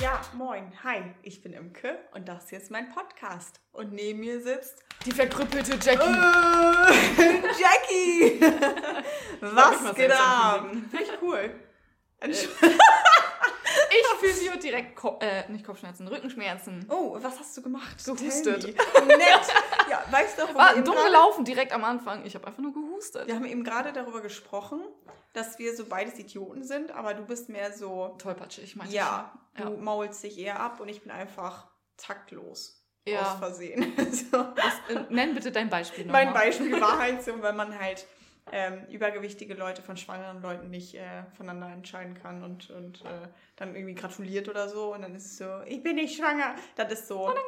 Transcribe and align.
Ja, 0.00 0.20
moin, 0.32 0.72
hi, 0.82 1.02
ich 1.22 1.42
bin 1.42 1.52
Imke 1.52 1.98
und 2.14 2.28
das 2.28 2.48
hier 2.48 2.58
ist 2.58 2.70
mein 2.70 2.88
Podcast. 2.92 3.60
Und 3.72 3.92
neben 3.92 4.20
mir 4.20 4.40
sitzt 4.40 4.82
Die 5.04 5.12
verkrüppelte 5.12 5.72
Jackie. 5.72 6.08
äh, 7.20 7.42
Jackie. 7.60 8.40
Was 9.40 9.94
geht 9.94 10.12
ab? 10.12 10.70
Finde 10.90 11.02
ich 11.02 11.22
cool. 11.22 11.50
Entsch- 12.20 12.48
Ich 13.90 14.06
physio 14.20 14.52
direkt, 14.56 14.96
Ko 14.96 15.18
äh, 15.20 15.50
nicht 15.50 15.64
Kopfschmerzen, 15.64 16.06
Rückenschmerzen. 16.08 16.86
Oh, 16.88 17.16
was 17.20 17.38
hast 17.38 17.56
du 17.56 17.62
gemacht? 17.62 18.04
Gehustet. 18.04 18.62
Me. 18.66 19.06
Nett. 19.06 19.46
Ja, 19.90 20.04
weißt 20.10 20.38
du, 20.38 20.54
War 20.54 20.72
eben 20.74 20.84
dumm 20.84 20.96
gelaufen 21.04 21.44
direkt 21.44 21.72
am 21.72 21.84
Anfang. 21.84 22.24
Ich 22.24 22.34
habe 22.34 22.46
einfach 22.46 22.62
nur 22.62 22.72
gehustet. 22.72 23.26
Wir 23.26 23.34
haben 23.34 23.44
eben 23.46 23.64
gerade 23.64 23.92
darüber 23.92 24.20
gesprochen, 24.20 24.80
dass 25.32 25.58
wir 25.58 25.74
so 25.74 25.86
beides 25.86 26.18
Idioten 26.18 26.62
sind, 26.64 26.90
aber 26.92 27.14
du 27.14 27.24
bist 27.24 27.48
mehr 27.48 27.72
so, 27.72 28.14
Tollpatschig, 28.18 28.76
meinte 28.76 28.94
ja, 28.94 29.32
ich. 29.56 29.62
du 29.64 29.70
maulst 29.76 30.22
dich 30.22 30.38
eher 30.38 30.60
ab 30.60 30.80
und 30.80 30.88
ich 30.88 31.02
bin 31.02 31.10
einfach 31.10 31.66
taktlos. 31.96 32.76
Aus 33.06 33.12
Ja. 33.12 33.36
Versehen. 33.38 33.92
so. 34.12 34.38
Was, 34.38 34.96
äh, 34.96 35.04
nenn 35.08 35.34
bitte 35.34 35.50
dein 35.50 35.70
Beispiel 35.70 36.04
Mein 36.06 36.28
nochmal. 36.28 36.44
Beispiel 36.46 36.80
war 36.80 36.98
halt 37.00 37.24
so, 37.24 37.40
wenn 37.42 37.56
man 37.56 37.76
halt 37.78 38.06
ähm, 38.52 38.86
übergewichtige 38.90 39.54
Leute 39.54 39.82
von 39.82 39.96
schwangeren 39.96 40.42
Leuten 40.42 40.70
nicht 40.70 40.94
äh, 40.94 41.24
voneinander 41.36 41.72
entscheiden 41.74 42.14
kann 42.14 42.42
und, 42.42 42.70
und 42.70 43.04
äh, 43.04 43.28
dann 43.56 43.74
irgendwie 43.76 43.94
gratuliert 43.94 44.48
oder 44.48 44.68
so 44.68 44.92
und 44.94 45.02
dann 45.02 45.14
ist 45.14 45.26
es 45.26 45.38
so, 45.38 45.60
ich 45.66 45.82
bin 45.82 45.96
nicht 45.96 46.16
schwanger. 46.16 46.54
Das 46.76 46.92
ist 46.92 47.06
so. 47.08 47.22
Unangenehm. 47.22 47.44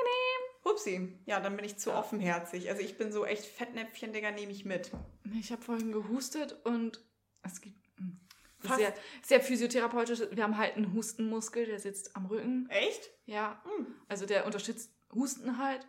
Upsi. 0.64 1.18
Ja, 1.26 1.40
dann 1.40 1.56
bin 1.56 1.64
ich 1.64 1.76
zu 1.78 1.90
Ja. 1.90 1.98
offenherzig. 1.98 2.70
Also 2.70 2.82
ich 2.82 2.96
bin 2.96 3.10
so 3.10 3.24
echt 3.26 3.44
Fettnäpfchen, 3.44 4.12
Digga, 4.12 4.30
nehme 4.30 4.52
ich 4.52 4.64
mit. 4.64 4.92
Ich 5.40 5.50
habe 5.50 5.60
vorhin 5.60 5.90
gehustet 5.90 6.56
und 6.64 7.00
es 7.42 7.60
gibt 7.60 7.84
hm, 7.96 8.20
Fast- 8.60 8.78
sehr, 8.78 8.94
sehr 9.24 9.40
physiotherapeutisch. 9.40 10.20
Wir 10.30 10.44
haben 10.44 10.56
halt 10.56 10.76
einen 10.76 10.94
Hustenmuskel, 10.94 11.66
der 11.66 11.80
sitzt 11.80 12.14
am 12.14 12.26
Rücken. 12.26 12.68
Echt? 12.70 13.10
Ja, 13.26 13.60
Hm. 13.64 13.86
also 14.06 14.24
der 14.24 14.46
unterstützt 14.46 14.92
Husten 15.12 15.58
halt. 15.58 15.84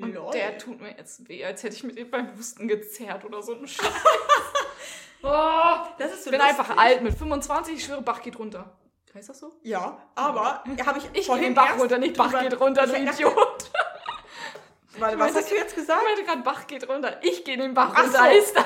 Und 0.00 0.14
Lol. 0.14 0.32
der 0.32 0.56
tut 0.58 0.80
mir 0.80 0.96
jetzt 0.96 1.28
weh, 1.28 1.44
als 1.44 1.62
hätte 1.62 1.74
ich 1.76 1.84
mit 1.84 1.98
ihm 1.98 2.10
beim 2.10 2.36
Husten 2.36 2.66
gezerrt 2.68 3.24
oder 3.24 3.42
so 3.42 3.54
ein 3.54 3.66
Scheiß. 3.66 3.86
oh, 5.22 5.28
Das 5.98 6.12
ist 6.12 6.24
so 6.24 6.30
ich 6.30 6.36
bin 6.38 6.40
lustig. 6.40 6.58
einfach 6.60 6.76
alt 6.76 7.02
mit 7.02 7.16
25, 7.16 7.74
ich 7.76 7.84
schwöre, 7.84 8.02
Bach 8.02 8.22
geht 8.22 8.38
runter. 8.38 8.72
Heißt 9.14 9.28
das 9.28 9.40
so? 9.40 9.52
Ja, 9.62 9.98
aber 10.14 10.64
habe 10.86 10.98
ich 10.98 11.04
Ich 11.12 11.26
gehe 11.26 11.38
den 11.40 11.54
Bach 11.54 11.78
runter, 11.78 11.98
nicht 11.98 12.16
Bach 12.16 12.32
geht 12.40 12.58
runter, 12.58 12.86
du 12.86 12.92
Ich 12.96 13.02
Idiot. 13.10 13.70
Warte, 14.98 15.18
was 15.18 15.34
hast 15.34 15.50
du 15.50 15.54
jetzt 15.54 15.70
Ich 15.70 15.76
gesagt? 15.76 16.02
meinte 16.04 16.24
gerade, 16.24 16.42
Bach 16.42 16.66
geht 16.66 16.88
runter. 16.88 17.18
Ich 17.22 17.44
gehe 17.44 17.56
den 17.58 17.74
Bach 17.74 17.92
Ach 17.94 18.04
runter, 18.04 18.24
so. 18.30 18.38
ist 18.38 18.56
das? 18.56 18.64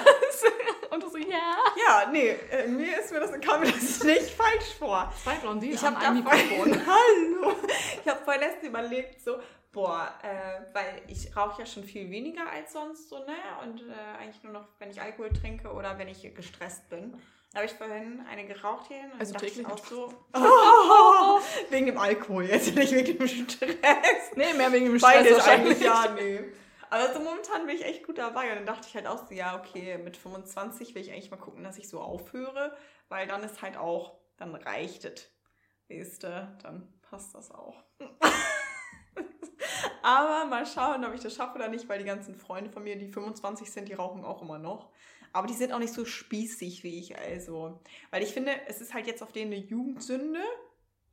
Und 0.90 1.02
du 1.02 1.08
so, 1.08 1.16
ja. 1.18 1.56
Ja, 1.86 2.08
nee, 2.10 2.30
äh, 2.50 2.66
mir 2.68 2.98
ist 3.00 3.12
mir 3.12 3.20
das, 3.20 3.32
kam 3.40 3.60
mir 3.60 3.72
das 3.72 4.02
nicht 4.04 4.30
falsch 4.30 4.74
vor. 4.78 5.12
Zwei 5.22 5.34
Blondinen 5.34 5.74
Ich 5.74 5.84
habe 5.84 5.96
einem 5.98 6.18
Mikrofon. 6.22 6.80
Hallo. 6.86 7.56
Ich 8.04 8.08
habe 8.10 8.24
vorhin 8.24 8.42
erst 8.42 8.62
überlegt, 8.62 9.20
so, 9.22 9.36
boah, 9.76 10.08
äh, 10.22 10.74
weil 10.74 11.02
ich 11.06 11.36
rauche 11.36 11.60
ja 11.60 11.66
schon 11.66 11.84
viel 11.84 12.10
weniger 12.10 12.48
als 12.50 12.72
sonst, 12.72 13.10
so, 13.10 13.18
ne? 13.18 13.34
Und 13.62 13.82
äh, 13.82 13.92
eigentlich 14.18 14.42
nur 14.42 14.54
noch, 14.54 14.66
wenn 14.78 14.90
ich 14.90 15.02
Alkohol 15.02 15.30
trinke 15.34 15.70
oder 15.70 15.98
wenn 15.98 16.08
ich 16.08 16.22
gestresst 16.34 16.88
bin. 16.88 17.12
Da 17.52 17.58
habe 17.58 17.66
ich 17.66 17.72
vorhin 17.74 18.24
eine 18.26 18.46
geraucht 18.46 18.86
hier 18.88 19.02
und 19.12 19.20
Also 19.20 19.34
dachte 19.34 19.46
ich 19.46 19.52
täglich 19.52 19.66
auch 19.70 19.76
mit- 19.76 19.84
so, 19.86 20.14
wegen 21.70 21.86
dem 21.86 21.98
Alkohol 21.98 22.44
jetzt, 22.46 22.74
nicht 22.74 22.92
wegen 22.92 23.18
dem 23.18 23.28
Stress. 23.28 23.76
Nee, 24.34 24.54
mehr 24.54 24.72
wegen 24.72 24.86
dem 24.86 24.98
Stress 24.98 25.12
Beides 25.14 25.32
wahrscheinlich. 25.36 25.72
eigentlich, 25.76 25.84
ja, 25.86 26.08
nee. 26.14 26.40
Aber 26.88 27.12
so 27.12 27.20
momentan 27.20 27.66
bin 27.66 27.76
ich 27.76 27.84
echt 27.84 28.06
gut 28.06 28.16
dabei. 28.16 28.50
Und 28.50 28.56
dann 28.56 28.66
dachte 28.66 28.86
ich 28.88 28.94
halt 28.94 29.06
auch 29.06 29.26
so, 29.28 29.34
ja, 29.34 29.58
okay, 29.58 29.98
mit 29.98 30.16
25 30.16 30.94
will 30.94 31.02
ich 31.02 31.12
eigentlich 31.12 31.30
mal 31.30 31.36
gucken, 31.36 31.62
dass 31.64 31.76
ich 31.76 31.88
so 31.88 32.00
aufhöre, 32.00 32.74
weil 33.10 33.26
dann 33.26 33.42
ist 33.42 33.60
halt 33.60 33.76
auch, 33.76 34.16
dann 34.38 34.54
reicht 34.54 35.04
es. 35.04 35.30
Weißt 35.90 36.22
du, 36.24 36.56
dann 36.62 36.92
passt 37.02 37.34
das 37.34 37.50
auch. 37.50 37.76
Aber 40.06 40.44
mal 40.44 40.64
schauen, 40.64 41.04
ob 41.04 41.14
ich 41.14 41.20
das 41.20 41.34
schaffe 41.34 41.56
oder 41.56 41.66
nicht, 41.66 41.88
weil 41.88 41.98
die 41.98 42.04
ganzen 42.04 42.36
Freunde 42.36 42.70
von 42.70 42.84
mir, 42.84 42.96
die 42.96 43.08
25 43.08 43.68
sind, 43.72 43.88
die 43.88 43.94
rauchen 43.94 44.24
auch 44.24 44.40
immer 44.40 44.56
noch. 44.56 44.92
Aber 45.32 45.48
die 45.48 45.54
sind 45.54 45.72
auch 45.72 45.80
nicht 45.80 45.92
so 45.92 46.04
spießig 46.04 46.84
wie 46.84 47.00
ich, 47.00 47.18
also. 47.18 47.80
Weil 48.12 48.22
ich 48.22 48.32
finde, 48.32 48.52
es 48.68 48.80
ist 48.80 48.94
halt 48.94 49.08
jetzt 49.08 49.20
auf 49.20 49.32
denen 49.32 49.52
eine 49.52 49.60
Jugendsünde, 49.60 50.38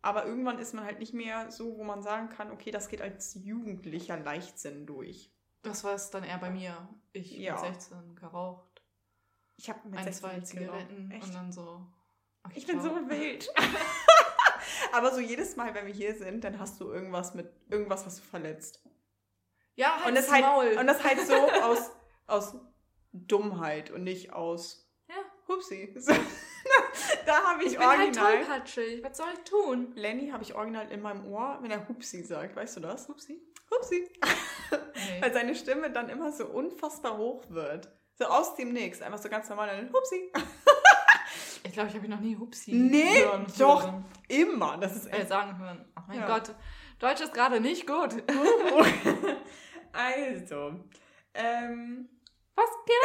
aber 0.03 0.27
irgendwann 0.27 0.59
ist 0.59 0.75
man 0.75 0.85
halt 0.85 0.99
nicht 0.99 1.11
mehr 1.15 1.49
so, 1.49 1.75
wo 1.75 1.83
man 1.83 2.03
sagen 2.03 2.29
kann, 2.29 2.51
okay, 2.51 2.69
das 2.69 2.87
geht 2.87 3.01
als 3.01 3.33
jugendlicher 3.33 4.19
Leichtsinn 4.19 4.85
durch. 4.85 5.31
Das 5.63 5.83
war 5.83 5.95
es 5.95 6.11
dann 6.11 6.23
eher 6.23 6.37
bei 6.37 6.51
mir. 6.51 6.87
Ich 7.13 7.31
Ja. 7.31 7.53
mit 7.53 7.61
16 7.61 8.15
geraucht. 8.15 8.83
Ich 9.57 9.69
habe 9.69 9.79
mit 9.89 9.97
Ein, 9.97 10.03
16 10.05 10.13
zwei 10.29 10.39
Zigaretten 10.41 11.09
geraucht. 11.09 11.25
und 11.25 11.33
dann 11.33 11.51
so. 11.51 11.87
okay, 12.43 12.53
Ich 12.59 12.67
bin 12.67 12.79
so 12.79 12.91
wild. 13.09 13.49
aber 14.91 15.11
so 15.13 15.19
jedes 15.19 15.55
Mal, 15.55 15.73
wenn 15.73 15.85
wir 15.85 15.93
hier 15.93 16.15
sind, 16.15 16.43
dann 16.43 16.59
hast 16.59 16.79
du 16.81 16.91
irgendwas 16.91 17.33
mit, 17.33 17.51
irgendwas 17.69 18.05
hast 18.05 18.19
du 18.19 18.23
verletzt. 18.23 18.81
Ja, 19.75 19.97
halt 19.97 20.07
und 20.09 20.15
das 20.15 20.31
halt, 20.31 20.43
Maul. 20.43 20.77
und 20.79 20.87
das 20.87 21.03
halt 21.03 21.19
so 21.21 21.33
aus, 21.63 21.91
aus 22.27 22.55
Dummheit 23.11 23.91
und 23.91 24.03
nicht 24.03 24.33
aus 24.33 24.87
Ja. 25.07 25.15
Hupsi. 25.47 25.95
So, 26.65 27.15
da 27.25 27.43
habe 27.43 27.63
ich, 27.63 27.73
ich 27.73 27.77
bin 27.77 27.85
halt 27.85 27.99
original. 27.99 28.37
tollpatschig. 28.37 29.03
Was 29.03 29.17
soll 29.17 29.27
ich 29.33 29.39
tun? 29.49 29.91
Lenny 29.95 30.29
habe 30.29 30.43
ich 30.43 30.55
original 30.55 30.89
in 30.91 31.01
meinem 31.01 31.25
Ohr, 31.27 31.57
wenn 31.61 31.69
er 31.71 31.87
Hupsi 31.89 32.23
sagt, 32.23 32.55
weißt 32.55 32.77
du 32.77 32.79
das? 32.79 33.09
Upsi. 33.09 33.41
Hupsi. 33.69 34.09
Nee. 34.71 35.21
Weil 35.21 35.33
seine 35.33 35.55
Stimme 35.55 35.91
dann 35.91 36.07
immer 36.09 36.31
so 36.31 36.45
unfassbar 36.45 37.17
hoch 37.17 37.43
wird. 37.49 37.89
So 38.15 38.25
aus 38.25 38.55
dem 38.55 38.71
Nix. 38.71 39.01
Einfach 39.01 39.17
so 39.21 39.27
ganz 39.27 39.49
normal. 39.49 39.67
Dann 39.67 39.91
Hupsi. 39.93 40.31
Ich 41.73 41.75
glaube, 41.75 41.89
ich 41.89 41.95
habe 41.95 42.05
ihn 42.05 42.11
noch 42.11 42.19
nie 42.19 42.37
Hupsi 42.37 42.71
Nee, 42.71 43.23
hören. 43.23 43.47
doch. 43.57 43.81
hören. 43.83 44.05
Immer. 44.27 44.77
Das 44.77 44.95
ist 44.95 45.07
Äh, 45.07 45.21
echt. 45.21 45.29
sagen 45.29 45.57
hören. 45.57 45.83
Oh 45.97 46.01
mein 46.07 46.19
Ja. 46.19 46.27
Gott. 46.27 46.53
Deutsch 46.99 47.21
ist 47.21 47.33
gerade 47.33 47.59
nicht 47.59 47.87
gut. 47.87 48.13
also. 49.91 50.75
Ähm, 51.33 52.09
Was 52.55 52.69
geht 52.85 52.95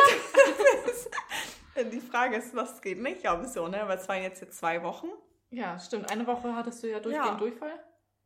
die 1.94 2.00
Frage 2.00 2.36
ist, 2.36 2.54
was 2.54 2.82
geht 2.82 3.00
nicht? 3.00 3.22
Ja, 3.22 3.42
so, 3.44 3.68
ne? 3.68 3.84
Weil 3.86 3.96
es 3.96 4.06
waren 4.06 4.22
jetzt, 4.22 4.42
jetzt 4.42 4.58
zwei 4.58 4.82
Wochen. 4.82 5.08
Ja, 5.48 5.78
stimmt. 5.78 6.10
Eine 6.12 6.26
Woche 6.26 6.54
hattest 6.54 6.82
du 6.82 6.90
ja 6.90 7.00
durchgehend 7.00 7.26
Ja. 7.26 7.34
Durchfall. 7.36 7.82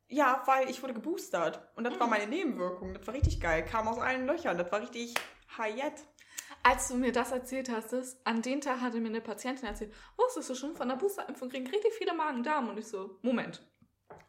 Ja, 0.09 0.43
weil 0.47 0.69
ich 0.69 0.83
wurde 0.83 0.95
geboostert. 0.95 1.61
Und 1.77 1.85
das 1.85 2.01
war 2.01 2.09
Mhm. 2.09 2.15
meine 2.15 2.27
Nebenwirkung. 2.27 2.95
Das 2.95 3.07
war 3.07 3.15
richtig 3.15 3.41
geil. 3.41 3.65
Kam 3.65 3.87
aus 3.87 4.01
allen 4.01 4.27
Löchern. 4.27 4.59
Das 4.59 4.73
war 4.73 4.81
richtig 4.81 5.15
Hayat. 5.57 6.03
Als 6.65 6.89
du 6.89 6.95
mir 6.95 7.13
das 7.13 7.33
erzählt 7.33 7.71
hast, 7.71 8.17
an 8.25 8.43
den 8.43 8.61
Tag 8.61 8.81
hatte 8.81 9.01
mir 9.01 9.09
eine 9.09 9.21
Patientin 9.21 9.67
erzählt, 9.67 9.93
wusstest 10.17 10.51
du 10.51 10.55
schon, 10.55 10.77
von 10.77 10.89
der 10.89 10.97
Boosterimpfung 10.97 11.49
kriegen 11.49 11.67
richtig 11.67 11.93
viele 11.93 12.15
Magen-Darm. 12.15 12.69
Und 12.69 12.79
ich 12.79 12.87
so, 12.87 13.19
Moment. 13.23 13.61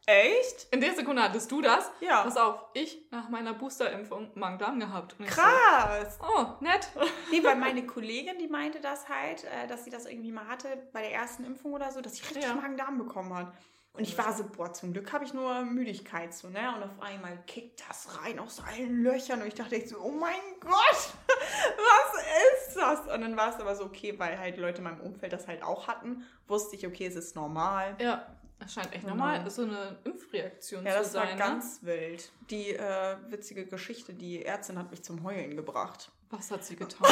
Echt? 0.06 0.66
In 0.70 0.80
der 0.80 0.94
Sekunde 0.94 1.22
hattest 1.22 1.50
du 1.50 1.62
das? 1.62 1.90
Ja. 2.00 2.22
Pass 2.22 2.36
auf, 2.36 2.60
ich 2.74 3.06
nach 3.10 3.28
meiner 3.28 3.54
Boosterimpfung 3.54 4.32
Magen-Darm 4.34 4.78
gehabt. 4.80 5.16
Krass. 5.26 6.18
So, 6.18 6.24
oh, 6.26 6.46
nett. 6.60 6.88
Nee, 7.30 7.42
weil 7.42 7.56
meine 7.56 7.86
Kollegin, 7.86 8.38
die 8.38 8.48
meinte 8.48 8.80
das 8.80 9.08
halt, 9.08 9.44
äh, 9.44 9.66
dass 9.66 9.84
sie 9.84 9.90
das 9.90 10.06
irgendwie 10.06 10.32
mal 10.32 10.46
hatte 10.46 10.88
bei 10.92 11.00
der 11.00 11.12
ersten 11.12 11.44
Impfung 11.44 11.72
oder 11.72 11.90
so, 11.90 12.00
dass 12.00 12.16
sie 12.16 12.22
richtig 12.24 12.42
Ja. 12.44 12.54
Magen-Darm 12.54 12.98
bekommen 12.98 13.32
hat. 13.34 13.52
Und 13.96 14.02
ich 14.02 14.18
war 14.18 14.32
so, 14.32 14.42
boah, 14.44 14.72
zum 14.72 14.92
Glück 14.92 15.12
habe 15.12 15.24
ich 15.24 15.32
nur 15.34 15.62
Müdigkeit 15.62 16.34
so, 16.34 16.48
ne? 16.48 16.74
Und 16.74 16.82
auf 16.82 17.00
einmal 17.00 17.38
kickt 17.46 17.80
das 17.88 18.08
rein 18.20 18.40
aus 18.40 18.60
allen 18.68 19.04
Löchern. 19.04 19.40
Und 19.40 19.46
ich 19.46 19.54
dachte 19.54 19.76
echt 19.76 19.88
so, 19.88 19.98
oh 20.00 20.10
mein 20.10 20.34
Gott, 20.58 20.72
was 21.28 22.22
ist 22.66 22.76
das? 22.76 23.00
Und 23.14 23.20
dann 23.20 23.36
war 23.36 23.50
es 23.54 23.60
aber 23.60 23.76
so, 23.76 23.84
okay, 23.84 24.18
weil 24.18 24.36
halt 24.36 24.56
Leute 24.58 24.78
in 24.78 24.84
meinem 24.84 25.00
Umfeld 25.00 25.32
das 25.32 25.46
halt 25.46 25.62
auch 25.62 25.86
hatten, 25.86 26.24
wusste 26.48 26.74
ich, 26.74 26.84
okay, 26.86 27.06
es 27.06 27.14
ist 27.14 27.36
normal. 27.36 27.94
Ja, 28.00 28.26
es 28.58 28.74
scheint 28.74 28.92
echt 28.92 29.02
Genau. 29.04 29.14
normal, 29.14 29.48
so 29.48 29.62
eine 29.62 29.96
Impfreaktion 30.02 30.84
Ja, 30.84 30.92
zu 30.94 30.98
das 30.98 31.12
sein. 31.12 31.28
war 31.28 31.36
ganz 31.36 31.78
wild. 31.82 32.32
Die 32.50 32.70
äh, 32.74 33.16
witzige 33.28 33.64
Geschichte, 33.64 34.12
die 34.12 34.44
Ärztin 34.44 34.76
hat 34.76 34.90
mich 34.90 35.04
zum 35.04 35.22
Heulen 35.22 35.54
gebracht. 35.54 36.10
ne? 36.32 36.38
Was 36.38 36.50
hat 36.50 36.64
sie 36.64 36.74
getan? 36.76 37.06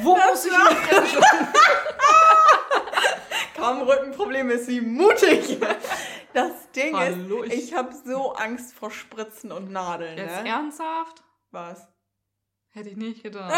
Wo 0.00 0.16
muss 0.16 0.46
ich 0.46 0.52
hin? 0.52 1.22
Kaum 3.62 3.82
Rückenprobleme 3.82 4.54
ist 4.54 4.66
sie 4.66 4.80
mutig. 4.80 5.58
Das 6.34 6.70
Ding 6.74 6.96
Hallo, 6.96 7.42
ist, 7.42 7.52
ich- 7.52 7.64
ich 7.64 7.74
habe 7.74 7.94
so 7.94 8.32
Angst 8.32 8.72
vor 8.74 8.90
Spritzen 8.90 9.52
und 9.52 9.70
Nadeln. 9.70 10.16
Jetzt 10.16 10.42
Ne? 10.42 10.48
ernsthaft? 10.48 11.22
Was? 11.50 11.86
Hätte 12.70 12.88
ich 12.88 12.96
nicht 12.96 13.22
gedacht. 13.22 13.52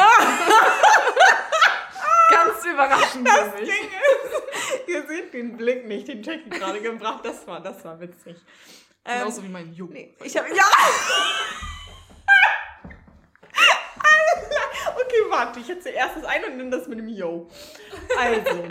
Ganz 2.30 2.64
überraschend 2.66 3.28
für 3.28 3.60
mich. 3.60 3.70
Ding 3.70 3.88
ist, 3.88 4.88
ihr 4.88 5.06
seht 5.06 5.32
den 5.34 5.56
Blick 5.56 5.86
nicht, 5.86 6.08
den 6.08 6.20
Jackie 6.24 6.50
gerade 6.50 6.80
gebracht. 6.80 7.20
Das 7.24 7.46
war, 7.46 7.60
das 7.60 7.84
war 7.84 8.00
witzig. 8.00 8.36
Ähm, 9.04 9.20
Genauso 9.20 9.44
wie 9.44 9.48
mein 9.50 9.72
Junge. 9.72 9.92
nee, 9.92 10.16
ich 10.24 10.36
habe 10.36 10.48
ja. 10.48 10.64
okay, 14.96 15.22
warte, 15.30 15.60
ich 15.60 15.70
erzähle 15.70 15.94
erst 15.94 16.16
das 16.16 16.24
eine 16.24 16.46
und 16.48 16.58
dann 16.58 16.70
das 16.72 16.88
mit 16.88 16.98
dem 16.98 17.06
Yo. 17.08 17.48
Also, 18.18 18.64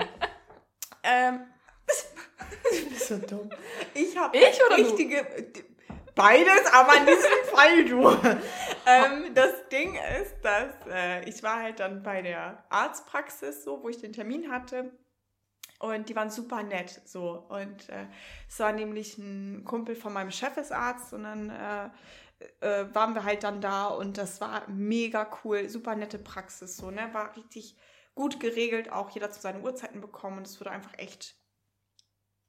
ähm, 1.03 1.41
du 1.87 2.89
bist 2.89 3.07
so 3.07 3.17
dumm. 3.17 3.49
Ich 3.93 4.17
habe 4.17 4.37
Ich 4.37 4.59
oder 4.65 4.77
du? 4.77 4.83
richtige, 4.83 5.25
beides, 6.15 6.65
aber 6.71 6.97
in 6.97 7.05
diesem 7.05 7.31
Fall 7.53 7.85
du. 7.85 8.09
ähm, 8.85 9.33
das 9.33 9.67
Ding 9.69 9.95
ist, 10.21 10.35
dass 10.41 10.73
äh, 10.89 11.27
ich 11.29 11.43
war 11.43 11.61
halt 11.61 11.79
dann 11.79 12.03
bei 12.03 12.21
der 12.21 12.63
Arztpraxis 12.69 13.63
so, 13.63 13.83
wo 13.83 13.89
ich 13.89 13.99
den 13.99 14.13
Termin 14.13 14.51
hatte. 14.51 14.91
Und 15.79 16.07
die 16.07 16.15
waren 16.15 16.29
super 16.29 16.63
nett 16.63 17.01
so. 17.05 17.45
Und 17.49 17.89
äh, 17.89 18.05
es 18.47 18.59
war 18.59 18.71
nämlich 18.71 19.17
ein 19.17 19.65
Kumpel 19.65 19.95
von 19.95 20.13
meinem 20.13 20.31
Chef 20.31 20.55
ist 20.55 20.71
Arzt 20.71 21.13
und 21.13 21.23
dann 21.23 21.49
äh, 21.49 21.89
äh, 22.61 22.93
waren 22.93 23.15
wir 23.15 23.25
halt 23.25 23.43
dann 23.43 23.59
da 23.59 23.87
und 23.87 24.17
das 24.17 24.39
war 24.41 24.67
mega 24.69 25.29
cool, 25.43 25.67
super 25.69 25.95
nette 25.95 26.19
Praxis 26.19 26.77
so, 26.77 26.89
ne? 26.91 27.09
War 27.13 27.35
richtig 27.35 27.75
gut 28.15 28.39
geregelt, 28.39 28.91
auch 28.91 29.09
jeder 29.09 29.31
zu 29.31 29.41
seinen 29.41 29.63
Uhrzeiten 29.63 30.01
bekommen 30.01 30.37
und 30.39 30.47
es 30.47 30.59
wurde 30.59 30.71
einfach 30.71 30.97
echt. 30.97 31.35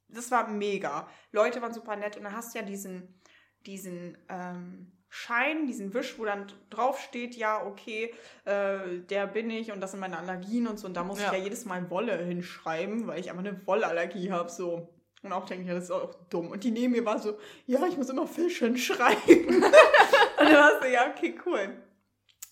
Das 0.08 0.30
war 0.30 0.48
mega. 0.48 1.08
Leute 1.32 1.62
waren 1.62 1.72
super 1.72 1.96
nett 1.96 2.16
und 2.16 2.24
dann 2.24 2.36
hast 2.36 2.54
du 2.54 2.58
ja 2.58 2.64
diesen, 2.64 3.20
diesen 3.66 4.18
ähm, 4.28 4.92
Schein, 5.08 5.66
diesen 5.66 5.94
Wisch, 5.94 6.18
wo 6.18 6.24
dann 6.24 6.52
drauf 6.70 7.00
steht, 7.00 7.36
ja, 7.36 7.64
okay, 7.64 8.12
äh, 8.44 8.98
der 9.08 9.28
bin 9.28 9.48
ich 9.48 9.70
und 9.70 9.80
das 9.80 9.92
sind 9.92 10.00
meine 10.00 10.18
Allergien 10.18 10.66
und 10.66 10.78
so. 10.78 10.88
Und 10.88 10.94
da 10.94 11.04
muss 11.04 11.20
ja. 11.20 11.26
ich 11.26 11.38
ja 11.38 11.44
jedes 11.44 11.64
Mal 11.64 11.88
Wolle 11.88 12.18
hinschreiben, 12.18 13.06
weil 13.06 13.20
ich 13.20 13.30
einfach 13.30 13.44
eine 13.44 13.64
Wollallergie 13.66 14.32
habe, 14.32 14.50
so. 14.50 14.88
Und 15.22 15.32
auch 15.32 15.46
denke 15.46 15.62
ich, 15.62 15.68
ja, 15.68 15.74
das 15.74 15.84
ist 15.84 15.90
auch 15.90 16.14
dumm. 16.28 16.50
Und 16.50 16.64
die 16.64 16.70
neben 16.70 16.92
mir 16.92 17.04
war 17.04 17.18
so, 17.18 17.38
ja, 17.66 17.86
ich 17.86 17.96
muss 17.96 18.10
immer 18.10 18.26
Fisch 18.26 18.58
hinschreiben. 18.58 19.46
und 19.56 19.62
dann 19.62 20.52
war 20.52 20.82
so, 20.82 20.88
ja, 20.88 21.08
okay, 21.08 21.34
cool. 21.46 21.83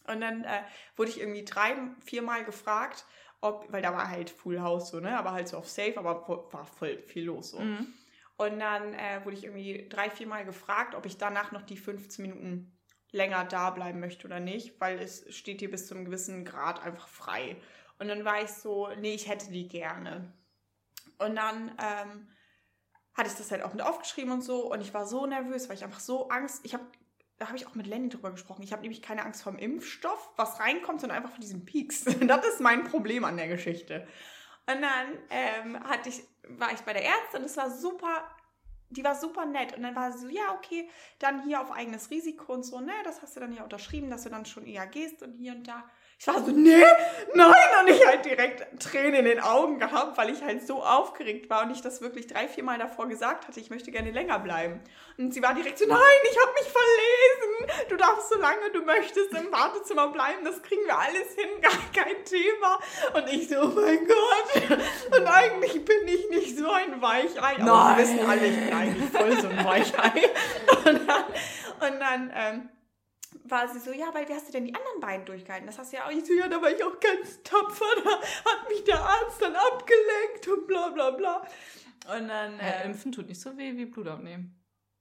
Und 0.07 0.21
dann 0.21 0.45
äh, 0.45 0.63
wurde 0.97 1.11
ich 1.11 1.21
irgendwie 1.21 1.45
drei, 1.45 1.77
viermal 2.05 2.45
gefragt, 2.45 3.05
ob, 3.41 3.71
weil 3.73 3.83
da 3.83 3.93
war 3.93 4.09
halt 4.09 4.31
Full 4.31 4.61
House 4.61 4.91
so, 4.91 5.01
ne, 5.01 5.19
aber 5.19 5.33
halt 5.33 5.49
so 5.49 5.57
auf 5.57 5.69
Safe, 5.69 5.97
aber 5.97 6.27
war 6.53 6.67
voll 6.67 7.03
viel 7.03 7.25
los 7.25 7.51
so. 7.51 7.61
Mhm. 7.61 7.93
Und 8.37 8.59
dann 8.59 8.95
äh, 8.95 9.25
wurde 9.25 9.37
ich 9.37 9.45
irgendwie 9.45 9.89
drei, 9.89 10.11
viermal 10.11 10.45
gefragt, 10.45 10.95
ob 10.95 11.07
ich 11.07 11.19
danach 11.19 11.53
noch 11.53 11.63
die 11.63 11.77
15 11.77 12.23
Minuten 12.23 12.79
länger 13.13 13.45
da 13.45 13.71
bleiben 13.71 14.01
möchte 14.01 14.27
oder 14.27 14.41
nicht, 14.41 14.81
weil 14.81 14.99
es 14.99 15.25
steht 15.35 15.61
hier 15.61 15.71
bis 15.71 15.87
zu 15.87 15.95
einem 15.95 16.05
gewissen 16.05 16.45
Grad 16.45 16.83
einfach 16.83 17.09
frei. 17.09 17.57
Und 17.99 18.09
dann 18.09 18.25
war 18.25 18.43
ich 18.43 18.51
so, 18.51 18.89
nee, 18.99 19.15
ich 19.15 19.29
hätte 19.29 19.51
die 19.51 19.69
gerne. 19.69 20.33
Und 21.19 21.37
dann 21.37 21.69
ähm, 21.79 22.29
hatte 23.15 23.29
ich 23.29 23.37
das 23.37 23.51
halt 23.51 23.63
auch 23.63 23.73
mit 23.73 23.83
aufgeschrieben 23.83 24.33
und 24.33 24.43
so. 24.43 24.73
Und 24.73 24.81
ich 24.81 24.93
war 24.95 25.07
so 25.07 25.27
nervös, 25.27 25.69
weil 25.69 25.77
ich 25.77 25.85
einfach 25.85 26.01
so 26.01 26.29
Angst. 26.29 26.65
Ich 26.65 26.75
habe, 26.75 26.85
da 27.43 27.49
habe 27.49 27.57
ich 27.57 27.67
auch 27.67 27.75
mit 27.75 27.89
Lenny 27.89 28.09
drüber 28.09 28.31
gesprochen. 28.31 28.63
Ich 28.63 28.71
habe 28.71 28.83
nämlich 28.83 29.03
keine 29.03 29.25
Angst 29.25 29.43
vor 29.43 29.51
dem 29.51 29.59
Impfstoff, 29.59 30.31
was 30.37 30.61
reinkommt, 30.61 31.01
sondern 31.01 31.19
einfach 31.19 31.33
vor 31.33 31.41
diesem 31.41 31.65
Peaks. 31.65 32.05
das 32.21 32.47
ist 32.47 32.61
mein 32.61 32.85
Problem 32.85 33.25
an 33.25 33.37
der 33.37 33.49
Geschichte. 33.49 34.07
Und 34.67 34.81
dann 34.81 35.19
ähm, 35.29 35.83
hatte 35.83 36.09
ich, 36.09 36.23
war 36.49 36.73
ich 36.73 36.83
bei 36.83 36.93
der 36.93 37.05
Ärztin 37.05 37.41
und 37.41 37.47
es 37.47 37.57
war 37.57 37.69
super, 37.69 38.31
die 38.91 39.03
war 39.03 39.17
super 39.17 39.45
nett. 39.45 39.77
Und 39.77 39.83
dann 39.83 39.97
war 39.97 40.13
sie 40.13 40.21
so, 40.21 40.29
ja, 40.29 40.55
okay, 40.55 40.89
dann 41.19 41.43
hier 41.43 41.61
auf 41.61 41.73
eigenes 41.73 42.11
Risiko 42.11 42.53
und 42.53 42.63
so, 42.63 42.79
ne, 42.79 42.93
das 43.03 43.23
hast 43.23 43.35
du 43.35 43.41
dann 43.41 43.53
ja 43.53 43.65
unterschrieben, 43.65 44.09
dass 44.09 44.23
du 44.23 44.29
dann 44.29 44.47
schon 44.47 44.65
eher 44.65 44.87
gehst 44.87 45.21
und 45.25 45.33
hier 45.33 45.53
und 45.53 45.67
da. 45.67 45.83
Ich 46.23 46.29
war 46.29 46.37
so, 46.37 46.53
nee, 46.53 46.85
nein, 47.35 47.53
und 47.81 47.89
ich 47.89 48.07
halt 48.07 48.25
direkt 48.25 48.81
Tränen 48.81 49.15
in 49.15 49.25
den 49.25 49.41
Augen 49.41 49.81
gehabt, 49.81 50.17
weil 50.17 50.31
ich 50.31 50.41
halt 50.41 50.65
so 50.65 50.81
aufgeregt 50.81 51.51
war 51.51 51.65
und 51.65 51.73
ich 51.73 51.83
das 51.83 52.01
wirklich 52.01 52.29
drei, 52.29 52.47
vier 52.47 52.63
Mal 52.63 52.79
davor 52.79 53.09
gesagt 53.09 53.49
hatte, 53.49 53.59
ich 53.59 53.71
möchte 53.71 53.91
gerne 53.91 54.13
länger 54.13 54.39
bleiben. 54.39 54.79
Und 55.19 55.35
sie 55.35 55.43
war 55.43 55.53
direkt 55.53 55.79
so, 55.79 55.85
nein, 55.85 55.99
ich 55.99 56.39
habe 56.39 56.53
mich 56.53 56.69
verlesen, 56.71 57.89
du 57.89 57.97
darfst 57.97 58.29
so 58.29 58.39
lange 58.39 58.71
du 58.73 58.83
möchtest 58.83 59.33
im 59.33 59.51
Wartezimmer 59.51 60.13
bleiben, 60.13 60.45
das 60.45 60.63
kriegen 60.63 60.85
wir 60.85 60.97
alles 60.97 61.35
hin, 61.35 61.49
gar 61.61 61.73
kein 61.93 62.25
Thema. 62.25 62.79
Und 63.15 63.29
ich 63.29 63.49
so, 63.49 63.57
oh 63.61 63.81
mein 63.81 64.07
Gott, 64.07 64.79
und 65.19 65.27
eigentlich 65.27 65.85
bin 65.85 66.07
ich 66.07 66.31
nicht 66.31 66.57
so 66.57 66.71
ein 66.71 67.03
Weichei, 67.03 67.57
aber 67.57 67.65
nein. 67.65 67.97
wir 67.97 68.05
wissen 68.05 68.31
alle, 68.31 68.47
ich 68.47 68.61
bin 68.61 68.73
eigentlich 68.73 69.11
voll 69.11 69.41
so 69.41 69.49
ein 69.49 69.65
Weichei. 69.65 70.31
Und 70.85 71.09
dann, 71.09 71.25
und 71.81 72.01
dann 72.01 72.33
ähm, 72.33 72.69
war 73.45 73.69
sie 73.69 73.79
so, 73.79 73.93
ja, 73.93 74.13
weil 74.15 74.29
wie 74.29 74.35
hast 74.35 74.49
du 74.49 74.53
denn 74.53 74.65
die 74.65 74.75
anderen 74.75 75.01
beiden 75.01 75.27
durchgehalten? 75.27 75.67
Das 75.67 75.79
hast 75.79 75.93
du 75.93 75.97
ja 75.97 76.07
auch. 76.07 76.11
Ich 76.11 76.25
so, 76.25 76.33
ja, 76.33 76.49
da 76.49 76.61
war 76.61 76.71
ich 76.71 76.83
auch 76.83 76.99
ganz 77.01 77.43
tapfer. 77.43 77.85
Da 78.05 78.11
hat 78.21 78.69
mich 78.69 78.85
der 78.85 79.01
Arzt 79.01 79.41
dann 79.41 79.55
abgelenkt 79.55 80.49
und 80.49 80.67
bla 80.67 80.89
bla 80.91 81.11
bla. 81.11 81.47
Und 82.17 82.29
dann. 82.29 82.59
Äh, 82.59 82.87
Impfen 82.87 83.13
tut 83.13 83.29
nicht 83.29 83.41
so 83.41 83.57
weh 83.57 83.77
wie 83.77 83.87
Blut 83.87 84.09
abnehmen. 84.09 84.59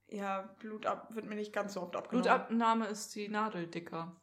Ja, 0.08 0.54
Blut 0.58 0.86
ab 0.86 1.14
wird 1.14 1.26
mir 1.26 1.36
nicht 1.36 1.52
ganz 1.52 1.74
so 1.74 1.82
oft 1.82 1.96
abgenommen. 1.96 2.22
Blutabnahme 2.22 2.86
ist 2.86 3.14
die 3.14 3.28
Nadel 3.28 3.66
dicker. 3.66 4.14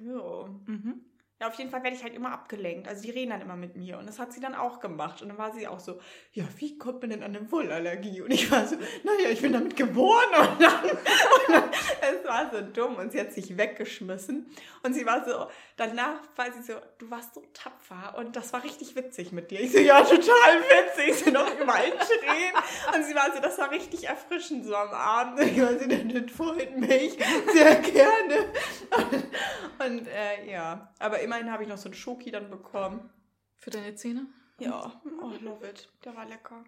Ja. 0.00 0.46
Mhm. 0.66 1.04
Ja, 1.42 1.48
auf 1.48 1.54
jeden 1.54 1.70
Fall 1.70 1.82
werde 1.82 1.96
ich 1.96 2.04
halt 2.04 2.14
immer 2.14 2.30
abgelenkt. 2.30 2.86
Also 2.86 3.02
die 3.02 3.10
reden 3.10 3.30
dann 3.30 3.40
immer 3.40 3.56
mit 3.56 3.74
mir 3.74 3.98
und 3.98 4.06
das 4.06 4.20
hat 4.20 4.32
sie 4.32 4.38
dann 4.38 4.54
auch 4.54 4.78
gemacht. 4.78 5.22
Und 5.22 5.28
dann 5.28 5.38
war 5.38 5.52
sie 5.52 5.66
auch 5.66 5.80
so, 5.80 5.98
ja, 6.34 6.44
wie 6.58 6.78
kommt 6.78 7.00
man 7.00 7.10
denn 7.10 7.24
an 7.24 7.34
eine 7.34 7.50
Wollallergie? 7.50 8.20
Und 8.20 8.30
ich 8.30 8.48
war 8.48 8.64
so, 8.64 8.76
naja, 9.02 9.28
ich 9.28 9.42
bin 9.42 9.52
damit 9.52 9.74
geboren. 9.74 10.22
Und 10.38 10.62
dann, 10.62 10.84
und 10.84 11.00
dann, 11.48 11.64
es 12.00 12.28
war 12.28 12.48
so 12.52 12.60
dumm 12.60 12.94
und 12.96 13.10
sie 13.10 13.18
hat 13.18 13.32
sich 13.32 13.56
weggeschmissen. 13.56 14.46
Und 14.84 14.94
sie 14.94 15.04
war 15.04 15.24
so, 15.24 15.48
danach 15.76 16.20
war 16.36 16.52
sie 16.52 16.62
so, 16.62 16.74
du 16.98 17.10
warst 17.10 17.34
so 17.34 17.42
tapfer 17.52 18.16
und 18.18 18.36
das 18.36 18.52
war 18.52 18.62
richtig 18.62 18.94
witzig 18.94 19.32
mit 19.32 19.50
dir. 19.50 19.60
Ich 19.60 19.72
so, 19.72 19.78
ja, 19.78 20.02
total 20.02 20.18
witzig. 20.18 21.26
Ich 21.26 21.32
noch 21.32 21.48
überall. 21.60 21.92
Und 22.94 23.04
sie 23.04 23.14
war 23.14 23.32
so, 23.34 23.40
das 23.40 23.58
war 23.58 23.70
richtig 23.70 24.08
erfrischend 24.08 24.64
so 24.64 24.76
am 24.76 24.90
Abend. 24.90 25.40
Und 25.40 25.48
ich 25.48 25.60
war 25.60 25.78
so, 25.78 25.86
das 25.86 26.30
freut 26.36 26.76
mich 26.76 27.18
sehr 27.52 27.74
gerne. 27.76 28.46
Und, 29.86 30.06
äh, 30.06 30.50
ja, 30.50 30.92
aber 30.98 31.20
immer 31.20 31.36
immerhin 31.36 31.52
habe 31.52 31.62
ich 31.62 31.68
noch 31.68 31.78
so 31.78 31.86
einen 31.86 31.94
Schoki 31.94 32.30
dann 32.30 32.50
bekommen. 32.50 33.10
Für 33.56 33.70
deine 33.70 33.94
Zähne? 33.94 34.26
Ja, 34.58 35.00
oh, 35.20 35.32
love 35.40 35.66
it. 35.66 35.88
Der 36.04 36.16
war 36.16 36.26
lecker. 36.26 36.64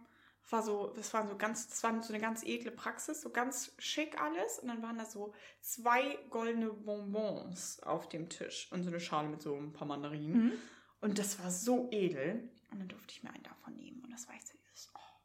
War 0.51 0.63
so, 0.63 0.93
das 0.95 1.13
war 1.15 1.27
so 1.27 1.37
ganz, 1.37 1.69
das 1.69 1.83
war 1.83 2.03
so 2.03 2.13
eine 2.13 2.21
ganz 2.21 2.43
edle 2.45 2.71
Praxis, 2.71 3.23
so 3.23 3.31
ganz 3.31 3.73
schick 3.79 4.21
alles. 4.21 4.59
Und 4.59 4.69
dann 4.69 4.83
waren 4.83 4.99
da 4.99 5.05
so 5.05 5.33
zwei 5.61 6.19
goldene 6.31 6.69
Bonbons 6.71 7.81
auf 7.83 8.09
dem 8.09 8.29
Tisch 8.29 8.69
und 8.71 8.83
so 8.83 8.91
eine 8.91 9.01
Schale 9.01 9.29
mit 9.29 9.43
so 9.43 9.57
ein 9.57 9.73
paar 9.73 9.89
Mandarinen. 9.89 10.45
Mhm. 10.45 10.53
Und 11.01 11.19
das 11.19 11.39
war 11.43 11.51
so 11.51 11.89
edel. 11.91 12.51
Und 12.71 12.79
dann 12.79 12.89
durfte 12.89 13.13
ich 13.13 13.23
mir 13.23 13.33
einen 13.33 13.43
davon 13.43 13.75
nehmen. 13.77 14.03
Und 14.05 14.11
das 14.11 14.29
war 14.29 14.35
echt 14.35 14.49
so 14.49 14.55
dieses, 14.59 14.91
oh, 14.95 15.21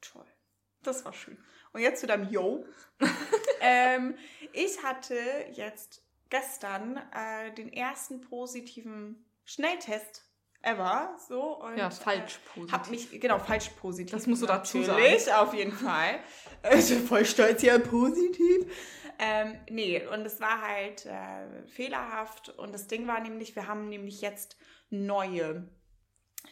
toll. 0.00 0.26
Das 0.82 1.04
war 1.04 1.12
schön. 1.12 1.38
Und 1.72 1.80
jetzt 1.80 2.00
zu 2.00 2.06
deinem 2.06 2.30
Yo. 2.30 2.64
ähm, 3.60 4.16
ich 4.52 4.82
hatte 4.82 5.16
jetzt 5.52 6.02
gestern 6.30 6.96
äh, 6.96 7.52
den 7.54 7.72
ersten 7.72 8.20
positiven 8.20 9.26
Schnelltest 9.44 10.24
ever. 10.62 11.16
So, 11.28 11.58
und, 11.58 11.76
ja, 11.76 11.90
falsch 11.90 12.36
äh, 12.36 12.54
positiv. 12.54 12.72
Hab 12.72 12.90
mich, 12.90 13.20
genau, 13.20 13.38
falsch 13.38 13.70
positiv. 13.70 14.12
Das 14.12 14.26
musst 14.26 14.42
du 14.42 14.46
dazu 14.46 14.82
sagen. 14.82 15.00
Natürlich, 15.00 15.32
auf 15.32 15.54
jeden 15.54 15.72
Fall. 15.72 16.20
Also 16.62 16.96
voll 16.96 17.24
stolz, 17.24 17.62
ja, 17.62 17.78
positiv. 17.78 18.66
Ähm, 19.18 19.58
nee, 19.70 20.06
und 20.06 20.26
es 20.26 20.40
war 20.40 20.60
halt 20.60 21.06
äh, 21.06 21.66
fehlerhaft. 21.68 22.50
Und 22.50 22.74
das 22.74 22.86
Ding 22.86 23.06
war 23.06 23.18
nämlich, 23.20 23.56
wir 23.56 23.66
haben 23.66 23.88
nämlich 23.88 24.20
jetzt 24.20 24.58
neue 24.90 25.70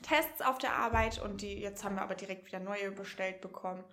Tests 0.03 0.41
auf 0.41 0.57
der 0.57 0.75
Arbeit 0.75 1.21
und 1.21 1.43
die 1.43 1.61
jetzt 1.61 1.85
haben 1.85 1.97
wir 1.97 2.03
aber 2.03 2.15
direkt 2.15 2.47
wieder 2.47 2.61
neue 2.61 2.91
bestellt 2.91 3.43
bekommen. 3.43 3.85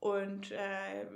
Und 0.00 0.50
äh, 0.50 1.06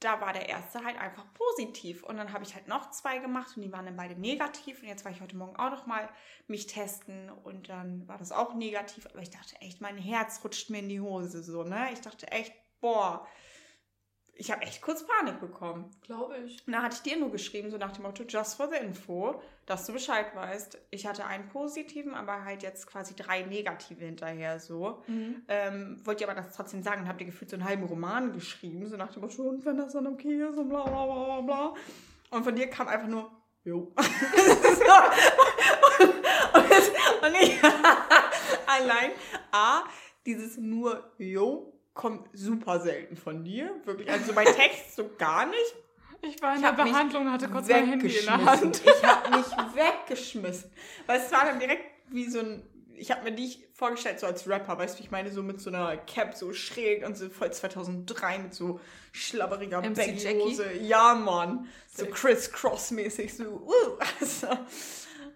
da 0.00 0.20
war 0.20 0.32
der 0.32 0.48
erste 0.48 0.84
halt 0.84 0.96
einfach 0.98 1.24
positiv. 1.34 2.02
Und 2.04 2.16
dann 2.16 2.32
habe 2.32 2.44
ich 2.44 2.54
halt 2.54 2.68
noch 2.68 2.90
zwei 2.90 3.18
gemacht 3.18 3.56
und 3.56 3.62
die 3.62 3.72
waren 3.72 3.84
dann 3.84 3.96
beide 3.96 4.14
negativ. 4.14 4.82
Und 4.82 4.88
jetzt 4.88 5.04
war 5.04 5.12
ich 5.12 5.20
heute 5.20 5.36
Morgen 5.36 5.56
auch 5.56 5.70
noch 5.70 5.86
mal 5.86 6.08
mich 6.46 6.66
testen 6.66 7.30
und 7.30 7.68
dann 7.68 8.06
war 8.06 8.18
das 8.18 8.32
auch 8.32 8.54
negativ. 8.54 9.06
Aber 9.06 9.20
ich 9.20 9.30
dachte 9.30 9.56
echt, 9.60 9.80
mein 9.80 9.98
Herz 9.98 10.40
rutscht 10.44 10.70
mir 10.70 10.78
in 10.78 10.88
die 10.88 11.00
Hose 11.00 11.42
so, 11.42 11.64
ne? 11.64 11.88
Ich 11.92 12.00
dachte 12.00 12.30
echt, 12.30 12.52
boah, 12.80 13.26
ich 14.38 14.52
habe 14.52 14.62
echt 14.62 14.80
kurz 14.80 15.04
Panik 15.04 15.40
bekommen. 15.40 15.90
Glaube 16.02 16.36
ich. 16.38 16.64
Und 16.66 16.72
da 16.72 16.82
hatte 16.82 16.94
ich 16.94 17.02
dir 17.02 17.18
nur 17.18 17.30
geschrieben, 17.32 17.70
so 17.70 17.76
nach 17.76 17.92
dem 17.92 18.04
Motto, 18.04 18.22
just 18.22 18.54
for 18.54 18.70
the 18.70 18.76
info, 18.76 19.42
dass 19.66 19.84
du 19.84 19.92
Bescheid 19.92 20.34
weißt. 20.34 20.78
Ich 20.90 21.06
hatte 21.06 21.26
einen 21.26 21.48
positiven, 21.48 22.14
aber 22.14 22.44
halt 22.44 22.62
jetzt 22.62 22.86
quasi 22.86 23.16
drei 23.16 23.42
negative 23.42 24.04
hinterher 24.04 24.60
so. 24.60 25.02
Mhm. 25.08 25.42
Ähm, 25.48 26.00
wollte 26.04 26.22
ihr 26.22 26.30
aber 26.30 26.40
das 26.40 26.54
trotzdem 26.54 26.84
sagen 26.84 27.02
und 27.02 27.08
habt 27.08 27.20
ihr 27.20 27.26
gefühlt 27.26 27.50
so 27.50 27.56
einen 27.56 27.64
halben 27.64 27.82
Roman 27.82 28.32
geschrieben, 28.32 28.86
so 28.86 28.96
nach 28.96 29.12
dem 29.12 29.22
Motto, 29.22 29.42
und 29.42 29.66
wenn 29.66 29.76
das 29.76 29.92
dann 29.92 30.06
okay 30.06 30.40
ist 30.48 30.56
und 30.56 30.68
bla 30.68 30.84
bla 30.84 31.04
bla 31.04 31.40
bla. 31.40 31.74
Und 32.30 32.44
von 32.44 32.54
dir 32.54 32.70
kam 32.70 32.86
einfach 32.86 33.08
nur, 33.08 33.30
jo. 33.64 33.92
und, 36.54 36.62
und 37.22 37.34
ich 37.42 37.60
allein, 38.66 39.10
A, 39.50 39.82
dieses 40.24 40.58
nur, 40.58 41.12
jo, 41.18 41.77
kommt 41.98 42.28
super 42.32 42.78
selten 42.80 43.16
von 43.16 43.42
dir. 43.42 43.74
Wirklich. 43.84 44.08
Also 44.08 44.32
mein 44.32 44.46
Text 44.46 44.94
so 44.94 45.10
gar 45.18 45.46
nicht. 45.46 45.74
Ich 46.22 46.40
war 46.40 46.52
in 46.54 46.60
ich 46.60 46.64
der 46.64 46.72
Behandlung 46.72 47.26
und 47.26 47.32
hatte 47.32 47.48
kurz 47.48 47.68
mein 47.68 47.86
Handy 47.88 48.16
in 48.16 48.24
der 48.24 48.44
Hand. 48.44 48.82
Ich 48.86 49.04
habe 49.04 49.36
mich 49.36 49.46
weggeschmissen. 49.74 50.70
Weil 51.06 51.20
es 51.20 51.30
war 51.32 51.44
dann 51.44 51.58
direkt 51.58 51.84
wie 52.10 52.30
so 52.30 52.38
ein. 52.38 52.62
Ich 52.94 53.10
habe 53.10 53.24
mir 53.24 53.32
dich 53.32 53.64
vorgestellt, 53.74 54.18
so 54.20 54.26
als 54.26 54.48
Rapper, 54.48 54.78
weißt 54.78 54.94
du, 54.94 55.00
wie 55.00 55.04
ich 55.04 55.10
meine, 55.10 55.30
so 55.30 55.42
mit 55.42 55.60
so 55.60 55.70
einer 55.70 55.96
Cap 55.96 56.34
so 56.34 56.52
schräg 56.52 57.04
und 57.06 57.16
so 57.16 57.28
voll 57.30 57.52
2003 57.52 58.38
mit 58.38 58.54
so 58.54 58.80
schlabberiger 59.12 59.82
Baggy-Hose. 59.82 60.72
Ja, 60.80 61.14
Mann. 61.14 61.68
So 61.92 62.06
Criss-Cross-mäßig, 62.06 63.36
so, 63.36 63.44
uh, 63.44 63.98
also, 64.20 64.48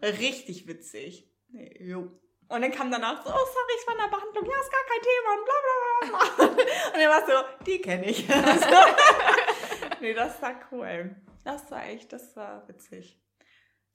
richtig 0.02 0.66
witzig. 0.66 1.28
Nee, 1.50 1.76
jo. 1.80 2.10
Und 2.52 2.60
dann 2.62 2.70
kam 2.70 2.90
danach 2.90 3.24
so, 3.24 3.30
oh 3.30 3.32
sorry, 3.32 3.72
ich 3.80 3.86
war 3.86 3.94
in 3.94 4.00
der 4.02 4.16
Behandlung, 4.16 4.44
ja, 4.44 4.60
ist 4.60 4.70
gar 4.70 4.84
kein 4.90 5.02
Thema 5.02 5.32
und 5.38 5.44
bla 5.46 5.54
bla 5.64 6.46
bla. 6.46 6.62
Und 6.92 7.00
dann 7.00 7.10
war 7.10 7.26
so, 7.26 7.64
die 7.64 7.80
kenne 7.80 8.04
ich. 8.06 8.28
nee, 10.00 10.12
das 10.12 10.40
war 10.42 10.54
cool. 10.70 11.16
Das 11.44 11.70
war 11.70 11.84
echt, 11.86 12.12
das 12.12 12.36
war 12.36 12.68
witzig. 12.68 13.18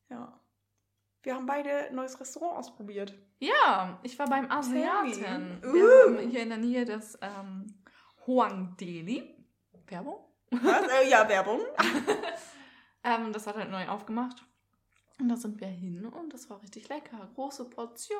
Ja. 0.10 0.40
Wir 1.22 1.36
haben 1.36 1.46
beide 1.46 1.88
ein 1.90 1.96
neues 1.96 2.20
Restaurant 2.20 2.58
ausprobiert. 2.58 3.14
Ja, 3.40 4.00
ich 4.02 4.18
war 4.18 4.28
beim 4.28 4.50
Asiaten. 4.50 5.60
me. 5.62 5.74
Wir 5.74 5.84
Uh. 5.84 6.04
haben 6.18 6.30
hier 6.30 6.42
in 6.42 6.50
der 6.50 6.58
Nähe 6.58 6.86
das 6.86 7.18
ähm, 7.22 7.84
Huang 8.26 8.76
Deli. 8.78 9.36
Werbung? 9.88 10.18
Was? 10.50 10.88
äh, 10.88 11.10
ja, 11.10 11.28
Werbung. 11.30 11.62
Ähm, 13.04 13.32
das 13.34 13.46
hat 13.48 13.56
halt 13.56 13.70
neu 13.70 13.88
aufgemacht. 13.88 14.44
Und 15.20 15.30
da 15.30 15.36
sind 15.36 15.60
wir 15.60 15.68
hin 15.68 16.06
und 16.06 16.34
das 16.34 16.50
war 16.50 16.62
richtig 16.62 16.90
lecker. 16.90 17.30
Große 17.36 17.66
Portion. 17.70 18.18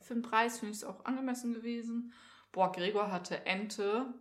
Für 0.00 0.14
den 0.14 0.22
Preis 0.22 0.58
finde 0.58 0.72
ich 0.72 0.78
es 0.78 0.84
auch 0.84 1.04
angemessen 1.04 1.54
gewesen. 1.54 2.12
Boah, 2.52 2.72
Gregor 2.72 3.10
hatte 3.12 3.46
Ente. 3.46 4.12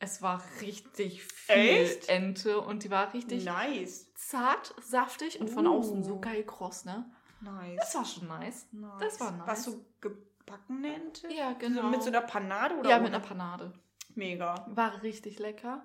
Es 0.00 0.22
war 0.22 0.40
richtig 0.60 1.24
viel 1.24 1.56
Echt? 1.56 2.08
Ente 2.08 2.60
und 2.60 2.84
die 2.84 2.90
war 2.90 3.12
richtig 3.12 3.44
Nice. 3.44 4.12
zart, 4.14 4.72
saftig 4.80 5.40
und 5.40 5.48
von 5.50 5.66
Uh. 5.66 5.78
außen 5.78 6.04
so 6.04 6.20
geil 6.20 6.44
kross, 6.44 6.84
ne? 6.84 7.10
Das 7.40 7.52
Nice. 7.54 7.94
war 7.94 8.04
schon 8.04 8.28
nice. 8.28 8.66
nice. 8.72 8.92
das 9.00 9.20
war 9.20 9.32
nice. 9.32 9.46
Was 9.48 9.64
so 9.64 9.84
gebacken 10.00 10.84
Ente? 10.84 11.28
Ja, 11.34 11.52
So 11.52 11.58
genau. 11.58 11.88
Mit 11.88 12.02
so 12.02 12.08
einer 12.08 12.20
Panade 12.22 12.76
oder? 12.76 12.90
ja, 12.90 12.96
ohne? 12.96 13.04
mit 13.06 13.14
einer 13.14 13.24
Panade. 13.24 13.72
Mega. 14.14 14.66
War 14.68 15.02
richtig 15.02 15.38
lecker. 15.40 15.84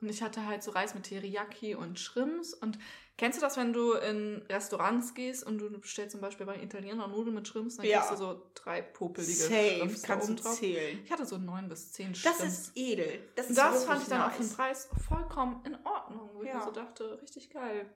Und 0.00 0.08
ich 0.10 0.22
hatte 0.22 0.44
halt 0.46 0.62
so 0.62 0.72
Reis 0.72 0.94
mit 0.94 1.04
Teriyaki 1.04 1.74
und 1.76 1.98
Shrimps. 1.98 2.52
Und 2.52 2.78
kennst 3.18 3.38
du 3.38 3.40
das, 3.42 3.56
wenn 3.56 3.72
du 3.72 3.92
in 3.94 4.42
Restaurants 4.48 5.14
gehst 5.14 5.44
und 5.44 5.58
du 5.58 5.70
bestellst 5.80 6.12
zum 6.12 6.20
Beispiel 6.20 6.44
bei 6.46 6.62
Italiener 6.62 7.06
Nudeln 7.08 7.34
mit 7.34 7.48
Shrimps, 7.48 7.76
dann 7.76 7.86
Ja. 7.86 7.98
kriegst 8.00 8.12
du 8.12 8.16
so 8.16 8.50
drei 8.54 8.82
popelige 8.82 9.32
Safe. 9.32 9.76
Shrimps 9.78 10.02
da 10.02 10.08
Kannst 10.08 10.28
du 10.28 10.32
oben 10.32 10.42
drauf. 10.42 10.54
zählen. 10.56 11.00
Ich 11.04 11.10
hatte 11.10 11.24
so 11.26 11.38
neun 11.38 11.68
bis 11.68 11.92
zehn 11.92 12.12
Das 12.12 12.20
Shrimps. 12.20 12.42
ist 12.42 12.72
edel. 12.76 13.20
Das, 13.34 13.46
Und 13.46 13.52
ist 13.52 13.58
das 13.58 13.84
fand 13.84 14.02
ich 14.02 14.08
dann 14.08 14.22
auch 14.22 14.32
für 14.32 14.42
den 14.42 14.46
nice. 14.48 14.56
Preis 14.56 14.88
vollkommen 15.08 15.64
in 15.64 15.74
Ordnung, 15.86 16.30
wo 16.34 16.42
ich 16.42 16.48
Ja. 16.48 16.58
mir 16.58 16.64
so 16.64 16.70
dachte, 16.70 17.20
richtig 17.22 17.50
geil. 17.50 17.94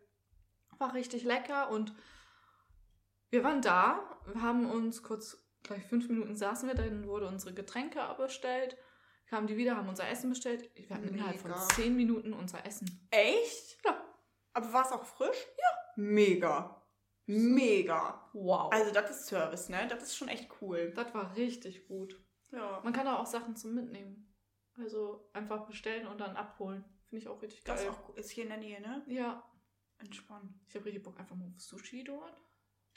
War 0.78 0.94
richtig 0.94 1.24
lecker 1.24 1.70
und 1.70 1.92
wir 3.30 3.44
waren 3.44 3.60
da, 3.62 4.18
wir 4.32 4.42
haben 4.42 4.70
uns 4.70 5.02
kurz, 5.02 5.36
gleich 5.62 5.84
fünf 5.84 6.08
Minuten 6.08 6.34
saßen 6.36 6.66
wir, 6.68 6.74
dann 6.74 7.06
wurde 7.06 7.26
unsere 7.28 7.52
Getränke 7.54 8.00
bestellt, 8.16 8.76
kamen 9.28 9.46
die 9.46 9.56
wieder, 9.56 9.76
haben 9.76 9.88
unser 9.88 10.08
Essen 10.08 10.30
bestellt. 10.30 10.68
Wir 10.74 10.96
hatten 10.96 11.08
innerhalb 11.08 11.38
von 11.38 11.50
Mega. 11.50 11.68
zehn 11.74 11.94
Minuten 11.94 12.32
unser 12.32 12.64
Essen. 12.66 13.06
Echt? 13.10 13.78
Ja. 13.84 14.02
Aber 14.52 14.72
war 14.72 14.84
es 14.84 14.92
auch 14.92 15.04
frisch? 15.04 15.36
Ja. 15.58 15.92
Mega. 15.96 16.82
Mega. 17.26 18.28
Wow. 18.32 18.72
Also 18.72 18.92
das 18.92 19.10
ist 19.10 19.26
Service, 19.26 19.68
ne? 19.68 19.86
Das 19.88 20.02
ist 20.02 20.16
schon 20.16 20.28
echt 20.28 20.48
cool. 20.60 20.92
das 20.94 21.14
war 21.14 21.36
richtig 21.36 21.86
gut. 21.86 22.20
Ja. 22.50 22.80
Man 22.82 22.92
kann 22.92 23.06
da 23.06 23.16
auch 23.18 23.26
Sachen 23.26 23.54
zum 23.56 23.74
Mitnehmen. 23.74 24.34
Also 24.76 25.30
einfach 25.32 25.66
bestellen 25.66 26.06
und 26.06 26.18
dann 26.18 26.36
abholen. 26.36 26.84
Finde 27.06 27.22
ich 27.22 27.28
auch 27.28 27.40
richtig 27.42 27.64
geil. 27.64 27.76
Das 27.76 27.84
ist, 27.84 27.90
auch, 27.90 28.16
ist 28.16 28.30
hier 28.30 28.44
in 28.44 28.50
der 28.50 28.58
Nähe, 28.58 28.80
ne? 28.80 29.04
ja, 29.08 29.44
Entspannt. 29.98 30.54
ich 30.68 30.74
habe 30.74 30.86
richtig 30.86 31.02
Bock 31.02 31.18
einfach 31.20 31.36
mal 31.36 31.46
auf 31.48 31.60
Sushi 31.60 32.02
dort. 32.04 32.42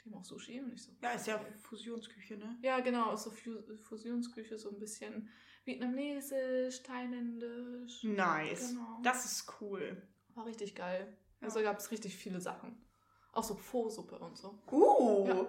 Die 0.00 0.10
haben 0.10 0.18
auch 0.18 0.24
Sushi 0.24 0.60
und 0.60 0.72
ich 0.72 0.82
so. 0.82 0.92
Ja, 1.02 1.10
ist 1.12 1.26
ja 1.26 1.38
Fusionsküche, 1.62 2.36
ne? 2.36 2.58
Ja, 2.62 2.80
genau, 2.80 3.12
ist 3.12 3.24
so 3.24 3.30
Fu- 3.30 3.76
Fusionsküche, 3.82 4.58
so 4.58 4.70
ein 4.70 4.78
bisschen 4.78 5.28
vietnamesisch, 5.64 6.82
thailändisch. 6.82 8.02
Nice. 8.04 8.70
Genau. 8.70 9.00
Das 9.02 9.24
ist 9.24 9.52
cool. 9.60 10.02
war 10.34 10.46
richtig 10.46 10.74
geil. 10.74 11.16
Also 11.44 11.60
gab 11.62 11.78
es 11.78 11.90
richtig 11.90 12.16
viele 12.16 12.40
Sachen. 12.40 12.76
Auch 13.32 13.44
so 13.44 13.54
Pho-Suppe 13.54 14.18
und 14.18 14.36
so. 14.36 14.58
Uh. 14.70 15.26
Ja. 15.26 15.46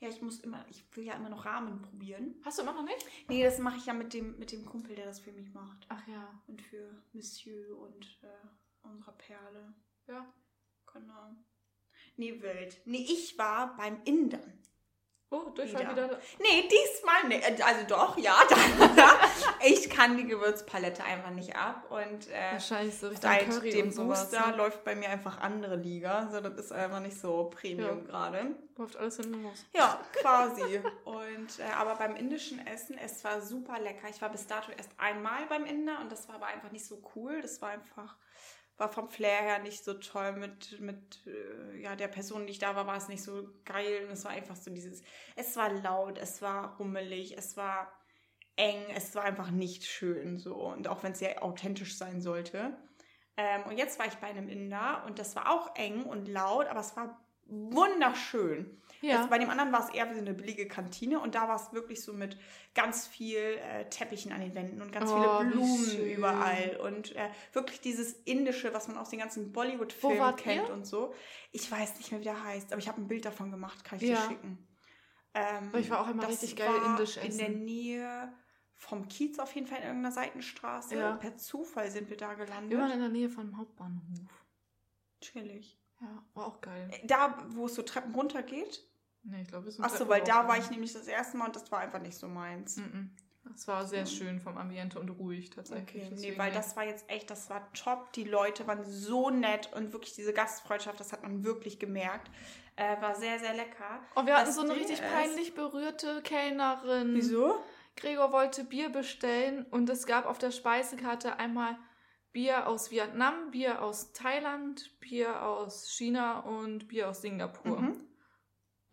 Ja. 0.00 0.08
ich 0.08 0.22
muss 0.22 0.40
immer, 0.40 0.64
ich 0.68 0.84
will 0.96 1.04
ja 1.04 1.14
immer 1.14 1.28
noch 1.28 1.44
Ramen 1.44 1.80
probieren. 1.82 2.34
Hast 2.44 2.58
du 2.58 2.62
immer 2.62 2.72
noch 2.72 2.84
nicht? 2.84 3.06
Nee, 3.28 3.42
das 3.42 3.58
mache 3.58 3.76
ich 3.76 3.86
ja 3.86 3.92
mit 3.92 4.12
dem, 4.12 4.38
mit 4.38 4.52
dem 4.52 4.64
Kumpel, 4.64 4.94
der 4.96 5.06
das 5.06 5.20
für 5.20 5.32
mich 5.32 5.52
macht. 5.52 5.86
Ach 5.88 6.06
ja. 6.08 6.42
Und 6.46 6.62
für 6.62 7.02
Monsieur 7.12 7.78
und 7.78 8.18
äh, 8.22 8.86
unsere 8.88 9.12
Perle. 9.12 9.74
Ja. 10.06 10.32
Genau. 10.92 11.36
Nee, 12.16 12.40
wild. 12.40 12.80
Nee, 12.84 13.06
ich 13.08 13.36
war 13.38 13.76
beim 13.76 14.02
Indern. 14.04 14.63
Oh, 15.34 15.50
Durchfall 15.50 15.80
Wieder. 15.90 16.06
wieder. 16.08 16.18
Nee, 16.38 16.68
diesmal 16.68 17.24
nicht. 17.28 17.62
Also 17.64 17.86
doch, 17.88 18.16
ja. 18.18 18.36
Ich 19.66 19.88
kann 19.90 20.16
die 20.16 20.26
Gewürzpalette 20.26 21.02
einfach 21.04 21.30
nicht 21.30 21.56
ab. 21.56 21.86
Und 21.90 22.28
äh, 22.30 22.52
Wahrscheinlich 22.52 22.96
so 22.98 23.08
richtig 23.08 23.28
seit 23.28 23.48
Curry 23.48 23.70
dem 23.70 23.90
sowas. 23.90 24.30
Booster 24.30 24.50
ne? 24.50 24.56
läuft 24.56 24.84
bei 24.84 24.94
mir 24.94 25.08
einfach 25.08 25.40
andere 25.40 25.76
Liga. 25.76 26.28
So, 26.30 26.40
das 26.40 26.54
ist 26.54 26.72
einfach 26.72 27.00
nicht 27.00 27.18
so 27.18 27.44
Premium 27.44 28.00
Ja. 28.00 28.04
gerade. 28.04 28.54
Läuft 28.76 28.96
alles 28.96 29.16
hinten 29.16 29.42
los. 29.42 29.64
Ja, 29.74 30.00
quasi. 30.20 30.80
Und 31.04 31.58
äh, 31.58 31.72
aber 31.76 31.94
beim 31.96 32.14
indischen 32.16 32.64
Essen, 32.66 32.98
es 32.98 33.24
war 33.24 33.40
super 33.40 33.78
lecker. 33.80 34.08
Ich 34.10 34.20
war 34.20 34.28
bis 34.28 34.46
dato 34.46 34.70
erst 34.76 34.90
einmal 34.98 35.46
beim 35.48 35.64
Inder 35.64 35.98
und 36.00 36.12
das 36.12 36.28
war 36.28 36.36
aber 36.36 36.46
einfach 36.46 36.70
nicht 36.70 36.84
so 36.84 37.00
cool. 37.16 37.40
Das 37.40 37.62
war 37.62 37.70
einfach, 37.70 38.16
war 38.76 38.88
vom 38.88 39.08
Flair 39.08 39.40
her 39.42 39.58
nicht 39.60 39.84
so 39.84 39.94
toll. 39.94 40.32
Mit, 40.32 40.80
mit 40.80 41.26
äh, 41.26 41.80
ja, 41.80 41.96
der 41.96 42.08
Person, 42.08 42.46
die 42.46 42.52
ich 42.52 42.58
da 42.58 42.74
war, 42.76 42.86
war 42.86 42.96
es 42.96 43.08
nicht 43.08 43.22
so 43.22 43.48
geil. 43.64 44.04
Und 44.06 44.12
es 44.12 44.24
war 44.24 44.32
einfach 44.32 44.56
so 44.56 44.70
dieses, 44.70 45.02
es 45.36 45.56
war 45.56 45.72
laut, 45.72 46.18
es 46.18 46.42
war 46.42 46.76
rummelig, 46.76 47.36
es 47.36 47.56
war 47.56 47.92
eng, 48.56 48.84
es 48.94 49.14
war 49.14 49.24
einfach 49.24 49.50
nicht 49.50 49.84
schön 49.84 50.38
so. 50.38 50.54
Und 50.54 50.88
auch 50.88 51.02
wenn 51.02 51.12
es 51.12 51.18
sehr 51.18 51.42
authentisch 51.42 51.96
sein 51.96 52.20
sollte. 52.20 52.76
Ähm, 53.36 53.62
und 53.64 53.76
jetzt 53.78 53.98
war 53.98 54.06
ich 54.06 54.14
bei 54.14 54.28
einem 54.28 54.48
Inder 54.48 55.04
und 55.06 55.18
das 55.18 55.34
war 55.34 55.50
auch 55.50 55.74
eng 55.76 56.04
und 56.04 56.28
laut, 56.28 56.66
aber 56.66 56.80
es 56.80 56.96
war 56.96 57.20
wunderschön. 57.46 58.80
Ja. 59.08 59.16
Also 59.18 59.28
bei 59.30 59.38
dem 59.38 59.50
anderen 59.50 59.72
war 59.72 59.80
es 59.86 59.94
eher 59.94 60.08
wie 60.10 60.14
so 60.14 60.20
eine 60.20 60.34
billige 60.34 60.66
Kantine 60.68 61.20
und 61.20 61.34
da 61.34 61.48
war 61.48 61.56
es 61.56 61.72
wirklich 61.72 62.02
so 62.02 62.12
mit 62.12 62.36
ganz 62.74 63.06
viel 63.06 63.38
äh, 63.38 63.88
Teppichen 63.90 64.32
an 64.32 64.40
den 64.40 64.54
Wänden 64.54 64.80
und 64.82 64.92
ganz 64.92 65.10
Oh, 65.10 65.14
viele 65.14 65.50
Blumen 65.50 66.06
überall 66.06 66.78
und 66.82 67.14
äh, 67.16 67.28
wirklich 67.52 67.80
dieses 67.80 68.12
Indische, 68.24 68.72
was 68.74 68.88
man 68.88 68.96
aus 68.98 69.10
den 69.10 69.18
ganzen 69.18 69.46
Wo 69.48 69.50
Bollywood-Filmen 69.60 70.36
kennt 70.36 70.68
ihr? 70.68 70.74
und 70.74 70.86
so. 70.86 71.14
Ich 71.52 71.70
weiß 71.70 71.96
nicht 71.98 72.10
mehr, 72.10 72.20
wie 72.20 72.24
der 72.24 72.42
heißt, 72.44 72.72
aber 72.72 72.80
ich 72.80 72.88
habe 72.88 73.00
ein 73.00 73.06
Bild 73.08 73.24
davon 73.24 73.50
gemacht, 73.50 73.84
kann 73.84 73.98
ich 73.98 74.04
Ja. 74.08 74.16
dir 74.16 74.28
schicken. 74.28 74.66
Ähm, 75.34 75.72
ich 75.76 75.90
war 75.90 76.00
auch 76.00 76.10
das 76.16 76.28
richtig 76.30 76.56
geil 76.56 76.68
war 76.68 76.86
indisch 76.92 77.16
In 77.16 77.36
der 77.36 77.48
essen. 77.48 77.64
Nähe 77.64 78.32
vom 78.76 79.08
Kiez 79.08 79.38
auf 79.38 79.54
jeden 79.54 79.66
Fall 79.66 79.78
in 79.78 79.84
irgendeiner 79.84 80.12
Seitenstraße. 80.12 80.96
Ja. 80.96 81.16
Per 81.16 81.36
Zufall 81.36 81.90
sind 81.90 82.08
wir 82.10 82.16
da 82.16 82.30
Wir 82.38 82.44
gelandet. 82.44 82.78
waren 82.78 82.90
in 82.92 83.00
der 83.00 83.08
Nähe 83.08 83.28
vom 83.30 83.56
Hauptbahnhof. 83.56 84.44
Chillig. 85.20 85.78
Ja, 86.00 86.22
war 86.34 86.46
auch 86.46 86.60
geil. 86.60 86.90
Da, 87.04 87.36
wo 87.50 87.66
es 87.66 87.74
so 87.74 87.82
Treppen 87.82 88.14
runter 88.14 88.42
geht. 88.42 88.86
Nee, 89.24 89.42
ich 89.42 89.48
glaube, 89.48 89.68
Achso, 89.68 89.80
Treppen 89.80 90.08
weil 90.08 90.22
da 90.22 90.46
war 90.46 90.58
ich 90.58 90.70
nämlich 90.70 90.92
das 90.92 91.06
erste 91.06 91.36
Mal 91.36 91.46
und 91.46 91.56
das 91.56 91.70
war 91.72 91.80
einfach 91.80 92.00
nicht 92.00 92.16
so 92.16 92.28
meins. 92.28 92.76
Mhm. 92.76 93.10
Das 93.52 93.68
war 93.68 93.86
sehr 93.86 94.06
schön 94.06 94.40
vom 94.40 94.56
Ambiente 94.56 94.98
und 94.98 95.10
ruhig 95.10 95.50
tatsächlich. 95.50 95.88
Okay, 95.88 96.04
nee, 96.04 96.10
deswegen, 96.10 96.38
weil 96.38 96.48
ja. 96.48 96.54
das 96.54 96.76
war 96.76 96.84
jetzt 96.84 97.08
echt, 97.10 97.30
das 97.30 97.50
war 97.50 97.70
top. 97.74 98.12
Die 98.14 98.24
Leute 98.24 98.66
waren 98.66 98.84
so 98.84 99.28
nett 99.30 99.70
und 99.74 99.92
wirklich 99.92 100.14
diese 100.14 100.32
Gastfreundschaft, 100.32 100.98
das 100.98 101.12
hat 101.12 101.22
man 101.22 101.44
wirklich 101.44 101.78
gemerkt. 101.78 102.30
Äh, 102.76 103.00
war 103.00 103.14
sehr, 103.14 103.38
sehr 103.38 103.54
lecker. 103.54 104.00
Oh, 104.16 104.24
wir 104.24 104.34
hatten 104.34 104.46
Das 104.46 104.56
so 104.56 104.62
eine 104.62 104.74
richtig 104.74 105.00
peinlich 105.00 105.54
berührte 105.54 106.22
Kellnerin. 106.22 107.14
Wieso? 107.14 107.62
Gregor 107.96 108.32
wollte 108.32 108.64
Bier 108.64 108.88
bestellen 108.88 109.66
und 109.70 109.88
es 109.88 110.06
gab 110.06 110.26
auf 110.26 110.38
der 110.38 110.50
Speisekarte 110.50 111.38
einmal 111.38 111.78
Bier 112.32 112.66
aus 112.66 112.90
Vietnam, 112.90 113.52
Bier 113.52 113.80
aus 113.82 114.12
Thailand, 114.12 114.98
Bier 114.98 115.42
aus 115.42 115.88
China 115.88 116.40
und 116.40 116.88
Bier 116.88 117.08
aus 117.10 117.22
Singapur. 117.22 117.80
Mhm. 117.80 118.03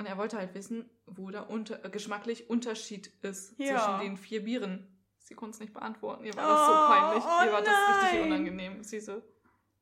Und 0.02 0.08
er 0.08 0.18
wollte 0.18 0.38
halt 0.38 0.56
wissen, 0.56 0.90
wo 1.06 1.30
der 1.30 1.52
unter, 1.52 1.86
äh, 1.86 1.90
geschmacklich 1.92 2.50
Unterschied 2.50 3.08
ist 3.22 3.54
Ja. 3.60 3.78
zwischen 3.78 4.00
den 4.00 4.18
vier 4.18 4.44
Bieren. 4.44 4.88
Sie 5.20 5.36
konnte 5.36 5.54
es 5.54 5.60
nicht 5.60 5.74
beantworten. 5.74 6.26
Ihr 6.26 6.34
war 6.36 6.44
Oh, 6.44 6.48
das 6.50 6.66
so 6.66 6.74
peinlich. 6.74 7.24
oh 7.24 7.46
Ihr 7.46 7.54
war 7.54 7.62
das 7.62 8.04
richtig 8.04 8.20
nein. 8.20 8.32
unangenehm. 8.32 8.84
Sie 8.84 9.00
so, 9.00 9.22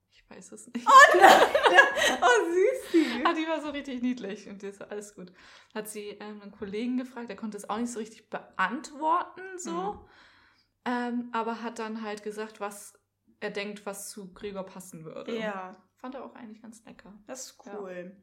ich 0.10 0.30
weiß 0.30 0.52
es 0.52 0.68
nicht. 0.74 0.86
Oh, 0.86 2.52
süß. 2.52 2.92
die. 2.92 3.24
Ah, 3.26 3.34
die 3.34 3.48
war 3.48 3.62
so 3.62 3.70
richtig 3.70 4.02
niedlich 4.02 4.50
und 4.50 4.62
das 4.62 4.80
war 4.82 4.92
alles 4.92 5.16
gut. 5.16 5.32
Hat 5.74 5.88
sie 5.88 6.10
ähm, 6.20 6.42
einen 6.42 6.52
Kollegen 6.52 6.98
gefragt, 6.98 7.30
der 7.30 7.36
konnte 7.38 7.56
es 7.58 7.70
auch 7.70 7.78
nicht 7.78 7.92
so 7.94 8.00
richtig 8.00 8.30
beantworten, 8.30 9.42
so. 9.58 9.72
Mhm. 9.94 10.00
Ähm, 10.86 11.30
aber 11.32 11.62
hat 11.64 11.80
dann 11.80 12.02
halt 12.04 12.24
gesagt, 12.24 12.60
was 12.60 12.94
er 13.40 13.52
denkt, 13.52 13.86
was 13.86 14.10
zu 14.10 14.34
Gregor 14.34 14.64
passen 14.66 15.06
würde. 15.06 15.38
Ja, 15.40 15.76
Fand 15.96 16.16
er 16.16 16.24
auch 16.26 16.36
eigentlich 16.36 16.62
ganz 16.62 16.84
lecker. 16.86 17.14
das 17.28 17.46
ist 17.52 17.66
cool. 17.66 18.06
Nee, 18.06 18.16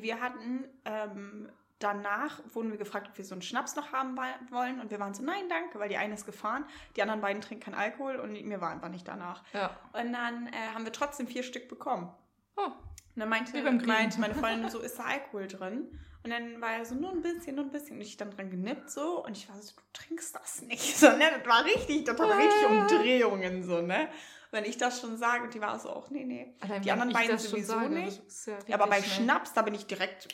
wir 0.00 0.20
hatten 0.22 0.64
ähm, 0.86 1.50
danach, 1.78 2.40
wurden 2.54 2.70
wir 2.70 2.78
gefragt, 2.78 3.08
ob 3.10 3.18
wir 3.18 3.24
so 3.24 3.34
einen 3.34 3.42
Schnaps 3.42 3.76
noch 3.76 3.92
haben 3.92 4.16
wollen. 4.50 4.80
Und 4.80 4.90
wir 4.90 5.00
waren 5.00 5.12
so, 5.14 5.22
nein, 5.22 5.48
danke, 5.48 5.78
weil 5.78 5.88
die 5.88 5.96
eine 5.96 6.14
ist 6.14 6.24
gefahren, 6.24 6.64
die 6.96 7.02
anderen 7.02 7.20
beiden 7.20 7.42
trinken 7.42 7.64
keinen 7.64 7.74
Alkohol 7.74 8.16
und 8.16 8.32
mir 8.44 8.60
war 8.60 8.70
einfach 8.70 8.88
nicht 8.88 9.06
danach. 9.06 9.42
Ja. 9.52 9.76
Und 9.92 10.12
dann 10.12 10.46
äh, 10.46 10.74
haben 10.74 10.84
wir 10.84 10.92
trotzdem 10.92 11.26
vier 11.26 11.42
Stück 11.42 11.68
bekommen. 11.68 12.10
Oh, 12.56 12.66
Und 12.66 12.74
dann 13.16 13.28
meinte, 13.28 13.60
meinte 13.86 14.20
meine 14.20 14.34
Freundin 14.40 14.70
so, 14.70 14.78
ist 14.78 14.98
da 14.98 15.04
Alkohol 15.04 15.48
drin? 15.48 15.98
Und 16.24 16.30
dann 16.30 16.60
war 16.60 16.74
er 16.74 16.84
so, 16.84 16.94
nur 16.94 17.10
ein 17.10 17.20
bisschen, 17.20 17.56
nur 17.56 17.64
ein 17.64 17.72
bisschen. 17.72 17.96
Und 17.96 18.02
ich 18.02 18.16
dann 18.16 18.30
dran 18.30 18.48
genippt 18.48 18.90
so. 18.90 19.24
Und 19.24 19.36
ich 19.36 19.48
war 19.48 19.60
so, 19.60 19.74
du 19.74 19.82
trinkst 19.92 20.34
das 20.36 20.62
nicht. 20.62 20.96
So, 20.96 21.08
ne? 21.10 21.24
Das 21.36 21.46
war 21.46 21.64
richtig, 21.64 22.04
das 22.04 22.18
richtig 22.20 22.66
Ah. 22.68 22.82
Umdrehungen 22.82 23.64
so, 23.64 23.80
ne? 23.80 24.08
Wenn 24.52 24.64
ich 24.64 24.76
das 24.78 25.00
schon 25.00 25.16
sage, 25.16 25.42
und 25.44 25.54
die 25.54 25.60
war 25.60 25.78
so 25.80 25.90
auch, 25.90 26.10
nee, 26.10 26.24
nee. 26.24 26.54
allein 26.60 26.82
Die 26.82 26.92
anderen 26.92 27.12
beiden 27.12 27.38
sowieso 27.38 27.72
sage, 27.72 27.88
nicht. 27.88 28.22
ja 28.68 28.74
aber 28.76 28.86
bei 28.86 29.02
schnell. 29.02 29.24
Schnaps, 29.24 29.52
da 29.54 29.62
bin 29.62 29.74
ich 29.74 29.86
direkt 29.86 30.28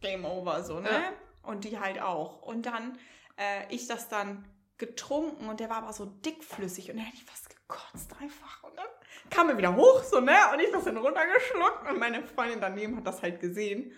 Game 0.00 0.24
Over, 0.24 0.62
so, 0.62 0.78
ne? 0.80 0.90
Ja. 0.90 1.12
Und 1.42 1.64
die 1.64 1.78
halt 1.80 2.00
auch. 2.00 2.42
Und 2.42 2.66
dann, 2.66 2.98
äh, 3.36 3.74
ich 3.74 3.88
das 3.88 4.08
dann 4.08 4.46
getrunken 4.78 5.48
und 5.48 5.58
der 5.60 5.70
war 5.70 5.78
aber 5.78 5.92
so 5.92 6.04
dickflüssig 6.04 6.90
und 6.90 6.98
er 6.98 7.04
hätte 7.04 7.16
ich 7.16 7.24
fast 7.24 7.48
gekotzt 7.48 8.12
einfach. 8.20 8.62
Und 8.62 8.76
dann 8.76 8.86
kam 9.30 9.48
er 9.48 9.56
wieder 9.56 9.74
hoch, 9.74 10.02
so, 10.04 10.20
ne? 10.20 10.36
Und 10.52 10.60
ich 10.60 10.70
das 10.70 10.84
dann 10.84 10.96
runtergeschluckt 10.98 11.88
und 11.90 11.98
meine 11.98 12.22
Freundin 12.26 12.60
daneben 12.60 12.96
hat 12.96 13.06
das 13.06 13.22
halt 13.22 13.40
gesehen. 13.40 13.92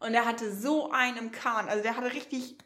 Und 0.00 0.14
er 0.14 0.26
hatte 0.26 0.54
so 0.54 0.92
einen 0.92 1.16
im 1.16 1.32
Kahn. 1.32 1.68
Also 1.68 1.82
der 1.82 1.96
hatte 1.96 2.12
richtig 2.14 2.56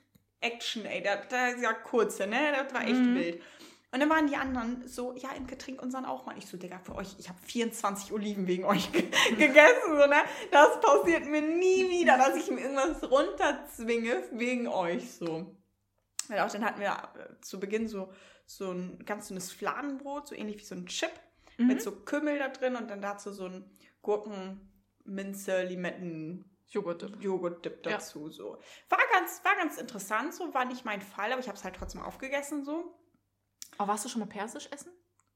Action, 0.40 0.84
ey. 0.84 1.02
Der, 1.02 1.16
der 1.24 1.54
ist 1.54 1.62
ja 1.62 1.72
kurze, 1.72 2.26
ne? 2.26 2.52
Das 2.52 2.74
war 2.74 2.82
echt 2.82 2.92
Mhm. 2.92 3.14
wild. 3.14 3.42
Und 3.92 4.00
dann 4.00 4.08
waren 4.08 4.26
die 4.26 4.36
anderen 4.36 4.88
so, 4.88 5.14
ja, 5.16 5.32
Imke, 5.32 5.58
trink 5.58 5.82
unseren 5.82 6.06
auch 6.06 6.24
mal. 6.24 6.36
Ich 6.38 6.46
so, 6.46 6.56
Digga, 6.56 6.78
für 6.78 6.94
euch, 6.94 7.14
ich 7.18 7.28
habe 7.28 7.38
24 7.42 8.12
Oliven 8.12 8.46
wegen 8.46 8.64
euch 8.64 8.90
ge 8.90 9.02
gegessen, 9.36 9.88
so, 9.88 10.06
ne? 10.06 10.22
Das 10.50 10.80
passiert 10.80 11.26
mir 11.26 11.42
nie 11.42 11.90
wieder, 11.90 12.16
dass 12.16 12.34
ich 12.36 12.50
mir 12.50 12.60
irgendwas 12.62 13.02
runterzwinge 13.10 14.22
wegen 14.32 14.66
euch, 14.68 15.12
so. 15.14 15.54
Und 16.28 16.38
auch 16.38 16.50
dann 16.50 16.64
hatten 16.64 16.80
wir 16.80 16.90
äh, 16.90 17.40
zu 17.42 17.60
Beginn 17.60 17.86
so, 17.88 18.10
so 18.46 18.70
ein 18.72 19.04
ganz 19.04 19.28
dünnes 19.28 19.52
Fladenbrot, 19.52 20.28
so 20.28 20.34
ähnlich 20.34 20.58
wie 20.58 20.64
so 20.64 20.74
ein 20.74 20.86
Chip, 20.86 21.10
Mhm. 21.58 21.66
mit 21.66 21.82
so 21.82 21.92
Kümmel 21.92 22.38
da 22.38 22.48
drin 22.48 22.76
und 22.76 22.90
dann 22.90 23.02
dazu 23.02 23.30
so 23.30 23.44
ein 23.44 23.70
Gurken, 24.00 24.72
Minze, 25.04 25.64
Limetten, 25.64 26.46
Joghurt. 26.68 27.02
Joghurt-Dip 27.20 27.84
Ja. 27.84 27.92
dazu. 27.92 28.30
So. 28.30 28.56
War, 28.88 28.98
ganz, 29.12 29.44
war 29.44 29.54
ganz 29.56 29.76
interessant, 29.76 30.32
so 30.32 30.54
war 30.54 30.64
nicht 30.64 30.86
mein 30.86 31.02
Fall, 31.02 31.30
aber 31.30 31.40
ich 31.40 31.48
habe 31.48 31.58
es 31.58 31.64
halt 31.64 31.76
trotzdem 31.76 32.00
aufgegessen 32.00 32.64
so. 32.64 32.98
Oh, 33.78 33.86
warst 33.86 34.04
du 34.04 34.08
schon 34.08 34.20
mal 34.20 34.26
persisch 34.26 34.68
essen? 34.72 34.92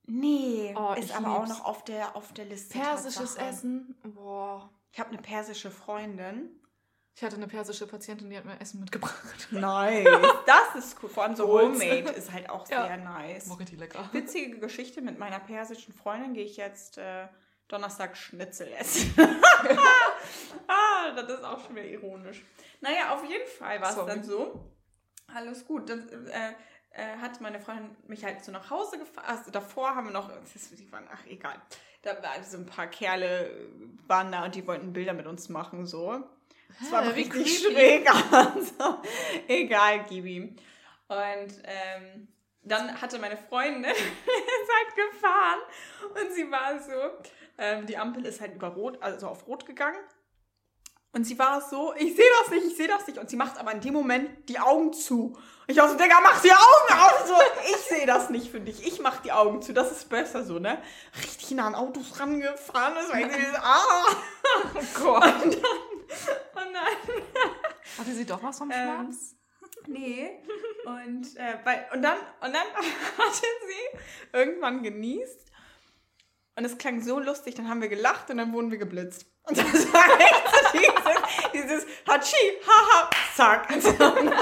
Nee, 0.08 0.72
Oh, 0.78 0.94
ist 0.94 1.14
aber 1.16 1.36
auch 1.36 1.44
lieb's. 1.46 1.58
noch 1.58 1.64
auf 1.64 1.84
der, 1.84 2.14
auf 2.14 2.32
der 2.32 2.44
Liste. 2.44 2.78
Persisches 2.78 3.34
Tatsache. 3.34 3.46
Essen? 3.48 3.96
Boah. 4.04 4.70
Ich 4.92 5.00
habe 5.00 5.10
eine 5.10 5.18
persische 5.20 5.70
Freundin. 5.70 6.50
Ich 7.16 7.22
hatte 7.24 7.36
eine 7.36 7.48
persische 7.48 7.86
Patientin, 7.86 8.28
die 8.30 8.36
hat 8.36 8.44
mir 8.44 8.60
Essen 8.60 8.78
mitgebracht. 8.80 9.48
Nice. 9.50 10.06
das 10.46 10.84
ist 10.84 11.02
cool. 11.02 11.08
Vor 11.08 11.24
allem 11.24 11.34
so. 11.34 11.48
Homemade 11.48 12.10
ist 12.10 12.30
halt 12.30 12.48
auch 12.50 12.68
Ja. 12.70 12.86
sehr 12.86 12.98
nice. 12.98 13.50
Richtig 13.58 13.78
lecker. 13.80 14.08
Witzige 14.12 14.58
Geschichte 14.58 15.00
mit 15.00 15.18
meiner 15.18 15.40
persischen 15.40 15.92
Freundin 15.94 16.34
gehe 16.34 16.44
ich 16.44 16.56
jetzt 16.56 16.98
äh, 16.98 17.26
Donnerstag 17.68 18.16
Schnitzel 18.16 18.68
essen. 18.78 19.12
ah, 20.68 21.10
das 21.16 21.28
ist 21.30 21.44
auch 21.44 21.64
schon 21.64 21.74
wieder 21.76 21.86
ironisch. 21.86 22.44
Naja, 22.80 23.14
auf 23.14 23.24
jeden 23.28 23.46
Fall 23.48 23.80
war 23.80 23.90
es 23.90 23.96
dann 24.06 24.22
so. 24.22 24.70
Alles 25.34 25.66
gut. 25.66 25.88
Dann 25.90 26.08
äh, 26.28 26.52
äh, 26.96 27.18
hat 27.20 27.40
meine 27.40 27.60
Freundin 27.60 27.94
mich 28.06 28.24
halt 28.24 28.44
so 28.44 28.50
nach 28.52 28.70
Hause 28.70 28.98
gefahren. 28.98 29.26
Also 29.26 29.50
davor 29.50 29.94
haben 29.94 30.06
wir 30.06 30.12
noch, 30.12 30.30
die 30.30 30.92
waren, 30.92 31.06
ach 31.12 31.26
egal. 31.26 31.60
Da 32.02 32.22
waren 32.22 32.42
so 32.42 32.56
ein 32.56 32.66
paar 32.66 32.86
Kerle 32.86 33.50
äh, 33.50 33.68
waren 34.06 34.32
da 34.32 34.44
und 34.44 34.54
die 34.54 34.66
wollten 34.66 34.92
Bilder 34.92 35.12
mit 35.12 35.26
uns 35.26 35.48
machen, 35.48 35.86
so. 35.86 36.24
Das 36.80 36.92
war 36.92 37.02
aber 37.02 37.14
richtig 37.14 37.58
schräg. 37.58 38.08
Also, 38.32 39.00
egal, 39.46 40.04
Gibi. 40.04 40.56
Und 41.08 41.62
ähm, 41.64 42.28
dann 42.62 43.00
hatte 43.00 43.18
meine 43.18 43.36
Freundin, 43.36 43.84
ist 43.90 43.96
halt 43.96 45.12
gefahren 45.12 45.60
und 46.14 46.32
sie 46.34 46.50
war 46.50 46.80
so, 46.80 47.26
ähm, 47.58 47.86
die 47.86 47.96
Ampel 47.96 48.24
ist 48.26 48.40
halt 48.40 48.54
über 48.54 48.68
Rot, 48.68 49.02
also 49.02 49.28
auf 49.28 49.46
Rot 49.46 49.66
gegangen. 49.66 50.00
Und 51.12 51.24
sie 51.24 51.38
war 51.38 51.60
so, 51.62 51.94
ich 51.96 52.14
sehe 52.14 52.30
das 52.40 52.50
nicht, 52.50 52.66
ich 52.66 52.76
sehe 52.76 52.88
das 52.88 53.06
nicht. 53.06 53.18
Und 53.18 53.30
sie 53.30 53.36
macht 53.36 53.58
aber 53.58 53.72
in 53.72 53.80
dem 53.80 53.94
Moment 53.94 54.48
die 54.48 54.58
Augen 54.58 54.92
zu. 54.92 55.28
Und 55.28 55.38
ich 55.66 55.76
war 55.78 55.88
so, 55.88 55.96
Digga, 55.96 56.20
mach 56.22 56.42
die 56.42 56.52
Augen 56.52 57.00
auf. 57.00 57.26
So, 57.26 57.34
ich 57.70 57.76
sehe 57.76 58.06
das 58.06 58.28
nicht 58.28 58.50
für 58.50 58.60
dich. 58.60 58.86
Ich 58.86 59.00
mach 59.00 59.20
die 59.22 59.32
Augen 59.32 59.62
zu. 59.62 59.72
Das 59.72 59.90
ist 59.92 60.08
besser 60.10 60.44
so, 60.44 60.58
ne? 60.58 60.82
Richtig 61.22 61.52
nah 61.52 61.68
an 61.68 61.74
Autos 61.74 62.20
rangefahren. 62.20 62.94
War 62.94 63.18
irgendwie 63.18 63.46
so, 63.46 63.56
ah. 63.56 64.06
Oh 64.74 65.00
Gott. 65.02 65.44
Und 65.44 65.54
dann, 65.54 66.66
und 66.66 66.72
dann 66.74 67.14
Hatte 67.98 68.12
sie 68.12 68.26
doch 68.26 68.42
was 68.42 68.58
vom 68.58 68.70
Ähm, 68.70 68.76
Schmerz? 68.76 69.34
Nee. 69.86 70.42
Und, 70.84 71.36
äh, 71.36 71.58
bei, 71.64 71.86
und, 71.92 72.02
dann, 72.02 72.18
und 72.40 72.52
dann 72.52 72.66
hatte 73.18 73.46
sie 73.66 73.98
irgendwann 74.32 74.82
genießt. 74.82 75.46
Und 76.56 76.64
es 76.64 76.78
klang 76.78 77.02
so 77.02 77.20
lustig, 77.20 77.54
dann 77.54 77.68
haben 77.68 77.82
wir 77.82 77.88
gelacht 77.88 78.30
und 78.30 78.38
dann 78.38 78.52
wurden 78.54 78.70
wir 78.70 78.78
geblitzt. 78.78 79.26
Und 79.42 79.58
das 79.58 79.66
war 79.92 80.20
echt 80.20 80.44
so 80.50 80.78
dieses, 80.78 81.52
dieses 81.52 81.86
Hatschi, 82.08 82.36
haha, 82.66 83.10
zack. 83.34 83.68
So, 83.80 83.90
ne? 83.90 84.32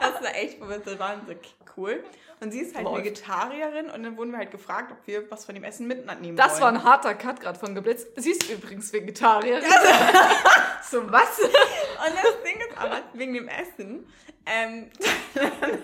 Das 0.00 0.22
war 0.22 0.34
echt 0.36 0.58
das 0.62 0.98
war 1.00 1.20
so 1.26 1.34
cool. 1.76 2.04
Und 2.40 2.52
sie 2.52 2.60
ist 2.60 2.76
halt 2.76 2.84
Läuft. 2.84 3.04
Vegetarierin 3.04 3.90
und 3.90 4.04
dann 4.04 4.16
wurden 4.16 4.30
wir 4.30 4.38
halt 4.38 4.52
gefragt, 4.52 4.92
ob 4.92 5.04
wir 5.06 5.28
was 5.30 5.44
von 5.44 5.56
dem 5.56 5.64
Essen 5.64 5.88
mitnehmen 5.88 6.36
Das 6.36 6.52
wollen. 6.52 6.62
war 6.62 6.68
ein 6.68 6.84
harter 6.84 7.14
Cut 7.16 7.40
gerade 7.40 7.58
von 7.58 7.74
geblitzt. 7.74 8.06
Sie 8.14 8.30
ist 8.30 8.48
übrigens 8.48 8.92
Vegetarierin. 8.92 9.64
so 10.88 11.10
was? 11.10 11.40
Und 11.40 12.14
das 12.14 12.42
Ding 12.44 12.56
ist 12.68 12.78
aber, 12.78 13.02
wegen 13.14 13.34
dem 13.34 13.48
Essen, 13.48 14.06
ähm, 14.46 14.90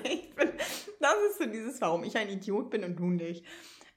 ich 0.04 0.32
bin, 0.36 0.52
das 1.00 1.14
ist 1.30 1.38
so 1.38 1.46
dieses, 1.46 1.80
warum 1.80 2.04
ich 2.04 2.16
ein 2.16 2.28
Idiot 2.28 2.70
bin 2.70 2.84
und 2.84 2.94
du 2.94 3.06
nicht. 3.06 3.44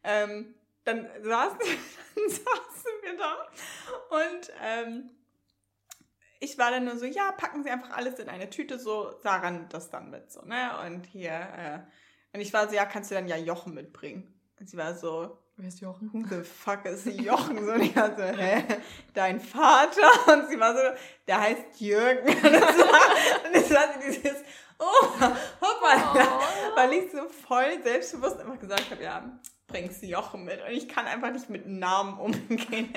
Ähm, 0.04 0.56
dann, 0.88 1.08
saßen, 1.22 1.60
dann 2.16 2.30
saßen 2.30 2.92
wir 3.04 3.18
da 3.18 3.48
und 4.10 4.52
ähm, 4.64 5.10
ich 6.40 6.58
war 6.58 6.72
dann 6.72 6.86
nur 6.86 6.98
so, 6.98 7.06
ja, 7.06 7.32
packen 7.32 7.64
Sie 7.64 7.70
einfach 7.70 7.92
alles 7.92 8.20
in 8.20 8.30
eine 8.30 8.50
Tüte, 8.50 8.80
so, 8.80 9.20
Sarah 9.22 9.52
nimmt 9.52 9.74
das 9.74 9.90
dann 9.90 10.10
mit, 10.10 10.32
so, 10.32 10.42
ne, 10.44 10.72
und 10.86 11.06
hier, 11.08 11.32
äh, 11.32 11.80
und 12.34 12.42
ich 12.42 12.54
war 12.54 12.68
so, 12.68 12.76
ja, 12.76 12.86
kannst 12.86 13.12
du 13.12 13.16
dann 13.16 13.28
ja 13.28 13.38
Jochen 13.38 13.74
mitbringen? 13.74 14.34
Und 14.60 14.70
sie 14.70 14.78
war 14.78 14.96
so, 14.96 15.38
Wer 15.60 15.70
ist 15.70 15.82
Jochen? 15.82 16.14
who 16.14 16.24
the 16.30 16.44
fuck 16.44 16.86
ist 16.86 17.08
Jochen? 17.08 17.66
So, 17.66 17.72
und 17.72 17.82
ich 17.82 17.96
war 17.96 18.16
so, 18.16 18.22
hä? 18.22 18.64
Dein 19.16 19.40
Vater? 19.40 20.08
Und 20.32 20.50
sie 20.50 20.60
war 20.60 20.76
so, 20.76 20.84
der 21.28 21.42
heißt 21.42 21.80
Jürgen. 21.80 22.28
Und 22.28 22.44
das 22.44 22.78
war, 22.78 23.46
und 23.48 23.56
das 23.56 23.72
war 23.72 23.94
so 23.94 24.00
dieses, 24.06 24.44
oh, 24.78 25.08
hoppala. 25.60 26.14
Oh. 26.14 26.76
Weil 26.76 26.94
ich 26.94 27.12
so 27.12 27.28
voll 27.28 27.82
selbstbewusst 27.82 28.40
einfach 28.40 28.60
gesagt 28.60 28.92
habe, 28.92 29.02
ja, 29.02 29.40
bringst 29.68 30.02
Jochen 30.04 30.46
mit. 30.46 30.62
Und 30.62 30.72
ich 30.72 30.88
kann 30.88 31.06
einfach 31.06 31.32
nicht 31.32 31.50
mit 31.50 31.68
Namen 31.68 32.18
umgehen. 32.20 32.94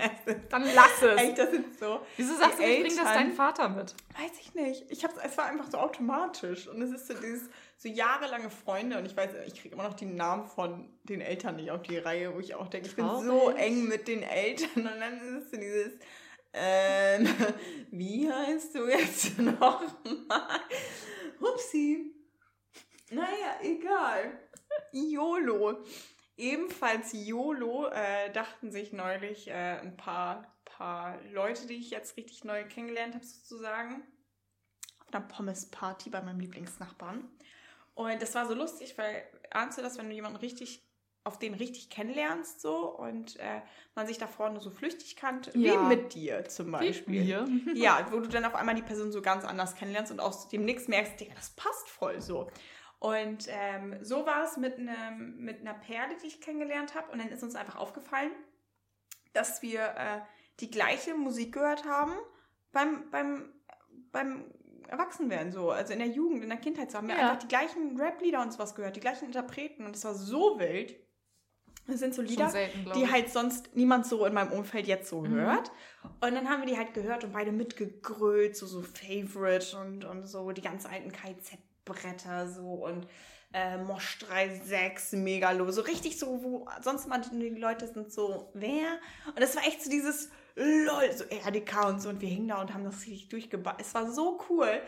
Dann 0.49 0.65
lass 0.75 1.03
es. 1.03 1.21
Echt, 1.21 1.39
das 1.39 1.53
ist 1.53 1.79
so. 1.81 2.01
Wieso 2.17 2.35
sagst 2.37 2.59
du 2.59 2.63
nicht, 2.63 2.83
bring 2.83 2.97
das 2.97 3.13
deinen 3.13 3.33
Vater 3.33 3.69
mit? 3.69 3.95
Weiß 4.19 4.31
ich 4.41 4.55
nicht. 4.55 4.85
Ich 4.89 5.05
hab's, 5.05 5.15
es 5.23 5.37
war 5.37 5.47
einfach 5.47 5.71
so 5.71 5.79
automatisch. 5.79 6.69
Und 6.69 6.81
es 6.81 6.91
ist 6.93 7.09
so 7.09 7.15
dieses, 7.15 7.49
so 7.77 7.89
jahrelange 7.89 8.51
Freunde. 8.51 8.99
Und 8.99 9.07
ich 9.07 9.17
weiß, 9.17 9.31
ich 9.47 9.61
kriege 9.61 9.75
immer 9.75 9.83
noch 9.85 9.95
die 9.95 10.07
Namen 10.07 10.47
von 10.47 10.89
den 11.05 11.21
Eltern 11.21 11.57
nicht 11.57 11.71
auf 11.71 11.83
die 11.83 11.99
Reihe, 11.99 12.35
wo 12.35 12.39
ich 12.39 12.55
auch 12.55 12.69
denke, 12.69 12.89
ich 12.89 12.97
bin 12.97 13.07
so 13.07 13.23
Traurig. 13.23 13.59
eng 13.59 13.89
mit 13.89 14.07
den 14.07 14.23
Eltern. 14.23 14.69
Und 14.77 14.85
dann 14.85 15.19
ist 15.19 15.45
es 15.45 15.51
so 15.51 15.57
dieses, 15.57 15.93
ähm, 16.53 17.29
wie 17.91 18.31
heißt 18.33 18.75
du 18.77 18.87
jetzt 18.89 19.39
nochmal? 19.39 19.89
Hupsi. 21.41 22.15
Naja, 23.11 23.59
egal. 23.63 24.39
YOLO. 24.93 25.79
Ebenfalls 26.40 27.12
YOLO 27.12 27.88
äh, 27.88 28.33
dachten 28.33 28.72
sich 28.72 28.92
neulich 28.92 29.48
äh, 29.48 29.79
ein 29.81 29.96
paar, 29.96 30.57
paar 30.64 31.20
Leute, 31.33 31.66
die 31.66 31.74
ich 31.74 31.90
jetzt 31.90 32.16
richtig 32.16 32.44
neu 32.44 32.64
kennengelernt 32.66 33.14
habe, 33.14 33.24
sozusagen, 33.24 34.03
auf 35.00 35.12
einer 35.12 35.26
Pommes-Party 35.26 36.09
bei 36.11 36.22
meinem 36.22 36.40
Lieblingsnachbarn. 36.40 37.29
Und 37.94 38.22
das 38.22 38.35
war 38.35 38.46
so 38.46 38.55
lustig, 38.55 38.96
weil 38.96 39.22
ahnst 39.50 39.76
du 39.76 39.83
das, 39.83 39.98
wenn 39.98 40.09
du 40.09 40.14
jemanden 40.14 40.38
richtig 40.38 40.83
auf 41.22 41.38
den 41.38 41.53
richtig 41.53 41.90
kennenlernst 41.90 42.62
so 42.62 42.96
und 42.96 43.38
äh, 43.40 43.61
man 43.94 44.07
sich 44.07 44.16
davor 44.16 44.48
nur 44.48 44.62
so 44.62 44.70
flüchtig 44.70 45.16
kannte, 45.16 45.50
Ja. 45.59 45.74
wie 45.74 45.94
mit 45.96 46.14
dir 46.14 46.46
zum 46.46 46.70
Beispiel. 46.72 47.26
Wir. 47.26 47.46
Ja, 47.74 48.07
wo 48.11 48.20
du 48.20 48.29
dann 48.29 48.46
auf 48.46 48.55
einmal 48.55 48.74
die 48.74 48.81
Person 48.83 49.12
so 49.12 49.20
ganz 49.20 49.44
anders 49.44 49.74
kennenlernst 49.74 50.11
und 50.11 50.20
aus 50.20 50.48
dem 50.48 50.64
Nix 50.64 50.88
merkst, 50.88 51.20
Digga, 51.20 51.35
das 51.35 51.50
passt 51.50 51.90
voll 51.90 52.22
so. 52.22 52.50
Und 53.01 53.47
ähm, 53.49 53.97
so 54.03 54.27
war 54.27 54.45
es 54.45 54.57
mit, 54.59 54.79
einem, 54.79 55.37
mit 55.39 55.61
einer 55.61 55.75
Perle, 55.75 56.17
die 56.23 56.27
ich 56.29 56.41
kennengelernt 56.41 56.95
habe. 56.95 57.11
Und 57.11 57.19
dann 57.19 57.29
ist 57.31 57.43
uns 57.43 57.57
einfach 57.57 57.77
aufgefallen, 57.77 58.31
dass 59.33 59.63
wir 59.63 59.81
äh, 59.81 60.21
die 60.61 60.71
gleiche 60.71 61.15
Musik 61.15 61.53
gehört 61.55 61.85
haben 61.87 62.13
beim, 62.73 63.11
beim, 63.11 63.53
beim 64.13 64.45
Erwachsenwerden 64.87 65.51
so. 65.51 65.71
Also 65.71 65.95
in 65.95 65.99
der 66.01 66.09
Jugend, 66.09 66.43
in 66.43 66.51
der 66.51 66.59
Kindheit 66.59 66.91
so 66.91 66.99
haben 66.99 67.09
wir 67.09 67.17
Ja. 67.17 67.31
einfach 67.31 67.39
die 67.43 67.49
gleichen 67.49 67.99
Rap-Lieder 67.99 68.43
und 68.43 68.53
sowas 68.53 68.75
gehört, 68.75 68.97
die 68.97 69.01
gleichen 69.01 69.25
Interpreten. 69.25 69.87
Und 69.87 69.97
es 69.97 70.05
war 70.05 70.15
so 70.15 70.59
wild. 70.59 70.95
Das 71.87 72.01
sind 72.01 72.15
so 72.15 72.21
Lieder, 72.23 72.51
selten, 72.51 72.85
die 72.95 73.11
halt 73.11 73.31
sonst 73.31 73.75
niemand 73.75 74.05
so 74.07 74.27
in 74.27 74.35
meinem 74.35 74.53
Umfeld 74.53 74.87
jetzt 74.87 75.09
so 75.09 75.23
Mhm. 75.23 75.31
hört. 75.31 75.73
Und 76.21 76.35
dann 76.35 76.51
haben 76.51 76.61
wir 76.61 76.67
die 76.67 76.77
halt 76.77 76.93
gehört 76.93 77.25
und 77.25 77.33
beide 77.33 77.51
mitgegrölt, 77.51 78.57
so, 78.57 78.67
so 78.67 78.83
Favorite 78.83 79.77
und, 79.79 80.05
und 80.05 80.27
so 80.27 80.51
die 80.53 80.61
ganz 80.61 80.85
alten 80.85 81.11
KZ-Bretter 81.92 82.48
so 82.48 82.85
und 82.85 83.07
äh, 83.53 83.79
Mosch 83.79 84.18
3.6, 84.31 85.16
Megalo, 85.16 85.70
so 85.70 85.83
richtig 85.83 86.18
so, 86.18 86.42
wo 86.42 86.68
sonst 86.83 87.09
mal 87.09 87.20
die 87.20 87.48
Leute 87.50 87.88
sind 87.88 88.12
so, 88.12 88.50
wer? 88.55 88.98
Und 89.26 89.40
das 89.40 89.57
war 89.57 89.64
echt 89.64 89.83
so 89.83 89.90
dieses 89.90 90.31
LOL, 90.55 91.12
so 91.12 91.24
RDK 91.24 91.88
und 91.88 92.00
so 92.00 92.09
und 92.11 92.20
wir 92.20 92.29
hingen 92.29 92.48
da 92.48 92.61
und 92.61 92.72
haben 92.72 92.85
das 92.85 93.00
richtig 93.03 93.29
durchgebaut. 93.29 93.74
Es 93.79 93.94
war 93.94 94.11
so 94.11 94.40
cool. 94.48 94.81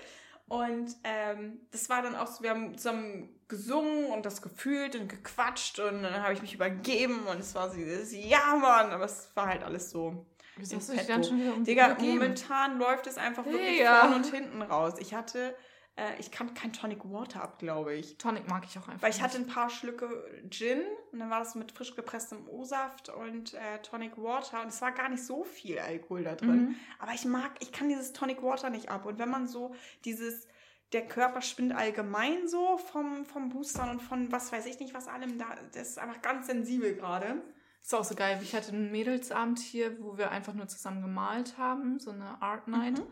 Und 0.49 0.95
ähm, 1.05 1.61
das 1.71 1.89
war 1.89 2.03
dann 2.03 2.15
auch 2.15 2.27
so, 2.27 2.43
wir 2.43 2.51
haben 2.51 2.77
zusammen 2.77 3.41
gesungen 3.49 4.07
und 4.07 4.27
das 4.27 4.43
gefühlt 4.43 4.95
und 4.97 5.09
gequatscht 5.09 5.79
und 5.79 6.03
dann 6.03 6.23
habe 6.23 6.35
ich 6.35 6.43
mich 6.43 6.55
übergeben 6.55 7.27
und 7.27 7.41
es 7.41 7.55
war 7.55 7.71
so 7.71 7.77
dieses, 7.77 8.13
ja 8.13 8.57
Mann, 8.57 8.91
aber 8.91 9.05
es 9.05 9.31
war 9.35 9.47
halt 9.47 9.63
alles 9.63 9.91
so. 9.91 10.27
Wieso 10.57 10.77
hast 10.77 10.91
du 10.91 10.93
dich 10.93 11.07
dann 11.07 11.25
schon 11.25 11.41
wieder 11.41 11.55
um 11.55 11.65
Digga, 11.65 11.93
übergeben? 11.93 12.15
momentan 12.19 12.79
läuft 12.79 13.07
es 13.07 13.17
einfach 13.17 13.47
wirklich 13.47 13.79
Digga. 13.79 14.01
vorne 14.01 14.17
und 14.17 14.27
hinten 14.27 14.61
raus. 14.61 14.95
Ich 14.99 15.15
hatte 15.15 15.55
Äh, 15.97 16.19
ich 16.19 16.31
kann 16.31 16.55
kein 16.55 16.73
Tonic 16.73 17.05
Water 17.05 17.43
ab, 17.43 17.59
glaube 17.59 17.95
ich. 17.95 18.17
Tonic 18.17 18.49
mag 18.49 18.65
ich 18.65 18.79
auch 18.79 18.89
einfach. 18.89 19.03
Weil 19.03 19.11
ich 19.11 19.23
hatte 19.23 19.37
ein 19.37 19.47
paar 19.47 19.69
Schlücke 19.69 20.09
Gin 20.49 20.83
und 21.13 21.19
dann 21.19 21.31
war 21.31 21.39
das 21.39 21.55
mit 21.55 21.73
frisch 21.73 21.95
gepresstem 21.95 22.49
O-Saft 22.49 23.11
und 23.11 23.55
äh, 23.55 23.79
Tonic 23.83 24.17
Water 24.17 24.63
und 24.63 24.69
es 24.69 24.81
war 24.81 24.93
gar 24.93 25.09
nicht 25.09 25.25
so 25.25 25.45
viel 25.45 25.79
Alkohol 25.79 26.25
da 26.25 26.35
drin. 26.35 26.69
Mhm. 26.69 26.77
Aber 26.99 27.13
ich 27.13 27.25
mag, 27.25 27.53
ich 27.61 27.73
kann 27.73 27.89
dieses 27.89 28.13
Tonic 28.13 28.43
Water 28.43 28.71
nicht 28.71 28.91
ab. 28.91 29.05
Und 29.05 29.19
wenn 29.19 29.31
man 29.31 29.47
so 29.47 29.75
dieses, 30.05 30.49
der 30.93 31.07
Körper 31.07 31.43
spinnt 31.43 31.75
allgemein 31.75 32.49
so 32.49 32.79
vom, 32.79 33.27
vom 33.27 33.51
Boostern 33.51 33.91
und 33.91 34.01
von 34.01 34.33
was 34.33 34.51
weiß 34.51 34.67
ich 34.67 34.81
nicht, 34.81 34.95
was 34.95 35.09
allem 35.09 35.39
da, 35.39 35.55
das 35.73 35.91
ist 35.91 35.99
einfach 35.99 36.23
ganz 36.23 36.47
sensibel 36.47 36.95
gerade. 36.95 37.43
Ist 37.83 37.95
auch 37.95 38.05
so 38.05 38.15
geil. 38.15 38.39
Ich 38.43 38.55
hatte 38.55 38.73
einen 38.73 38.93
Mädelsabend 38.93 39.59
hier, 39.59 40.01
wo 40.01 40.17
wir 40.17 40.31
einfach 40.31 40.55
nur 40.55 40.69
zusammen 40.69 41.03
gemalt 41.03 41.59
haben, 41.59 41.99
so 41.99 42.13
eine 42.13 42.41
Art 42.41 42.69
Night. 42.69 42.99
Mhm. 42.99 43.07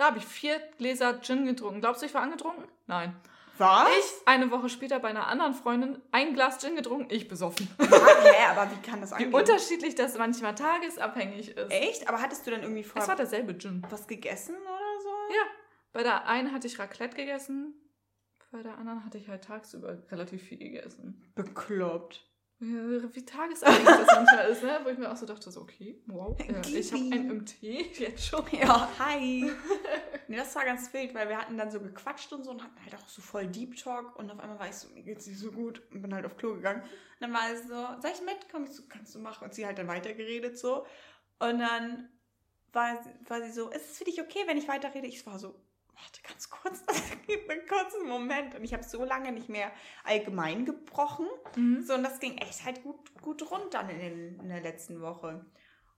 Da 0.00 0.06
habe 0.06 0.16
ich 0.16 0.24
vier 0.24 0.58
Gläser 0.78 1.20
Gin 1.20 1.44
getrunken. 1.44 1.82
Glaubst 1.82 2.00
du, 2.00 2.06
ich 2.06 2.14
war 2.14 2.22
angetrunken? 2.22 2.64
Nein. 2.86 3.14
Was? 3.58 3.86
Ich 3.98 4.26
eine 4.26 4.50
Woche 4.50 4.70
später 4.70 4.98
bei 4.98 5.08
einer 5.08 5.26
anderen 5.26 5.52
Freundin 5.52 6.00
ein 6.10 6.32
Glas 6.32 6.58
Gin 6.58 6.74
getrunken, 6.74 7.08
ich 7.14 7.28
besoffen. 7.28 7.68
Hä, 7.78 8.46
aber 8.48 8.70
wie 8.70 8.80
kann 8.80 9.02
das 9.02 9.10
Wie 9.10 9.16
angehen? 9.16 9.34
unterschiedlich 9.34 9.94
das 9.96 10.16
manchmal 10.16 10.54
tagesabhängig 10.54 11.54
ist. 11.54 11.70
Echt? 11.70 12.08
Aber 12.08 12.22
hattest 12.22 12.46
du 12.46 12.50
dann 12.50 12.62
irgendwie 12.62 12.80
Es 12.80 12.86
vorher 12.86 13.08
war 13.08 13.16
derselbe 13.16 13.58
Gin. 13.58 13.86
was 13.90 14.06
gegessen 14.06 14.54
oder 14.56 15.00
so? 15.02 15.08
Ja. 15.34 15.42
Bei 15.92 16.02
der 16.02 16.26
einen 16.26 16.54
hatte 16.54 16.66
ich 16.66 16.78
Raclette 16.78 17.16
gegessen, 17.16 17.74
bei 18.52 18.62
der 18.62 18.78
anderen 18.78 19.04
hatte 19.04 19.18
ich 19.18 19.28
halt 19.28 19.44
tagsüber 19.44 19.98
relativ 20.10 20.42
viel 20.44 20.56
gegessen. 20.56 21.30
Bekloppt. 21.34 22.24
Ja, 22.62 23.14
Wie 23.14 23.24
tagesabhängig 23.24 23.86
das 23.86 24.06
manchmal 24.06 24.48
ist, 24.50 24.62
ne? 24.62 24.80
Wo 24.84 24.90
ich 24.90 24.98
mir 24.98 25.10
auch 25.10 25.16
so 25.16 25.24
dachte, 25.24 25.50
so, 25.50 25.62
okay, 25.62 25.98
wow, 26.06 26.38
ja, 26.38 26.60
Gib 26.60 26.74
ich 26.76 26.92
habe 26.92 27.02
ihm. 27.02 27.12
ein 27.12 27.36
MT 27.38 27.62
jetzt 27.62 28.26
schon. 28.26 28.44
Ja, 28.52 28.86
hi. 28.98 29.50
nee, 30.28 30.36
das 30.36 30.54
war 30.54 30.66
ganz 30.66 30.92
wild, 30.92 31.14
weil 31.14 31.26
wir 31.30 31.38
hatten 31.38 31.56
dann 31.56 31.70
so 31.70 31.80
gequatscht 31.80 32.30
und 32.34 32.44
so 32.44 32.50
und 32.50 32.62
hatten 32.62 32.78
halt 32.84 32.94
auch 32.96 33.08
so 33.08 33.22
voll 33.22 33.46
Deep 33.46 33.76
Talk 33.76 34.14
und 34.18 34.30
auf 34.30 34.38
einmal 34.38 34.58
war 34.58 34.68
ich 34.68 34.74
so, 34.74 34.88
mir 34.90 35.02
geht's 35.02 35.26
nicht 35.26 35.38
so 35.38 35.50
gut 35.50 35.80
und 35.90 36.02
bin 36.02 36.14
halt 36.14 36.26
auf 36.26 36.36
Klo 36.36 36.52
gegangen. 36.54 36.82
Und 36.82 36.90
dann 37.20 37.32
war 37.32 37.50
es 37.50 37.62
so, 37.62 37.74
soll 38.02 38.10
ich 38.12 38.20
mit? 38.26 38.36
Komm, 38.52 38.64
ich 38.64 38.72
so, 38.72 38.82
kannst 38.88 39.14
du 39.14 39.20
machen. 39.20 39.44
Und 39.44 39.54
sie 39.54 39.64
halt 39.64 39.78
dann 39.78 39.88
weitergeredet 39.88 40.58
so. 40.58 40.84
Und 41.38 41.60
dann 41.60 42.10
war, 42.72 43.02
war 43.26 43.42
sie 43.42 43.52
so, 43.52 43.70
ist 43.70 43.90
es 43.90 43.98
für 43.98 44.04
dich 44.04 44.20
okay, 44.20 44.40
wenn 44.46 44.58
ich 44.58 44.68
weiterrede? 44.68 45.06
Ich 45.06 45.24
war 45.26 45.38
so, 45.38 45.54
warte 45.94 46.22
ganz 46.22 46.50
kurz, 46.50 46.84
das 46.86 47.02
gibt 47.26 47.50
einen 47.50 47.66
kurzen 47.66 48.08
Moment. 48.08 48.54
Und 48.54 48.64
ich 48.64 48.72
habe 48.72 48.84
so 48.84 49.04
lange 49.04 49.32
nicht 49.32 49.48
mehr 49.48 49.70
allgemein 50.04 50.64
gebrochen. 50.64 51.26
Mhm. 51.56 51.82
So, 51.82 51.94
und 51.94 52.02
das 52.02 52.20
ging 52.20 52.38
echt 52.38 52.64
halt 52.64 52.82
gut, 52.82 53.14
gut 53.20 53.50
rund 53.50 53.74
dann 53.74 53.88
in, 53.90 53.98
den, 53.98 54.40
in 54.40 54.48
der 54.48 54.60
letzten 54.60 55.00
Woche. 55.00 55.44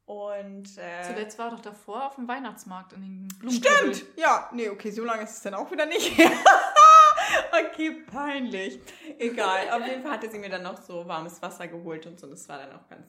Und 0.04 0.76
äh, 0.78 1.02
Zuletzt 1.02 1.38
war 1.38 1.50
doch 1.50 1.60
davor 1.60 2.06
auf 2.06 2.16
dem 2.16 2.26
Weihnachtsmarkt 2.26 2.92
in 2.92 3.02
den 3.02 3.28
Blumen. 3.38 3.56
Stimmt! 3.56 4.04
Ja, 4.16 4.50
nee, 4.52 4.68
okay, 4.68 4.90
so 4.90 5.04
lange 5.04 5.22
ist 5.22 5.36
es 5.36 5.42
dann 5.42 5.54
auch 5.54 5.70
wieder 5.70 5.86
nicht. 5.86 6.12
okay, 7.52 8.02
peinlich. 8.10 8.80
Egal, 9.18 9.70
auf 9.70 9.86
jeden 9.86 10.02
Fall 10.02 10.12
hatte 10.12 10.30
sie 10.30 10.38
mir 10.38 10.50
dann 10.50 10.64
noch 10.64 10.82
so 10.82 11.06
warmes 11.06 11.40
Wasser 11.40 11.68
geholt 11.68 12.06
und 12.06 12.18
so. 12.18 12.26
Das 12.28 12.48
war 12.48 12.58
dann 12.58 12.72
auch 12.72 12.88
ganz, 12.88 13.06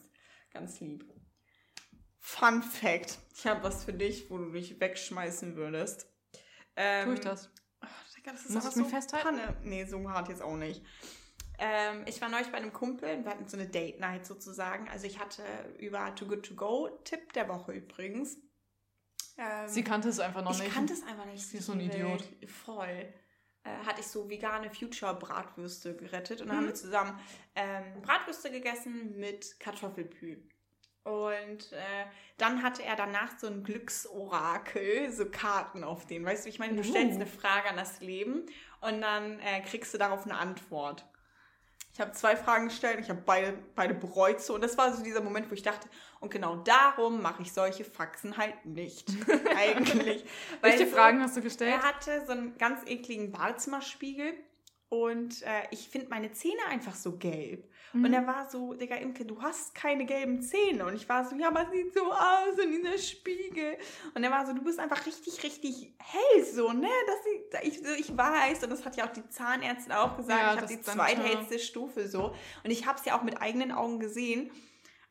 ganz 0.52 0.80
lieb. 0.80 1.04
Fun 2.20 2.62
Fact: 2.62 3.18
Ich 3.36 3.48
habe 3.48 3.64
was 3.64 3.84
für 3.84 3.94
dich, 3.94 4.30
wo 4.30 4.38
du 4.38 4.52
dich 4.52 4.80
wegschmeißen 4.80 5.56
würdest. 5.56 6.08
Ähm, 6.76 7.06
Tue 7.06 7.14
ich 7.16 7.20
das? 7.22 7.50
Ach, 7.82 7.90
Digga, 8.16 8.32
das 8.32 8.46
ist 8.46 8.50
Muss 8.52 8.66
ich 8.66 8.72
so 8.74 8.86
festhalten? 8.86 9.28
Panne. 9.38 9.58
Nee, 9.64 9.86
so 9.86 10.10
hart 10.10 10.30
jetzt 10.30 10.42
auch 10.42 10.56
nicht. 10.56 10.82
Ähm, 11.60 12.04
ich 12.08 12.20
war 12.22 12.30
neulich 12.30 12.48
bei 12.52 12.58
einem 12.58 12.74
Kumpel 12.74 13.16
und 13.18 13.24
wir 13.26 13.32
hatten 13.32 13.48
so 13.48 13.58
eine 13.58 13.68
Date 13.68 14.00
Night 14.00 14.26
sozusagen. 14.26 14.90
Also 14.90 15.06
ich 15.06 15.20
hatte 15.20 15.44
über 15.80 16.14
Too 16.16 16.26
Good 16.28 16.46
To 16.48 16.56
Go 16.56 16.90
Tipp 17.04 17.32
der 17.34 17.48
Woche 17.48 17.74
übrigens. 17.74 18.38
Ähm, 19.38 19.68
Sie 19.68 19.84
kannte 19.84 20.10
es 20.10 20.20
einfach 20.20 20.44
noch 20.44 20.52
ich 20.52 20.60
nicht. 20.64 20.74
kannte 20.74 20.94
es 20.94 21.04
einfach 21.04 21.26
nicht. 21.26 21.46
Sie 21.46 21.58
ist 21.58 21.66
so 21.68 21.74
ein 21.74 21.80
Idiot. 21.80 22.24
Voll. 22.48 23.14
Äh, 23.66 23.70
hatte 23.86 24.02
ich 24.02 24.08
so 24.08 24.30
vegane 24.30 24.70
Future-Bratwürste 24.72 25.96
gerettet 25.96 26.42
und 26.42 26.48
dann 26.48 26.58
Mhm. 26.58 26.60
haben 26.62 26.68
wir 26.68 26.76
zusammen 26.76 27.20
ähm, 27.56 28.02
Bratwürste 28.02 28.52
gegessen 28.52 29.18
mit 29.18 29.60
Kartoffelpü. 29.60 30.38
Und 31.04 31.72
äh, 31.74 32.06
dann 32.38 32.64
hatte 32.64 32.84
er 32.84 32.96
danach 32.96 33.38
so 33.38 33.48
ein 33.48 33.64
Glücksorakel, 33.64 35.12
so 35.12 35.26
Karten 35.26 35.84
auf 35.84 36.06
denen. 36.06 36.26
Weißt 36.26 36.46
du, 36.46 36.50
ich 36.50 36.60
meine, 36.60 36.74
du 36.76 36.80
Uh. 36.82 36.92
stellst 36.92 37.16
eine 37.16 37.26
Frage 37.26 37.70
an 37.70 37.78
das 37.78 38.00
Leben 38.00 38.46
und 38.82 39.02
dann 39.02 39.40
äh, 39.40 39.62
kriegst 39.62 39.94
du 39.94 39.98
darauf 39.98 40.24
eine 40.26 40.38
Antwort. 40.38 41.06
Ich 41.94 42.00
habe 42.02 42.12
zwei 42.14 42.36
Fragen 42.36 42.70
gestellt, 42.70 42.98
ich 43.00 43.10
habe 43.10 43.22
beide, 43.24 43.54
beide 43.76 43.94
bereut 43.94 44.42
so. 44.42 44.56
Und 44.56 44.64
das 44.64 44.78
war 44.80 44.92
so 44.94 45.04
dieser 45.04 45.22
Moment, 45.22 45.50
wo 45.52 45.54
ich 45.54 45.62
dachte, 45.62 45.88
und 46.22 46.32
genau 46.32 46.56
darum 46.56 47.22
mache 47.22 47.44
ich 47.44 47.54
solche 47.54 47.84
Faxen 47.84 48.36
halt 48.38 48.66
nicht. 48.66 49.10
Eigentlich. 49.56 50.26
Welche 50.62 50.88
so- 50.88 50.96
Fragen 50.96 51.22
hast 51.22 51.38
du 51.38 51.42
gestellt? 51.42 51.72
er 51.72 51.84
hatte 51.84 52.26
so 52.26 52.32
einen 52.32 52.58
ganz 52.58 52.82
ekligen 52.90 53.32
Badezimmerspiegel 53.32 54.34
und 54.94 55.42
äh, 55.42 55.64
ich 55.72 55.90
finde 55.90 56.10
meine 56.12 56.32
Zähne 56.34 56.68
einfach 56.70 56.94
so 56.94 57.18
gelb. 57.18 57.68
Mhm. 57.94 58.06
Und 58.06 58.14
er 58.14 58.28
war 58.28 58.48
so, 58.48 58.76
Digga, 58.76 58.98
Imke, 58.98 59.26
du 59.26 59.42
hast 59.42 59.74
keine 59.74 60.06
gelben 60.06 60.44
Zähne. 60.44 60.86
Und 60.86 60.94
ich 60.94 61.10
war 61.10 61.26
so, 61.26 61.36
ja, 61.36 61.48
aber 61.48 61.68
sieht 61.72 61.96
so 61.96 62.12
aus 62.12 62.60
in 62.64 62.70
dieser 62.70 63.00
Spiegel. 63.00 63.76
Und 64.14 64.24
er 64.24 64.30
war 64.30 64.46
so, 64.46 64.54
du 64.54 64.64
bist 64.64 64.78
einfach 64.78 65.04
richtig, 65.08 65.42
richtig 65.42 65.96
hell 65.98 66.46
so, 66.46 66.72
ne? 66.74 66.90
Das, 67.08 67.64
ich, 67.64 67.82
ich 67.98 68.16
weiß, 68.16 68.66
und 68.66 68.70
das 68.70 68.86
hat 68.86 68.96
ja 68.96 69.06
auch 69.08 69.12
die 69.12 69.28
Zahnärztin 69.30 69.94
auch 69.94 70.16
gesagt, 70.16 70.40
Ja, 70.40 70.54
ich 70.54 70.62
habe 70.62 70.68
die 70.68 70.82
zweithellste 70.82 71.58
Stufe 71.58 72.08
so. 72.08 72.36
Und 72.64 72.70
ich 72.70 72.86
habe 72.86 73.00
es 73.00 73.06
ja 73.06 73.18
auch 73.18 73.24
mit 73.24 73.42
eigenen 73.42 73.72
Augen 73.72 74.00
gesehen. 74.00 74.52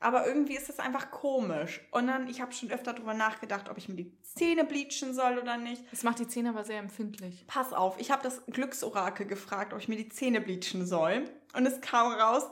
Aber 0.02 0.26
irgendwie 0.26 0.56
ist 0.56 0.68
das 0.68 0.78
einfach 0.78 1.10
komisch. 1.10 1.80
Und 1.92 2.08
dann, 2.08 2.26
ich 2.26 2.40
habe 2.40 2.52
schon 2.52 2.70
öfter 2.70 2.92
darüber 2.92 3.14
nachgedacht, 3.14 3.68
ob 3.68 3.78
ich 3.78 3.88
mir 3.88 3.94
die 3.94 4.20
Zähne 4.22 4.64
bleachen 4.64 5.14
soll 5.14 5.38
oder 5.38 5.56
nicht. 5.56 5.84
Das 5.92 6.02
macht 6.02 6.18
die 6.18 6.26
Zähne 6.26 6.50
aber 6.50 6.64
sehr 6.64 6.78
empfindlich. 6.78 7.44
Pass 7.46 7.72
auf, 7.72 8.00
ich 8.00 8.10
habe 8.10 8.22
das 8.22 8.44
Glücksorakel 8.46 9.26
gefragt, 9.26 9.72
ob 9.72 9.78
ich 9.78 9.88
mir 9.88 9.96
die 9.96 10.08
Zähne 10.08 10.40
bleachen 10.40 10.86
soll. 10.86 11.24
Und 11.54 11.66
es 11.66 11.80
kam 11.80 12.12
raus, 12.12 12.44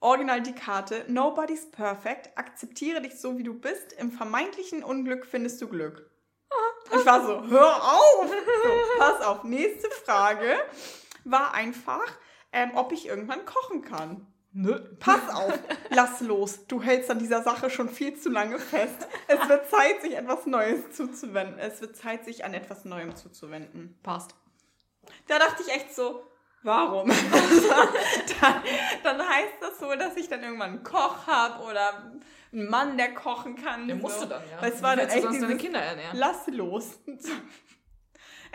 original 0.00 0.42
die 0.42 0.54
Karte, 0.54 1.04
Nobody's 1.08 1.70
perfect, 1.70 2.36
akzeptiere 2.36 3.02
dich 3.02 3.20
so, 3.20 3.38
wie 3.38 3.42
du 3.42 3.54
bist, 3.54 3.92
im 3.94 4.10
vermeintlichen 4.10 4.82
Unglück 4.82 5.26
findest 5.26 5.60
du 5.60 5.68
Glück. 5.68 6.10
Und 6.90 7.00
ich 7.00 7.06
war 7.06 7.24
so, 7.26 7.46
hör 7.48 7.76
auf! 7.82 8.28
So, 8.28 8.98
pass 8.98 9.20
auf, 9.22 9.44
nächste 9.44 9.90
Frage 9.90 10.56
war 11.24 11.54
einfach, 11.54 12.06
ähm, 12.52 12.72
ob 12.74 12.92
ich 12.92 13.06
irgendwann 13.06 13.44
kochen 13.44 13.82
kann. 13.82 14.26
Nö. 14.56 14.78
Pass 15.00 15.28
auf, 15.34 15.58
lass 15.90 16.20
los. 16.20 16.66
Du 16.68 16.80
hältst 16.80 17.10
an 17.10 17.18
dieser 17.18 17.42
Sache 17.42 17.70
schon 17.70 17.88
viel 17.88 18.16
zu 18.16 18.30
lange 18.30 18.60
fest. 18.60 19.08
Es 19.26 19.48
wird 19.48 19.68
Zeit, 19.68 20.00
sich 20.00 20.16
etwas 20.16 20.46
Neues 20.46 20.92
zuzuwenden. 20.92 21.58
Es 21.58 21.80
wird 21.80 21.96
Zeit, 21.96 22.24
sich 22.24 22.44
an 22.44 22.54
etwas 22.54 22.84
Neuem 22.84 23.16
zuzuwenden. 23.16 23.98
Passt. 24.04 24.36
Da 25.26 25.40
dachte 25.40 25.64
ich 25.66 25.74
echt 25.74 25.92
so, 25.92 26.22
warum? 26.62 27.08
dann, 28.40 28.62
dann 29.02 29.28
heißt 29.28 29.54
das 29.60 29.80
so, 29.80 29.92
dass 29.96 30.16
ich 30.16 30.28
dann 30.28 30.44
irgendwann 30.44 30.70
einen 30.70 30.84
Koch 30.84 31.26
habe 31.26 31.64
oder 31.64 32.12
einen 32.52 32.70
Mann, 32.70 32.96
der 32.96 33.12
kochen 33.12 33.56
kann. 33.56 33.88
Der 33.88 33.96
so. 33.96 34.02
musste 34.02 34.28
dann, 34.28 34.42
ja. 34.48 34.62
Weil 34.62 34.72
es 34.72 34.82
war 34.84 34.94
dann 34.94 35.08
echt 35.08 35.28
dieses, 35.30 35.58
Kinder 35.58 35.80
ernähren. 35.80 36.16
lass 36.16 36.46
los. 36.46 37.00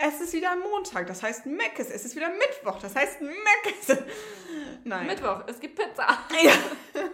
Es 0.02 0.18
ist 0.18 0.32
wieder 0.32 0.56
Montag, 0.56 1.06
das 1.08 1.22
heißt 1.22 1.44
Meckes. 1.44 1.90
Es 1.90 2.06
ist 2.06 2.16
wieder 2.16 2.30
Mittwoch, 2.30 2.78
das 2.80 2.96
heißt 2.96 3.20
Meckes. 3.20 4.02
Nein. 4.84 5.06
Mittwoch, 5.06 5.42
es 5.46 5.60
gibt 5.60 5.78
Pizza. 5.78 6.06
Ja. 6.42 6.54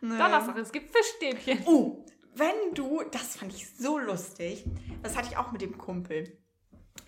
Nein. 0.00 0.18
Donnerstag, 0.18 0.56
es 0.58 0.70
gibt 0.70 0.96
Fischstäbchen. 0.96 1.64
Oh, 1.66 2.04
wenn 2.34 2.72
du, 2.72 3.02
das 3.10 3.34
fand 3.36 3.52
ich 3.52 3.68
so 3.76 3.98
lustig, 3.98 4.64
das 5.02 5.16
hatte 5.16 5.26
ich 5.32 5.36
auch 5.36 5.50
mit 5.50 5.60
dem 5.60 5.76
Kumpel. 5.76 6.38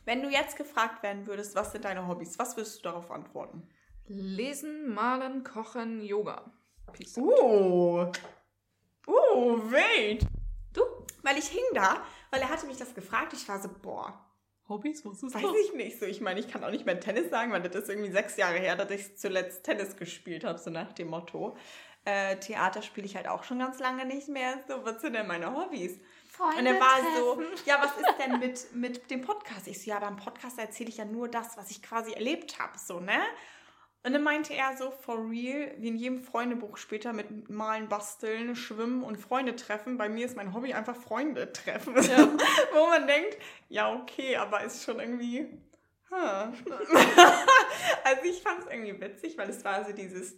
Wenn 0.05 0.23
du 0.23 0.29
jetzt 0.29 0.57
gefragt 0.57 1.05
werden 1.05 1.29
würdest, 1.29 1.55
was 1.55 1.71
sind 1.71 1.85
deine 1.85 2.09
Hobbys, 2.09 2.37
was 2.41 2.57
würdest 2.57 2.79
du 2.79 2.83
darauf 2.83 3.13
antworten? 3.13 3.69
Lesen, 4.09 4.93
malen, 4.93 5.45
kochen, 5.45 6.03
Yoga. 6.03 6.51
Peace. 6.93 7.17
Oh, 7.17 8.11
oh, 9.07 9.61
wild. 9.71 10.27
Du? 10.73 10.83
Weil 11.23 11.39
ich 11.39 11.47
hing 11.47 11.63
da, 11.75 12.03
weil 12.33 12.41
er 12.41 12.49
hatte 12.49 12.67
mich 12.67 12.79
das 12.79 12.93
gefragt. 12.93 13.33
Ich 13.35 13.49
war 13.49 13.63
so, 13.63 13.69
boah, 13.69 14.30
Hobbys, 14.71 15.05
was 15.05 15.23
ist 15.23 15.35
weiß 15.35 15.43
das? 15.43 15.53
ich 15.67 15.75
nicht 15.75 16.01
so. 16.01 16.07
Ich 16.07 16.23
meine, 16.23 16.41
ich 16.41 16.49
kann 16.49 16.65
auch 16.65 16.71
nicht 16.71 16.87
mehr 16.87 16.99
Tennis 16.99 17.29
sagen, 17.29 17.53
weil 17.53 17.61
das 17.61 17.75
ist 17.75 17.91
irgendwie 17.91 18.11
sechs 18.11 18.37
Jahre 18.39 18.59
her, 18.59 18.77
dass 18.77 18.91
ich 18.91 19.19
zuletzt 19.19 19.65
Tennis 19.65 19.97
gespielt 19.97 20.45
habe, 20.45 20.59
so 20.59 20.71
nach 20.71 20.93
dem 20.93 21.09
Motto. 21.09 21.57
Äh, 22.07 22.37
Theater 22.37 22.81
spiele 22.81 23.07
ich 23.07 23.17
halt 23.17 23.29
auch 23.29 23.45
schon 23.45 23.59
ganz 23.59 23.79
lange 23.79 24.07
nicht 24.07 24.29
mehr. 24.29 24.59
So, 24.67 24.83
was 24.85 25.03
sind 25.03 25.13
denn 25.13 25.27
meine 25.27 25.55
Hobbys? 25.55 25.99
Und 26.39 26.65
er 26.65 26.81
war 26.81 26.99
so, 27.19 27.43
ja, 27.67 27.79
was 27.83 27.95
ist 27.99 28.15
denn 28.19 28.39
mit, 28.39 28.75
mit 28.75 29.11
dem 29.11 29.21
Podcast? 29.21 29.67
Ich 29.67 29.83
so, 29.83 29.91
ja, 29.91 29.99
beim 29.99 30.17
Podcast 30.17 30.59
erzähle 30.59 30.89
ich 30.89 30.97
ja 30.97 31.05
nur 31.05 31.29
das, 31.29 31.59
was 31.59 31.71
ich 31.71 31.83
quasi 31.83 32.13
erlebt 32.13 32.59
habe, 32.59 32.79
so, 32.79 33.01
ne? 33.01 33.21
Und 34.03 34.15
dann 34.15 34.23
meinte 34.23 34.55
er 34.55 34.77
so, 34.79 34.91
for 34.91 35.29
real, 35.29 35.75
wie 35.77 35.89
in 35.89 35.97
jedem 35.97 36.23
Freundebuch 36.23 36.79
später 36.79 37.13
mit 37.13 37.51
Malen, 37.51 37.89
Basteln, 37.89 38.57
Schwimmen 38.57 39.03
und 39.03 39.17
Freunde 39.17 39.57
treffen. 39.57 39.99
Bei 39.99 40.09
mir 40.09 40.25
ist 40.25 40.37
mein 40.37 40.55
Hobby 40.55 40.73
einfach 40.73 40.97
Freunde 40.97 41.53
treffen. 41.53 41.95
Ja. 41.97 42.29
Wo 42.73 42.87
man 42.87 43.07
denkt, 43.07 43.37
ja, 43.69 43.93
okay, 43.93 44.37
aber 44.37 44.63
ist 44.63 44.85
schon 44.85 45.01
irgendwie. 45.01 45.49
Huh. 46.11 46.17
also 48.05 48.23
ich 48.25 48.43
fand 48.43 48.61
es 48.61 48.67
irgendwie 48.71 49.01
witzig, 49.01 49.37
weil 49.37 49.51
es 49.51 49.65
war 49.65 49.85
so 49.85 49.93
dieses 49.93 50.35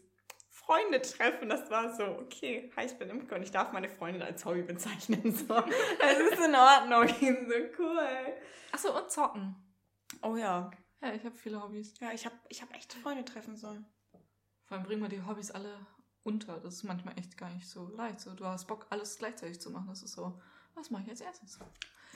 Freunde 0.50 1.00
treffen, 1.00 1.48
das 1.48 1.70
war 1.70 1.94
so, 1.94 2.04
okay, 2.04 2.70
hi, 2.76 2.86
ich 2.86 2.98
bin 2.98 3.10
Imke 3.10 3.34
und 3.34 3.42
ich 3.42 3.50
darf 3.50 3.72
meine 3.72 3.88
Freundin 3.88 4.22
als 4.22 4.44
Hobby 4.44 4.62
bezeichnen. 4.62 5.32
So. 5.32 5.54
Das 6.00 6.18
ist 6.18 6.44
in 6.44 6.54
Ordnung. 6.54 7.04
Ich 7.04 7.18
so, 7.20 7.82
cool. 7.82 8.08
Achso, 8.72 8.96
und 8.96 9.10
zocken. 9.10 9.54
Oh 10.22 10.36
ja. 10.36 10.70
Ja, 11.02 11.12
ich 11.12 11.24
habe 11.24 11.36
viele 11.36 11.62
Hobbys. 11.62 11.94
Ja, 12.00 12.12
ich 12.12 12.24
habe 12.24 12.36
ich 12.48 12.62
hab 12.62 12.72
echt 12.74 12.92
Freunde 12.94 13.24
treffen 13.24 13.56
sollen. 13.56 13.84
Vor 14.64 14.76
allem 14.76 14.86
bringen 14.86 15.02
wir 15.02 15.08
die 15.08 15.24
Hobbys 15.24 15.50
alle 15.50 15.86
unter. 16.22 16.60
Das 16.60 16.74
ist 16.74 16.84
manchmal 16.84 17.18
echt 17.18 17.36
gar 17.36 17.50
nicht 17.50 17.68
so 17.68 17.88
leicht. 17.88 18.20
So, 18.20 18.34
du 18.34 18.44
hast 18.44 18.66
Bock, 18.66 18.86
alles 18.90 19.18
gleichzeitig 19.18 19.60
zu 19.60 19.70
machen. 19.70 19.88
Das 19.88 20.02
ist 20.02 20.12
so, 20.12 20.40
was 20.74 20.90
mache 20.90 21.02
ich 21.02 21.10
als 21.10 21.20
erstes? 21.20 21.58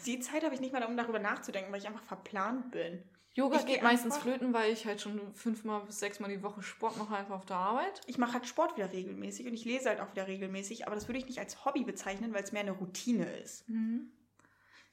Die 0.05 0.21
Zeit 0.21 0.45
habe 0.45 0.55
ich 0.55 0.61
nicht 0.61 0.73
mal, 0.73 0.85
um 0.85 0.97
darüber 0.97 1.19
nachzudenken, 1.19 1.73
weil 1.73 1.81
ich 1.81 1.89
einfach 1.89 2.05
verplant 2.05 2.71
bin. 2.71 3.03
Yoga 3.35 3.59
Ich 3.59 3.67
geht 3.67 3.81
geh 3.81 3.83
meistens 3.83 4.17
flöten, 4.17 4.55
weil 4.55 4.73
ich 4.73 4.87
halt 4.87 5.03
schon 5.03 5.35
fünfmal 5.35 5.85
bis 5.85 5.99
sechsmal 5.99 6.31
die 6.31 6.43
Woche 6.43 6.63
Sport 6.63 6.97
mache, 6.97 7.17
einfach 7.17 7.35
auf 7.35 7.45
der 7.45 7.57
Arbeit. 7.57 8.01
Ich 8.07 8.17
mache 8.17 8.33
halt 8.33 8.47
Sport 8.47 8.77
wieder 8.77 8.91
regelmäßig 8.91 9.47
und 9.47 9.53
ich 9.53 9.67
lese 9.67 9.91
halt 9.91 10.01
auch 10.01 10.11
wieder 10.13 10.27
regelmäßig, 10.27 10.87
aber 10.87 10.95
das 10.95 11.07
würde 11.07 11.19
ich 11.19 11.27
nicht 11.27 11.39
als 11.39 11.67
Hobby 11.67 11.85
bezeichnen, 11.85 12.33
weil 12.33 12.45
es 12.45 12.53
mehr 12.53 12.63
eine 12.63 12.71
Routine 12.71 13.31
ist. 13.41 13.69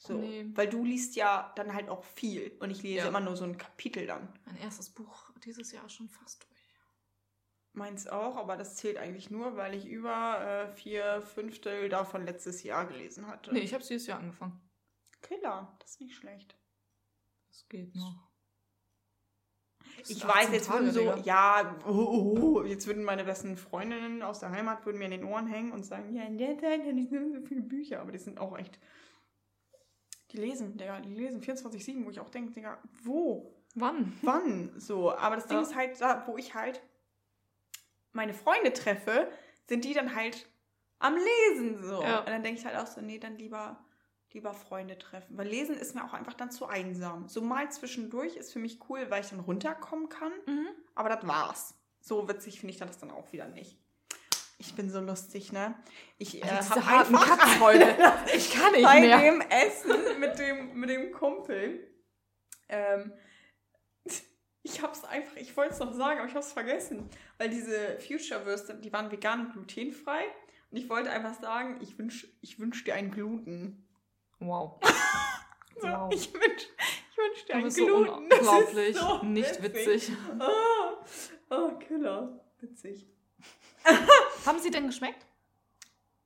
So. 0.06 0.14
Nee. 0.16 0.46
Weil 0.54 0.68
du 0.70 0.84
liest 0.84 1.16
ja 1.16 1.54
dann 1.56 1.74
halt 1.74 1.88
auch 1.90 2.04
viel 2.04 2.52
und 2.60 2.70
ich 2.72 2.84
lese 2.84 3.00
Ja. 3.00 3.08
immer 3.08 3.22
nur 3.22 3.38
so 3.38 3.46
ein 3.46 3.58
Kapitel 3.58 4.06
dann. 4.06 4.28
Mein 4.46 4.58
erstes 4.58 4.90
Buch 4.90 5.32
dieses 5.46 5.72
Jahr 5.72 5.88
schon 5.90 6.10
fast 6.10 6.44
durch. 6.44 6.52
Meins 7.72 8.08
auch, 8.08 8.36
aber 8.36 8.56
das 8.58 8.76
zählt 8.76 8.98
eigentlich 8.98 9.32
nur, 9.32 9.56
weil 9.56 9.74
ich 9.74 9.88
über 9.88 10.42
äh, 10.70 10.76
vier 10.76 11.22
Fünftel 11.22 11.90
davon 11.90 12.26
letztes 12.26 12.64
Jahr 12.64 12.86
gelesen 12.86 13.28
hatte. 13.28 13.54
Nee, 13.54 13.62
ich 13.62 13.74
habe 13.74 13.84
dieses 13.84 14.06
Jahr 14.06 14.20
angefangen. 14.20 14.62
Killer, 15.22 15.76
das 15.80 15.92
ist 15.92 16.02
nicht 16.02 16.16
schlecht. 16.16 16.56
Das 17.50 17.68
geht 17.70 17.96
noch. 17.96 18.30
Das 19.98 20.10
Ich 20.10 20.24
weiß, 20.24 20.36
18 20.48 20.54
jetzt 20.54 20.68
Tage, 20.68 20.80
würden 20.86 20.94
so, 20.94 21.00
Digga. 21.02 21.18
ja, 21.24 21.80
oh, 21.86 21.92
oh, 21.92 22.38
oh, 22.42 22.64
jetzt 22.64 22.88
würden 22.88 23.04
meine 23.04 23.24
besten 23.24 23.58
Freundinnen 23.58 24.22
aus 24.22 24.40
der 24.40 24.50
Heimat 24.52 24.86
würden 24.86 24.98
mir 25.00 25.06
in 25.06 25.12
den 25.12 25.24
Ohren 25.24 25.48
hängen 25.48 25.72
und 25.72 25.84
sagen, 25.84 26.14
ja, 26.16 26.24
in 26.24 26.38
der 26.38 26.58
Zeit 26.58 26.82
hatte 26.82 26.92
ich 27.00 27.10
so 27.10 27.18
viele 27.48 27.62
Bücher, 27.62 28.02
aber 28.02 28.12
die 28.12 28.18
sind 28.20 28.40
auch 28.40 28.58
echt, 28.58 28.80
die 30.34 30.38
lesen, 30.38 30.78
Digga, 30.78 31.00
die 31.00 31.14
lesen 31.14 31.42
24-7, 31.42 32.06
wo 32.06 32.10
ich 32.10 32.20
auch 32.20 32.30
denke, 32.30 32.52
Digga, 32.52 32.78
wo? 33.04 33.54
Wann? 33.76 34.18
wann 34.22 34.72
so. 34.80 35.16
Aber 35.16 35.36
das 35.36 35.48
Ding 35.48 35.58
Ja. 35.58 35.64
ist 35.64 35.76
halt, 35.76 36.00
da, 36.02 36.24
wo 36.28 36.38
ich 36.38 36.54
halt 36.54 36.82
meine 38.12 38.34
Freunde 38.34 38.74
treffe, 38.74 39.28
sind 39.68 39.84
die 39.86 39.94
dann 39.94 40.16
halt 40.16 40.48
am 41.00 41.16
Lesen 41.16 41.84
so. 41.84 42.02
Ja. 42.02 42.20
Und 42.20 42.28
dann 42.30 42.44
denke 42.44 42.60
ich 42.60 42.66
halt 42.66 42.78
auch 42.78 42.88
so, 42.88 43.02
nee, 43.02 43.18
dann 43.20 43.38
lieber, 43.38 43.84
lieber 44.32 44.54
Freunde 44.54 44.98
treffen. 44.98 45.38
Weil 45.38 45.48
Lesen 45.48 45.76
ist 45.76 45.96
mir 45.96 46.04
auch 46.06 46.14
einfach 46.14 46.34
dann 46.34 46.52
zu 46.52 46.68
einsam. 46.68 47.28
So 47.28 47.42
mal 47.42 47.72
zwischendurch 47.72 48.36
ist 48.36 48.54
für 48.54 48.60
mich 48.60 48.80
cool, 48.90 49.10
weil 49.10 49.22
ich 49.24 49.30
dann 49.30 49.40
runterkommen 49.40 50.10
kann. 50.10 50.32
Mhm. 50.46 50.68
Aber 50.96 51.10
das 51.10 51.26
war's. 51.28 51.76
So 52.00 52.28
witzig 52.28 52.60
finde 52.60 52.74
ich 52.74 52.80
das 52.80 52.98
dann 53.00 53.12
auch 53.12 53.32
wieder 53.32 53.48
nicht. 53.48 53.80
Ich 54.66 54.76
bin 54.76 54.90
so 54.90 55.02
lustig, 55.02 55.52
ne? 55.52 55.76
Ich 56.18 56.38
äh, 56.38 56.44
Alter, 56.44 56.60
diese 56.60 56.76
hab 56.76 56.86
harten 56.86 57.16
einfach 57.16 57.38
Cuts 57.38 57.60
heute. 57.60 57.96
Ich 58.34 58.52
kann 58.54 58.72
nicht 58.72 58.84
bei 58.84 59.02
mehr. 59.02 59.18
dem 59.20 59.42
Essen 59.42 60.20
mit 60.20 60.40
dem, 60.40 60.74
mit 60.80 60.90
dem 60.90 61.12
Kumpel. 61.12 61.86
Ähm, 62.70 63.12
ich 64.64 64.82
hab's 64.82 65.04
einfach, 65.04 65.36
ich 65.36 65.56
wollte 65.58 65.74
es 65.74 65.80
noch 65.80 65.94
sagen, 65.94 66.20
aber 66.20 66.30
ich 66.30 66.36
hab's 66.36 66.54
vergessen. 66.54 67.10
Weil 67.38 67.50
diese 67.50 68.00
Future-Würste, 68.00 68.76
die 68.76 68.94
waren 68.94 69.12
vegan 69.12 69.48
und 69.48 69.52
glutenfrei. 69.54 70.24
Und 70.72 70.78
ich 70.78 70.90
wollte 70.90 71.12
einfach 71.12 71.34
sagen, 71.40 71.80
ich 71.82 71.98
wünsch, 72.00 72.28
ich 72.42 72.58
wünsch 72.58 72.84
dir 72.86 72.96
einen 72.96 73.12
Gluten. 73.12 73.88
Wow. 74.40 74.80
So, 75.82 75.88
Wow. 75.88 76.14
Ich 76.14 76.32
wünsch, 76.32 76.68
ich 77.12 77.18
wünsch 77.18 77.46
dir 77.46 77.56
einen 77.56 77.64
bist 77.64 77.78
so 77.78 77.86
Gluten. 77.88 78.30
Das 78.30 78.40
ist 78.40 78.48
unglaublich. 78.48 78.96
so 78.96 79.24
nicht 79.24 79.64
witzig. 79.64 80.12
Oh, 80.40 81.04
oh, 81.50 81.72
Killer. 81.80 82.40
Witzig. 82.60 83.10
Haben 84.46 84.60
sie 84.60 84.72
denn 84.72 84.88
geschmeckt? 84.88 85.26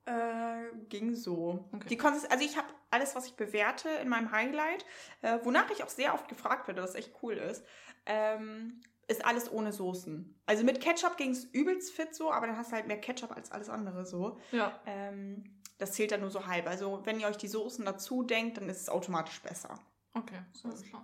Äh, 0.05 0.69
ging 0.89 1.15
so. 1.15 1.69
Okay. 1.73 1.87
Die 1.89 1.97
Konsist 1.97 2.31
also 2.31 2.43
ich 2.43 2.57
habe 2.57 2.67
alles, 2.91 3.15
was 3.15 3.25
ich 3.25 3.35
bewerte 3.35 3.89
in 3.89 4.07
meinem 4.07 4.31
Highlight, 4.31 4.85
äh, 5.21 5.39
wonach 5.43 5.69
ich 5.71 5.83
auch 5.83 5.89
sehr 5.89 6.13
oft 6.13 6.29
gefragt 6.29 6.67
werde, 6.67 6.81
was 6.81 6.95
echt 6.95 7.11
cool 7.21 7.33
ist, 7.33 7.65
ähm, 8.05 8.81
ist 9.07 9.25
alles 9.25 9.51
ohne 9.51 9.73
Soßen. 9.73 10.39
Also 10.45 10.63
mit 10.63 10.81
Ketchup 10.81 11.17
ging 11.17 11.31
es 11.31 11.43
übelst 11.45 11.93
fit 11.93 12.15
so, 12.15 12.31
aber 12.31 12.47
dann 12.47 12.57
hast 12.57 12.71
du 12.71 12.75
halt 12.75 12.87
mehr 12.87 12.99
Ketchup 12.99 13.35
als 13.35 13.51
alles 13.51 13.69
andere 13.69 14.05
so. 14.05 14.39
Ja. 14.51 14.79
Ähm, 14.85 15.57
das 15.77 15.93
zählt 15.93 16.11
dann 16.11 16.21
nur 16.21 16.31
so 16.31 16.47
halb. 16.47 16.67
Also 16.67 17.01
wenn 17.05 17.19
ihr 17.19 17.27
euch 17.27 17.37
die 17.37 17.47
Soßen 17.47 17.85
dazu 17.85 18.23
denkt, 18.23 18.57
dann 18.57 18.69
ist 18.69 18.81
es 18.81 18.89
automatisch 18.89 19.41
besser. 19.41 19.79
Okay, 20.13 20.39
so 20.53 20.69
ist 20.69 20.85
klar. 20.87 21.03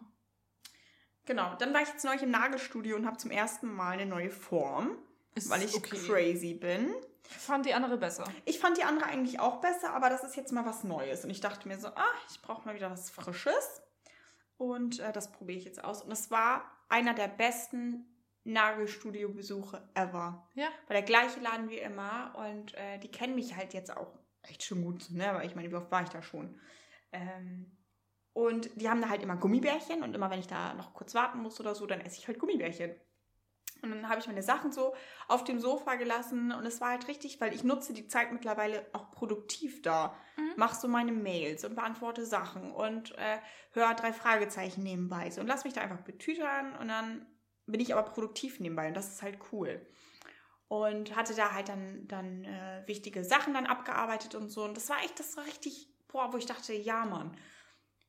Genau, 1.25 1.55
dann 1.55 1.73
war 1.73 1.81
ich 1.81 1.89
jetzt 1.89 2.03
neulich 2.03 2.23
im 2.23 2.31
Nagelstudio 2.31 2.95
und 2.95 3.05
habe 3.05 3.17
zum 3.17 3.31
ersten 3.31 3.71
Mal 3.73 3.93
eine 3.93 4.05
neue 4.05 4.29
Form, 4.29 4.97
Ist 5.35 5.49
weil 5.49 5.63
ich 5.63 5.75
okay. 5.75 5.97
crazy 5.97 6.53
bin. 6.53 6.93
Ich 7.29 7.37
fand 7.37 7.65
die 7.65 7.73
andere 7.73 7.97
besser. 7.97 8.25
Ich 8.45 8.59
fand 8.59 8.77
die 8.77 8.83
andere 8.83 9.05
eigentlich 9.05 9.39
auch 9.39 9.59
besser, 9.61 9.93
aber 9.93 10.09
das 10.09 10.23
ist 10.23 10.35
jetzt 10.35 10.51
mal 10.51 10.65
was 10.65 10.83
Neues. 10.83 11.23
Und 11.23 11.29
ich 11.29 11.41
dachte 11.41 11.67
mir 11.67 11.79
so, 11.79 11.87
ah, 11.87 12.13
ich 12.29 12.41
brauche 12.41 12.65
mal 12.65 12.75
wieder 12.75 12.91
was 12.91 13.09
Frisches. 13.09 13.81
Und 14.57 14.99
äh, 14.99 15.11
das 15.11 15.31
probiere 15.31 15.57
ich 15.57 15.65
jetzt 15.65 15.83
aus. 15.83 16.03
Und 16.03 16.11
es 16.11 16.29
war 16.31 16.69
einer 16.89 17.13
der 17.13 17.27
besten 17.27 18.05
Nagelstudio-Besuche 18.43 19.81
ever. 19.93 20.47
Ja. 20.53 20.67
War 20.87 20.93
der 20.93 21.01
gleiche 21.01 21.39
Laden 21.39 21.69
wie 21.69 21.77
immer. 21.77 22.33
Und 22.37 22.75
äh, 22.75 22.99
die 22.99 23.09
kennen 23.09 23.35
mich 23.35 23.55
halt 23.55 23.73
jetzt 23.73 23.95
auch 23.95 24.13
echt 24.43 24.63
schon 24.63 24.83
gut. 24.83 25.09
Ne? 25.11 25.29
Aber 25.29 25.43
ich 25.43 25.55
meine, 25.55 25.71
wie 25.71 25.75
oft 25.75 25.91
war 25.91 26.03
ich 26.03 26.09
da 26.09 26.21
schon? 26.21 26.59
Ähm, 27.11 27.71
und 28.33 28.69
die 28.75 28.89
haben 28.89 29.01
da 29.01 29.09
halt 29.09 29.23
immer 29.23 29.37
Gummibärchen. 29.37 30.03
Und 30.03 30.13
immer, 30.13 30.29
wenn 30.29 30.39
ich 30.39 30.47
da 30.47 30.73
noch 30.73 30.93
kurz 30.93 31.15
warten 31.15 31.39
muss 31.39 31.59
oder 31.59 31.73
so, 31.73 31.85
dann 31.85 32.01
esse 32.01 32.19
ich 32.19 32.27
halt 32.27 32.39
Gummibärchen. 32.39 32.95
Und 33.83 33.91
dann 33.91 34.09
habe 34.09 34.19
ich 34.19 34.27
meine 34.27 34.43
Sachen 34.43 34.71
so 34.71 34.95
auf 35.27 35.43
dem 35.43 35.59
Sofa 35.59 35.95
gelassen 35.95 36.51
und 36.51 36.65
es 36.65 36.81
war 36.81 36.89
halt 36.89 37.07
richtig, 37.07 37.39
weil 37.41 37.53
ich 37.53 37.63
nutze 37.63 37.93
die 37.93 38.07
Zeit 38.07 38.31
mittlerweile 38.31 38.85
auch 38.93 39.11
produktiv 39.11 39.81
da. 39.81 40.15
Mhm. 40.37 40.53
Mach 40.55 40.73
so 40.73 40.87
meine 40.87 41.11
Mails 41.11 41.65
und 41.65 41.75
beantworte 41.75 42.25
Sachen 42.25 42.71
und 42.71 43.17
äh, 43.17 43.39
höre 43.71 43.93
drei 43.93 44.13
Fragezeichen 44.13 44.83
nebenbei. 44.83 45.29
So, 45.29 45.41
und 45.41 45.47
lass 45.47 45.63
mich 45.63 45.73
da 45.73 45.81
einfach 45.81 46.01
betütern 46.01 46.75
und 46.77 46.87
dann 46.87 47.25
bin 47.65 47.79
ich 47.79 47.93
aber 47.93 48.09
produktiv 48.09 48.59
nebenbei 48.59 48.87
und 48.87 48.95
das 48.95 49.09
ist 49.09 49.21
halt 49.21 49.39
cool. 49.51 49.85
Und 50.67 51.15
hatte 51.15 51.35
da 51.35 51.51
halt 51.53 51.69
dann, 51.69 52.07
dann 52.07 52.45
äh, 52.45 52.83
wichtige 52.87 53.23
Sachen 53.23 53.53
dann 53.53 53.67
abgearbeitet 53.67 54.33
und 54.33 54.49
so. 54.49 54.63
Und 54.63 54.75
das 54.75 54.89
war 54.89 54.97
echt, 55.03 55.19
das 55.19 55.37
war 55.37 55.45
richtig, 55.45 55.87
boah, 56.07 56.33
wo 56.33 56.37
ich 56.37 56.45
dachte, 56.45 56.73
ja, 56.73 57.05
Mann. 57.05 57.37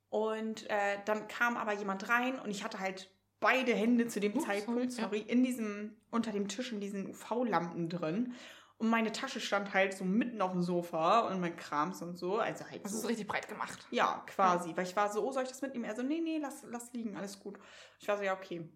Und 0.08 0.70
äh, 0.70 0.98
dann 1.04 1.28
kam 1.28 1.56
aber 1.56 1.72
jemand 1.72 2.08
rein 2.08 2.38
und 2.38 2.50
ich 2.50 2.62
hatte 2.62 2.78
halt 2.78 3.10
beide 3.44 3.74
Hände 3.74 4.08
zu 4.08 4.20
dem 4.20 4.32
Ups, 4.32 4.46
Zeitpunkt, 4.46 4.90
sorry, 4.90 5.18
sorry, 5.18 5.20
in 5.20 5.44
diesem, 5.44 5.94
unter 6.10 6.32
dem 6.32 6.48
Tisch 6.48 6.72
in 6.72 6.80
diesen 6.80 7.10
UV-Lampen 7.10 7.90
drin. 7.90 8.32
Und 8.78 8.88
meine 8.88 9.12
Tasche 9.12 9.38
stand 9.38 9.74
halt 9.74 9.92
so 9.94 10.04
mitten 10.04 10.40
auf 10.40 10.52
dem 10.52 10.62
Sofa 10.62 11.28
und 11.28 11.40
mein 11.40 11.54
Krams 11.54 12.00
und 12.00 12.16
so. 12.16 12.38
Also 12.38 12.64
halt 12.70 12.82
Das 12.82 12.92
so. 12.92 12.98
ist 13.00 13.08
richtig 13.08 13.28
breit 13.28 13.46
gemacht. 13.46 13.86
Ja, 13.90 14.24
quasi. 14.26 14.74
Weil 14.74 14.86
ich 14.86 14.96
war 14.96 15.12
so, 15.12 15.22
oh, 15.22 15.30
soll 15.30 15.42
ich 15.42 15.50
das 15.50 15.60
mitnehmen? 15.60 15.84
Er 15.84 15.94
so, 15.94 16.02
nee, 16.02 16.22
nee, 16.22 16.38
lass, 16.38 16.64
lass 16.70 16.90
liegen, 16.94 17.16
alles 17.18 17.38
gut. 17.38 17.58
Ich 18.00 18.08
war 18.08 18.16
so, 18.16 18.22
ja, 18.22 18.32
okay. 18.32 18.66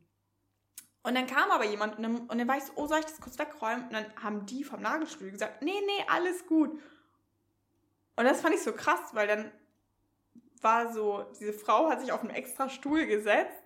Und 1.02 1.14
dann 1.14 1.26
kam 1.26 1.50
aber 1.50 1.64
jemand 1.64 1.96
und 1.96 2.02
dann, 2.02 2.16
und 2.28 2.38
dann 2.38 2.46
war 2.46 2.58
ich 2.58 2.64
so, 2.64 2.72
oh, 2.76 2.86
soll 2.86 2.98
ich 2.98 3.06
das 3.06 3.20
kurz 3.22 3.38
wegräumen? 3.38 3.86
Und 3.86 3.94
dann 3.94 4.06
haben 4.22 4.44
die 4.44 4.64
vom 4.64 4.82
Nagelstudio 4.82 5.32
gesagt, 5.32 5.62
nee, 5.62 5.80
nee, 5.86 6.04
alles 6.08 6.46
gut. 6.46 6.78
Und 8.16 8.24
das 8.24 8.42
fand 8.42 8.54
ich 8.54 8.62
so 8.62 8.72
krass, 8.72 9.00
weil 9.14 9.26
dann 9.26 9.50
war 10.60 10.92
so, 10.92 11.24
diese 11.40 11.54
Frau 11.54 11.88
hat 11.88 12.00
sich 12.02 12.12
auf 12.12 12.20
einen 12.20 12.30
extra 12.30 12.68
Stuhl 12.68 13.06
gesetzt, 13.06 13.56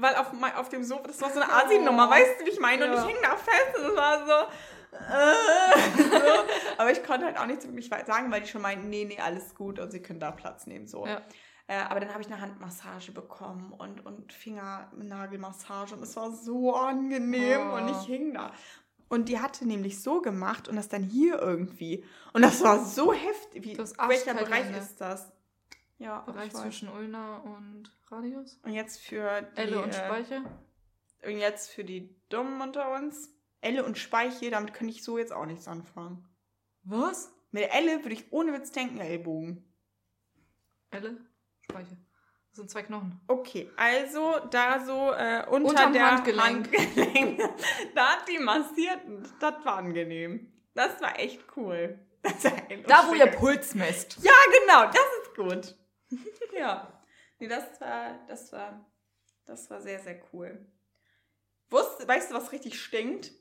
weil 0.00 0.14
auf, 0.16 0.26
auf 0.56 0.68
dem 0.68 0.84
Sofa, 0.84 1.02
das 1.06 1.20
war 1.20 1.30
so 1.30 1.40
eine 1.40 1.52
Asi-Nummer, 1.52 2.06
Oh. 2.08 2.10
weißt 2.10 2.40
du, 2.40 2.46
wie 2.46 2.50
ich 2.50 2.60
meine? 2.60 2.84
Und 2.86 2.92
Ja. 2.94 3.00
ich 3.02 3.06
hing 3.08 3.16
da 3.22 3.36
fest 3.36 3.78
und 3.78 3.86
es 3.90 3.96
war 3.96 4.26
so, 4.26 4.96
äh, 4.96 6.02
so. 6.02 6.44
Aber 6.78 6.90
ich 6.90 7.02
konnte 7.04 7.26
halt 7.26 7.38
auch 7.38 7.46
nichts 7.46 7.64
wirklich 7.66 7.88
sagen, 8.06 8.30
weil 8.30 8.40
die 8.42 8.48
schon 8.48 8.62
meinten, 8.62 8.88
nee, 8.88 9.04
nee, 9.04 9.18
alles 9.20 9.54
gut 9.54 9.78
und 9.78 9.90
sie 9.90 10.00
können 10.00 10.20
da 10.20 10.30
Platz 10.30 10.66
nehmen, 10.66 10.86
so. 10.86 11.06
Ja. 11.06 11.20
Äh, 11.66 11.80
aber 11.88 12.00
dann 12.00 12.10
habe 12.12 12.22
ich 12.22 12.28
eine 12.28 12.40
Handmassage 12.40 13.12
bekommen 13.12 13.74
und, 13.76 14.04
und 14.06 14.32
Fingernagelmassage 14.32 15.94
und 15.94 16.02
es 16.02 16.16
war 16.16 16.30
so 16.32 16.74
angenehm 16.74 17.70
Oh. 17.70 17.76
und 17.76 17.88
ich 17.90 18.06
hing 18.06 18.34
da. 18.34 18.52
Und 19.10 19.28
die 19.30 19.40
hatte 19.40 19.66
nämlich 19.66 20.02
so 20.02 20.20
gemacht 20.20 20.68
und 20.68 20.76
das 20.76 20.88
dann 20.88 21.02
hier 21.02 21.38
irgendwie. 21.40 22.04
Und 22.34 22.42
das 22.42 22.62
war 22.62 22.84
so 22.84 23.12
heftig. 23.14 23.64
Wie, 23.64 23.78
welcher 23.78 24.34
Bereich 24.34 24.66
Ende. 24.66 24.78
ist 24.78 25.00
das? 25.00 25.32
Ja, 25.98 26.20
Bereich 26.20 26.52
zwischen 26.54 26.88
Ulna 26.88 27.38
und 27.38 27.92
Radius. 28.08 28.60
Und 28.62 28.72
jetzt 28.72 29.00
für 29.00 29.42
die, 29.42 29.60
Elle 29.60 29.82
und 29.82 29.90
äh, 29.90 29.92
Speiche. 29.92 30.42
und 31.24 31.38
jetzt 31.38 31.70
für 31.70 31.84
die 31.84 32.14
Dummen 32.28 32.60
unter 32.60 32.94
uns. 32.94 33.34
Elle 33.60 33.84
und 33.84 33.98
Speiche, 33.98 34.50
damit 34.50 34.74
könnte 34.74 34.94
ich 34.94 35.02
so 35.02 35.18
jetzt 35.18 35.32
auch 35.32 35.44
nichts 35.46 35.66
anfangen. 35.66 36.24
Was? 36.84 37.32
Mit 37.50 37.64
der 37.64 37.74
Elle 37.74 38.04
würde 38.04 38.12
ich 38.12 38.32
ohne 38.32 38.52
Witz 38.52 38.70
denken, 38.70 39.00
Ellbogen. 39.00 39.64
Elle, 40.90 41.16
Speiche. 41.62 41.96
Das 42.50 42.56
sind 42.56 42.70
zwei 42.70 42.82
Knochen. 42.82 43.20
Okay, 43.26 43.70
also 43.76 44.38
da 44.50 44.80
so 44.84 45.12
äh, 45.12 45.44
unter 45.50 45.70
Unterm 45.70 45.92
der 45.92 46.10
Handgelenk. 46.12 46.72
Handgelenk. 46.72 47.40
da 47.94 48.06
hat 48.06 48.28
die 48.28 48.38
massiert 48.38 49.04
und 49.04 49.28
das 49.40 49.64
war 49.64 49.76
angenehm. 49.76 50.52
Das 50.74 51.00
war 51.00 51.18
echt 51.18 51.42
cool. 51.56 51.98
Das 52.22 52.44
war 52.44 52.52
Da, 52.86 53.08
wo 53.08 53.14
ihr. 53.14 53.28
Puls 53.28 53.74
messt. 53.76 54.18
Ja, 54.22 54.32
genau, 54.60 54.86
das 54.86 55.06
ist 55.22 55.34
gut. 55.36 55.77
ja. 56.58 57.02
Nee, 57.38 57.48
das 57.48 57.80
war, 57.80 58.18
das 58.26 58.52
war, 58.52 58.84
das 59.44 59.70
war 59.70 59.80
sehr, 59.80 60.00
sehr 60.00 60.20
cool. 60.32 60.66
Wusst, 61.70 62.06
weißt 62.06 62.30
du, 62.30 62.34
was 62.34 62.52
richtig 62.52 62.80
stinkt? 62.80 63.32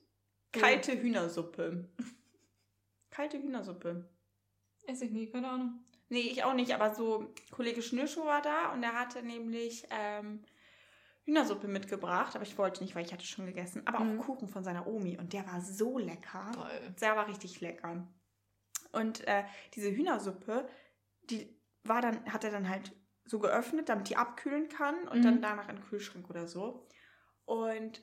Kalte 0.52 0.94
Hühnersuppe. 1.02 1.90
Kalte 3.10 3.38
Hühnersuppe. 3.42 4.10
Esse 4.86 5.06
ich 5.06 5.12
nie, 5.12 5.28
keine 5.30 5.50
Ahnung. 5.50 5.84
Nee, 6.10 6.22
ich 6.22 6.44
auch 6.44 6.54
nicht, 6.54 6.74
aber 6.74 6.94
so 6.94 7.34
Kollege 7.52 7.82
Schnürschuh 7.82 8.26
war 8.26 8.42
da 8.42 8.72
und 8.72 8.82
er 8.84 8.94
hatte 8.94 9.22
nämlich 9.24 9.86
ähm, 9.90 10.44
Hühnersuppe 11.26 11.68
mitgebracht, 11.68 12.36
aber 12.36 12.44
ich 12.46 12.58
wollte 12.58 12.82
nicht, 12.82 12.96
weil 12.96 13.06
ich 13.06 13.12
hatte 13.12 13.26
schon 13.26 13.46
gegessen. 13.46 13.82
Aber 13.86 14.00
Mhm. 14.00 14.20
auch 14.20 14.26
Kuchen 14.26 14.48
von 14.48 14.64
seiner 14.64 14.88
Omi 14.88 15.18
und 15.18 15.34
der 15.34 15.46
war 15.48 15.60
so 15.62 15.98
lecker. 15.98 16.50
Toll. 16.54 16.96
Der 17.02 17.16
war 17.18 17.28
richtig 17.28 17.60
lecker. 17.60 18.08
Und 18.94 19.28
äh, 19.28 19.44
diese 19.74 19.92
Hühnersuppe, 19.92 20.70
die 21.30 21.57
war 21.88 22.02
dann, 22.02 22.32
hat 22.32 22.44
er 22.44 22.52
dann 22.52 22.70
halt 22.70 22.94
so 23.26 23.40
geöffnet, 23.40 23.90
damit 23.90 24.10
die 24.10 24.16
abkühlen 24.18 24.70
kann 24.70 25.08
und 25.08 25.20
Mhm. 25.20 25.24
dann 25.24 25.42
danach 25.42 25.70
in 25.70 25.76
den 25.78 25.86
Kühlschrank 25.86 26.30
oder 26.30 26.48
so. 26.48 26.88
Und 27.46 28.02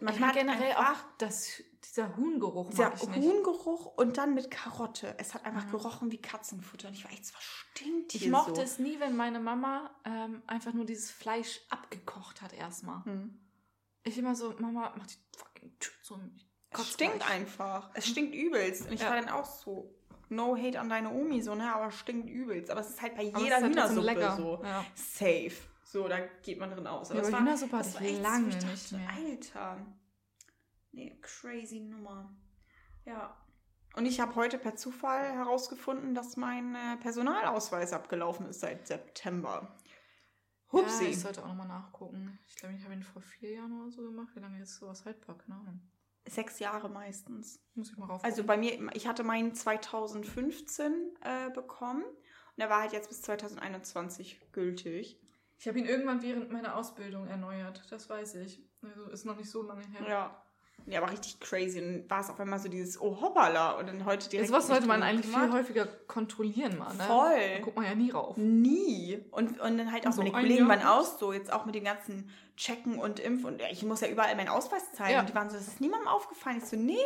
man 0.00 0.14
ich 0.14 0.20
mag 0.20 0.30
hat 0.30 0.36
generell 0.36 0.72
einfach 0.72 1.04
auch 1.04 1.16
das, 1.18 1.62
dieser 1.84 2.16
Huhngeruch 2.16 2.70
dieser 2.70 2.90
mag 2.90 2.94
ich 3.02 3.08
nicht. 3.08 3.22
Huhngeruch 3.22 3.86
und 3.96 4.16
dann 4.18 4.34
mit 4.34 4.50
Karotte. 4.50 5.14
Es 5.18 5.34
hat 5.34 5.44
einfach 5.44 5.66
Mhm. 5.66 5.70
gerochen 5.70 6.12
wie 6.12 6.20
Katzenfutter. 6.20 6.88
Und 6.88 6.94
ich 6.94 7.04
war 7.04 7.12
echt, 7.12 7.32
was 7.34 7.42
stinkt 7.42 8.12
hier 8.12 8.22
Ich 8.22 8.28
mochte 8.30 8.56
so? 8.56 8.62
es 8.62 8.78
nie, 8.78 8.98
wenn 9.00 9.14
meine 9.16 9.40
Mama 9.40 9.94
ähm, 10.04 10.42
einfach 10.46 10.72
nur 10.72 10.84
dieses 10.86 11.10
Fleisch 11.10 11.60
abgekocht 11.70 12.42
hat 12.42 12.52
erstmal. 12.52 13.04
Hm. 13.04 13.40
Ich 14.02 14.18
immer 14.18 14.34
so, 14.34 14.54
Mama, 14.58 14.92
mach 14.96 15.06
die 15.06 15.16
fucking 15.36 15.78
Tür 15.78 15.92
zu. 16.02 16.20
Es 16.70 16.90
stinkt 16.92 17.30
einfach. 17.30 17.90
Es 17.94 18.06
stinkt 18.08 18.34
übelst. 18.34 18.86
Und 18.86 18.92
ich 18.94 19.00
Ja. 19.00 19.10
war 19.10 19.16
dann 19.16 19.28
auch 19.30 19.44
so, 19.46 19.94
no 20.28 20.56
hate 20.56 20.78
an 20.80 20.88
deine 20.88 21.10
Omi, 21.10 21.40
so, 21.42 21.54
ne, 21.54 21.74
aber 21.74 21.90
stinkt 21.90 22.28
übelst. 22.30 22.70
Aber 22.70 22.80
es 22.80 22.90
ist 22.90 23.02
halt 23.02 23.16
bei 23.16 23.28
Aber 23.32 23.40
jeder 23.42 23.56
halt 23.56 23.66
Hühnersuppe 23.66 24.32
so. 24.36 24.60
Ja. 24.62 24.84
Safe. 24.94 25.52
So, 25.84 26.08
da 26.08 26.18
geht 26.42 26.58
man 26.58 26.70
drin 26.70 26.86
aus. 26.86 27.10
Ja, 27.10 27.16
es 27.16 27.22
aber 27.28 27.32
war- 27.32 27.40
Hühnersuppe 27.40 27.76
hatte 27.76 27.88
das 27.92 28.00
ich 28.00 28.00
war 28.00 28.06
echt 28.08 28.16
so, 28.16 28.22
lange 28.22 28.48
ich 28.48 28.54
dachte, 28.54 28.66
nicht 28.68 28.92
mehr. 28.92 29.08
Alter. 29.10 29.86
Nee, 30.92 31.18
crazy 31.22 31.80
Nummer. 31.80 32.30
Ja. 33.04 33.36
Und 33.96 34.06
ich 34.06 34.18
habe 34.20 34.34
heute 34.34 34.58
per 34.58 34.74
Zufall 34.74 35.32
herausgefunden, 35.32 36.14
dass 36.14 36.36
mein 36.36 36.74
äh, 36.74 36.96
Personalausweis 36.96 37.92
abgelaufen 37.92 38.46
ist 38.48 38.60
seit 38.60 38.86
September. 38.88 39.76
Hupsi. 40.72 41.04
Ja, 41.04 41.10
ich 41.10 41.20
sollte 41.20 41.42
auch 41.44 41.48
nochmal 41.48 41.68
nachgucken. 41.68 42.38
Ich 42.48 42.56
glaube, 42.56 42.74
ich 42.74 42.82
habe 42.82 42.94
ihn 42.94 43.02
vor 43.04 43.22
vier 43.22 43.52
Jahren 43.52 43.80
oder 43.80 43.90
so 43.92 44.02
gemacht. 44.02 44.30
Wie 44.34 44.40
lange 44.40 44.60
ist 44.60 44.76
sowas 44.76 45.04
haltbar? 45.04 45.38
Keine 45.38 45.60
Ahnung. 45.60 45.80
Sechs 46.26 46.58
Jahre 46.58 46.88
meistens. 46.88 47.60
Muss 47.74 47.90
ich 47.90 47.96
mal 47.96 48.06
rauf. 48.06 48.24
Also 48.24 48.44
bei 48.44 48.56
mir, 48.56 48.90
ich 48.94 49.06
hatte 49.06 49.24
meinen 49.24 49.54
2015 49.54 50.92
äh, 51.20 51.50
bekommen 51.50 52.02
und 52.04 52.58
der 52.58 52.70
war 52.70 52.80
halt 52.80 52.92
jetzt 52.92 53.08
bis 53.08 53.22
2021 53.22 54.40
gültig. 54.52 55.20
ich 55.58 55.68
habe 55.68 55.78
ihn 55.78 55.86
irgendwann 55.86 56.22
während 56.22 56.50
meiner 56.50 56.76
Ausbildung 56.76 57.26
erneuert. 57.26 57.82
Das 57.90 58.08
weiß 58.08 58.36
ich. 58.36 58.62
Also 58.82 59.10
ist 59.10 59.24
noch 59.26 59.36
nicht 59.36 59.50
so 59.50 59.62
lange 59.62 59.86
her. 59.86 60.08
Ja. 60.08 60.43
Ja, 60.86 61.00
aber 61.00 61.12
richtig 61.12 61.40
crazy. 61.40 61.80
Und 61.80 61.86
dann 61.86 62.10
war 62.10 62.20
es 62.20 62.28
auf 62.28 62.38
einmal 62.38 62.58
so 62.58 62.68
dieses, 62.68 63.00
oh 63.00 63.18
hoppala. 63.20 63.72
Und 63.72 63.88
dann 63.88 64.04
heute 64.04 64.28
direkt. 64.28 64.48
Jetzt 64.48 64.56
was 64.56 64.66
sollte 64.66 64.86
man 64.86 65.02
eigentlich 65.02 65.26
viel 65.26 65.34
gekümmert. 65.34 65.58
häufiger 65.58 65.86
kontrollieren, 66.06 66.78
mal, 66.78 66.94
ne? 66.94 67.04
Voll. 67.04 67.54
Da 67.54 67.60
guckt 67.60 67.76
man 67.76 67.86
ja 67.86 67.94
nie 67.94 68.10
rauf. 68.10 68.36
Nie. 68.36 69.24
Und, 69.30 69.60
und 69.60 69.78
dann 69.78 69.90
halt 69.90 70.06
auch 70.06 70.12
So 70.12 70.22
meine 70.22 70.34
ein 70.34 70.42
Kollegen 70.42 70.68
waren 70.68 70.82
auch 70.82 71.04
so, 71.04 71.32
jetzt 71.32 71.52
auch 71.52 71.64
mit 71.64 71.74
dem 71.74 71.84
ganzen 71.84 72.30
Checken 72.56 72.98
und 72.98 73.18
Impf 73.18 73.44
und 73.44 73.60
ich 73.72 73.82
muss 73.82 74.00
ja 74.00 74.08
überall 74.08 74.34
meinen 74.36 74.48
Ausweis 74.48 74.92
zeigen. 74.92 75.14
Ja. 75.14 75.20
Und 75.20 75.28
die 75.28 75.34
waren 75.34 75.48
so, 75.48 75.56
das 75.56 75.66
ist 75.66 75.80
niemandem 75.80 76.08
aufgefallen. 76.08 76.58
Ich 76.58 76.66
so, 76.66 76.76
nee, 76.76 76.98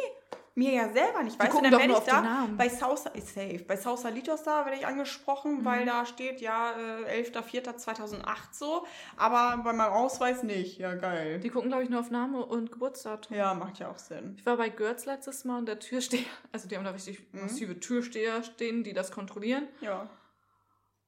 mir 0.58 0.72
ja 0.72 0.92
selber 0.92 1.22
nicht. 1.22 1.38
Weißt 1.38 1.52
du, 1.54 1.60
dann 1.62 1.72
werde 1.78 1.92
ich 1.92 1.98
da 2.00 2.48
bei 2.56 2.68
Sausa, 2.68 3.10
ist 3.10 3.28
safe, 3.34 3.64
bei 3.66 3.76
Sausalitos 3.76 4.42
da 4.42 4.64
werde 4.66 4.76
ich 4.78 4.86
angesprochen, 4.86 5.58
Mhm. 5.60 5.64
weil 5.64 5.86
da 5.86 6.04
steht 6.04 6.40
ja 6.40 6.72
äh, 7.06 7.22
11.04.2008 7.22 8.24
so, 8.52 8.86
aber 9.16 9.62
bei 9.62 9.72
meinem 9.72 9.92
Ausweis 9.92 10.42
nicht. 10.42 10.78
Ja, 10.78 10.94
geil. 10.94 11.38
Die 11.40 11.48
gucken, 11.50 11.68
glaube 11.70 11.84
ich, 11.84 11.90
nur 11.90 12.00
auf 12.00 12.10
Name 12.10 12.44
und 12.44 12.72
Geburtsdatum. 12.72 13.36
Ja, 13.36 13.54
macht 13.54 13.78
ja 13.78 13.88
auch 13.90 13.98
Sinn. 13.98 14.34
Ich 14.38 14.44
war 14.46 14.56
bei 14.56 14.68
Götz 14.68 15.06
letztes 15.06 15.44
Mal 15.44 15.58
und 15.58 15.66
der 15.66 15.78
Türsteher, 15.78 16.24
also 16.52 16.68
die 16.68 16.76
haben 16.76 16.84
da 16.84 16.90
richtig 16.90 17.20
Mhm. 17.32 17.42
massive 17.42 17.78
Türsteher 17.80 18.42
stehen, 18.42 18.82
die 18.84 18.92
das 18.94 19.10
kontrollieren. 19.12 19.68
Ja. 19.80 20.08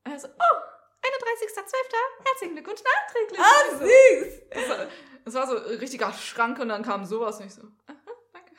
Also, 0.04 0.28
oh, 0.28 0.56
31.12. 1.02 2.24
Herzlichen 2.24 2.54
Glückwunsch 2.54 2.80
nachträglich. 2.82 3.40
Ah, 3.40 3.76
süß! 3.78 4.42
Es 4.50 4.68
war, 4.68 4.86
es 5.24 5.34
war 5.34 5.46
so 5.46 5.56
ein 5.56 5.78
richtiger 5.78 6.12
Schrank 6.12 6.58
und 6.58 6.68
dann 6.68 6.82
kam 6.82 7.04
sowas 7.04 7.38
und 7.40 7.46
ich 7.46 7.54
so, 7.54 7.62
danke. 7.86 7.99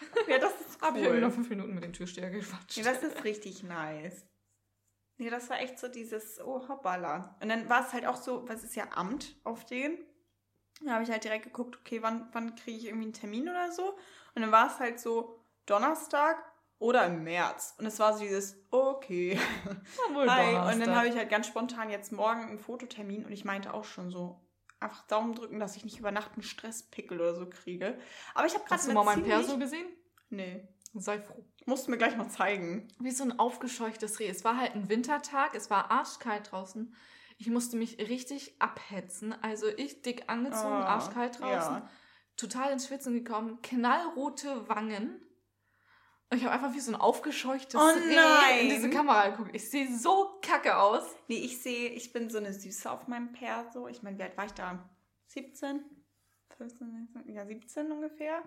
Ja, 0.27 0.37
das 0.37 0.53
ist 0.61 0.81
Hab 0.81 0.95
ich 0.95 1.03
irgendwie 1.03 1.21
noch 1.21 1.29
cool. 1.29 1.35
fünf 1.35 1.49
Minuten 1.49 1.73
mit 1.73 1.83
dem 1.83 1.93
Türsteher 1.93 2.29
gequatscht. 2.29 2.77
Ja, 2.77 2.83
das 2.83 3.03
ist 3.03 3.23
richtig 3.23 3.63
nice. 3.63 4.25
Nee, 5.17 5.29
das 5.29 5.49
war 5.49 5.59
echt 5.59 5.77
so 5.77 5.87
dieses, 5.87 6.39
oh 6.41 6.67
hoppala. 6.67 7.35
Und 7.41 7.49
dann 7.49 7.69
war 7.69 7.85
es 7.85 7.93
halt 7.93 8.05
auch 8.05 8.15
so, 8.15 8.47
was 8.47 8.63
ist 8.63 8.75
ja 8.75 8.87
Amt 8.91 9.35
auf 9.43 9.65
den. 9.65 9.97
Da 10.83 10.93
habe 10.93 11.03
ich 11.03 11.11
halt 11.11 11.23
direkt 11.23 11.45
geguckt, 11.45 11.77
okay, 11.79 12.01
wann, 12.01 12.29
wann 12.31 12.55
kriege 12.55 12.77
ich 12.77 12.85
irgendwie 12.85 13.05
einen 13.05 13.13
Termin 13.13 13.47
oder 13.47 13.71
so. 13.71 13.97
Und 14.33 14.41
dann 14.41 14.51
war 14.51 14.67
es 14.67 14.79
halt 14.79 14.99
so 14.99 15.39
Donnerstag 15.67 16.43
oder 16.79 17.05
im 17.05 17.23
März. 17.23 17.75
Und 17.77 17.85
es 17.85 17.99
war 17.99 18.13
so 18.13 18.23
dieses, 18.23 18.57
okay. 18.71 19.39
Ja, 19.65 20.15
wohl 20.15 20.27
Hi. 20.29 20.73
Und 20.73 20.79
dann 20.79 20.95
habe 20.95 21.07
ich 21.07 21.15
halt 21.15 21.29
ganz 21.29 21.45
spontan 21.45 21.91
jetzt 21.91 22.11
morgen 22.11 22.41
einen 22.41 22.57
Fototermin 22.57 23.23
und 23.23 23.31
ich 23.31 23.45
meinte 23.45 23.73
auch 23.73 23.85
schon 23.85 24.09
so, 24.09 24.41
einfach 24.81 25.05
Daumen 25.07 25.35
drücken, 25.35 25.59
dass 25.59 25.75
ich 25.75 25.85
nicht 25.85 25.99
über 25.99 26.11
Nacht 26.11 26.33
einen 26.33 26.43
Stresspickel 26.43 27.19
oder 27.19 27.35
so 27.35 27.47
kriege. 27.49 27.97
Aber 28.33 28.47
ich 28.47 28.53
habe 28.53 28.63
gerade 28.65 28.75
Hast 28.81 28.89
du 28.89 28.93
mal 28.93 29.03
mein 29.03 29.23
Perso 29.23 29.57
gesehen? 29.57 29.87
Nee. 30.29 30.67
Sei 30.93 31.19
froh. 31.21 31.45
Musst 31.65 31.87
du 31.87 31.91
mir 31.91 31.97
gleich 31.97 32.17
mal 32.17 32.29
zeigen. 32.29 32.87
Wie 32.99 33.11
so 33.11 33.23
ein 33.23 33.39
aufgescheuchtes 33.39 34.19
Reh. 34.19 34.27
Es 34.27 34.43
war 34.43 34.57
halt 34.57 34.75
ein 34.75 34.89
Wintertag, 34.89 35.55
es 35.55 35.69
war 35.69 35.89
arschkalt 35.91 36.51
draußen. 36.51 36.93
Ich 37.37 37.49
musste 37.49 37.77
mich 37.77 37.97
richtig 37.99 38.61
abhetzen. 38.61 39.33
Also 39.41 39.67
ich 39.67 40.01
dick 40.01 40.23
angezogen, 40.29 40.73
Ah, 40.73 40.85
arschkalt 40.95 41.39
draußen. 41.39 41.75
ja. 41.75 41.89
Total 42.37 42.71
ins 42.71 42.87
Schwitzen 42.87 43.13
gekommen, 43.13 43.61
knallrote 43.61 44.67
Wangen. 44.67 45.21
Ich 46.33 46.43
habe 46.45 46.53
einfach 46.53 46.73
wie 46.73 46.79
so 46.79 46.91
ein 46.91 46.95
aufgescheuchtes 46.99 47.75
Oh 47.79 47.85
Reh 47.87 48.15
nein. 48.15 48.59
in 48.61 48.69
diese 48.69 48.89
Kamera 48.89 49.29
geguckt. 49.29 49.51
Ich 49.53 49.69
sehe 49.69 49.87
so 49.97 50.39
kacke 50.41 50.77
aus. 50.77 51.03
Nee, 51.27 51.39
ich 51.39 51.61
sehe, 51.61 51.89
ich 51.89 52.13
bin 52.13 52.29
so 52.29 52.37
eine 52.37 52.53
Süße 52.53 52.89
auf 52.89 53.07
meinem 53.07 53.33
Perso. 53.33 53.87
Ich 53.87 54.01
meine, 54.01 54.17
wie 54.17 54.23
alt 54.23 54.37
war 54.37 54.45
ich 54.45 54.53
da? 54.53 54.79
17? 55.27 55.83
15, 56.57 57.07
16, 57.13 57.33
ja, 57.33 57.45
17 57.45 57.91
ungefähr. 57.91 58.37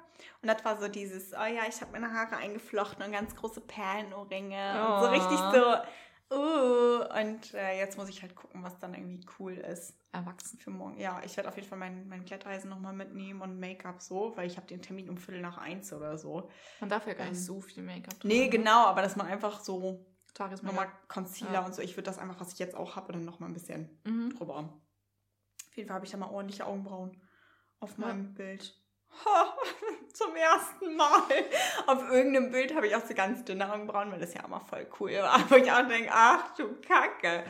Und 0.41 0.49
das 0.49 0.65
war 0.65 0.81
so 0.81 0.89
dieses, 0.89 1.33
oh 1.33 1.45
ja, 1.45 1.63
ich 1.69 1.81
habe 1.81 1.93
meine 1.93 2.13
Haare 2.13 2.37
eingeflochten 2.37 3.05
und 3.05 3.13
ganz 3.13 3.35
große 3.35 3.61
Perlenohrringe. 3.63 4.87
Und 4.87 5.01
so 5.01 5.07
Oh. 5.07 5.11
richtig 5.11 5.39
so, 5.39 5.75
uh. 6.33 7.05
Und 7.21 7.55
äh, 7.55 7.79
jetzt 7.79 7.97
muss 7.99 8.09
ich 8.09 8.23
halt 8.23 8.35
gucken, 8.35 8.63
was 8.63 8.79
dann 8.79 8.95
irgendwie 8.95 9.25
cool 9.39 9.53
ist 9.55 9.95
Erwachsen. 10.13 10.59
für 10.59 10.71
morgen. 10.71 10.99
Ja, 10.99 11.21
ich 11.25 11.37
werde 11.37 11.49
auf 11.49 11.57
jeden 11.57 11.69
Fall 11.69 11.79
mein, 11.79 12.09
mein 12.09 12.25
Glätteisen 12.25 12.71
nochmal 12.71 12.93
mitnehmen 12.93 13.41
und 13.43 13.61
Make-up 13.61 14.01
so, 14.03 14.37
weil 14.37 14.47
ich 14.47 14.57
habe 14.57 14.67
den 14.67 14.83
Termin 14.83 15.09
um 15.11 15.17
Viertel 15.17 15.41
nach 15.43 15.59
eins 15.59 15.93
oder 15.93 16.17
so. 16.19 16.49
Man 16.81 16.91
darf 16.91 17.07
ja 17.07 17.15
gar 17.15 17.27
Ähm, 17.27 17.33
nicht 17.33 17.45
so 17.45 17.61
viel 17.61 17.83
Make-up 17.83 18.25
Nee, 18.25 18.39
tragen, 18.39 18.51
ne? 18.51 18.59
genau, 18.59 18.87
aber 18.87 19.03
dass 19.03 19.17
man 19.17 19.27
einfach 19.27 19.61
so 19.61 20.07
nochmal 20.63 20.89
Concealer 21.09 21.53
Ja. 21.53 21.65
und 21.67 21.75
so, 21.75 21.83
ich 21.83 21.93
würde 21.97 22.05
das 22.05 22.19
einfach, 22.19 22.41
was 22.41 22.53
ich 22.53 22.59
jetzt 22.59 22.75
auch 22.75 22.97
habe, 22.97 23.13
dann 23.13 23.25
nochmal 23.25 23.51
ein 23.51 23.55
bisschen 23.55 24.01
Mhm. 24.05 24.31
drüber. 24.37 24.57
Auf 25.69 25.77
jeden 25.77 25.89
Fall 25.89 25.97
habe 25.97 26.07
ich 26.07 26.11
da 26.13 26.19
mal 26.19 26.31
ordentliche 26.31 26.67
Augenbrauen 26.67 27.21
auf 27.81 27.91
Ja. 27.99 28.07
meinem 28.07 28.35
Bild. 28.35 28.81
Zum 30.15 30.37
ersten 30.37 30.97
Mal. 30.97 31.45
Auf 31.89 32.09
irgendeinem 32.09 32.53
Bild 32.53 32.75
habe 32.75 32.87
ich 32.87 32.95
auch 32.95 33.05
so 33.05 33.15
ganz 33.15 33.45
dünne 33.45 33.71
Augenbrauen, 33.71 34.13
weil 34.13 34.21
das 34.21 34.33
ja 34.33 34.45
immer 34.45 34.61
voll 34.61 34.89
cool 35.01 35.13
war. 35.15 35.39
Wo 35.51 35.57
ich 35.57 35.71
auch 35.71 35.87
denke, 35.89 36.11
ach 36.13 36.55
du 36.55 36.81
Kacke. 36.81 37.45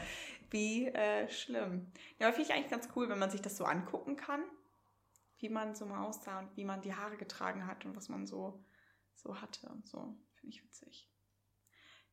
Wie 0.50 0.86
äh, 0.86 1.28
schlimm. 1.28 1.92
Ja, 2.18 2.26
aber 2.26 2.34
finde 2.34 2.48
ich 2.48 2.56
eigentlich 2.56 2.70
ganz 2.70 2.88
cool, 2.96 3.08
wenn 3.10 3.18
man 3.18 3.30
sich 3.30 3.42
das 3.42 3.58
so 3.58 3.64
angucken 3.64 4.16
kann, 4.16 4.42
wie 5.38 5.50
man 5.50 5.74
so 5.74 5.84
mal 5.84 6.06
aussah 6.06 6.38
und 6.38 6.56
wie 6.56 6.64
man 6.64 6.80
die 6.80 6.94
Haare 6.94 7.18
getragen 7.18 7.66
hat 7.66 7.84
und 7.84 7.96
was 7.96 8.08
man 8.08 8.26
so, 8.26 8.64
so 9.14 9.40
hatte 9.42 9.68
und 9.68 9.86
so. 9.86 10.16
Finde 10.34 10.56
ich 10.56 10.64
witzig. 10.64 11.13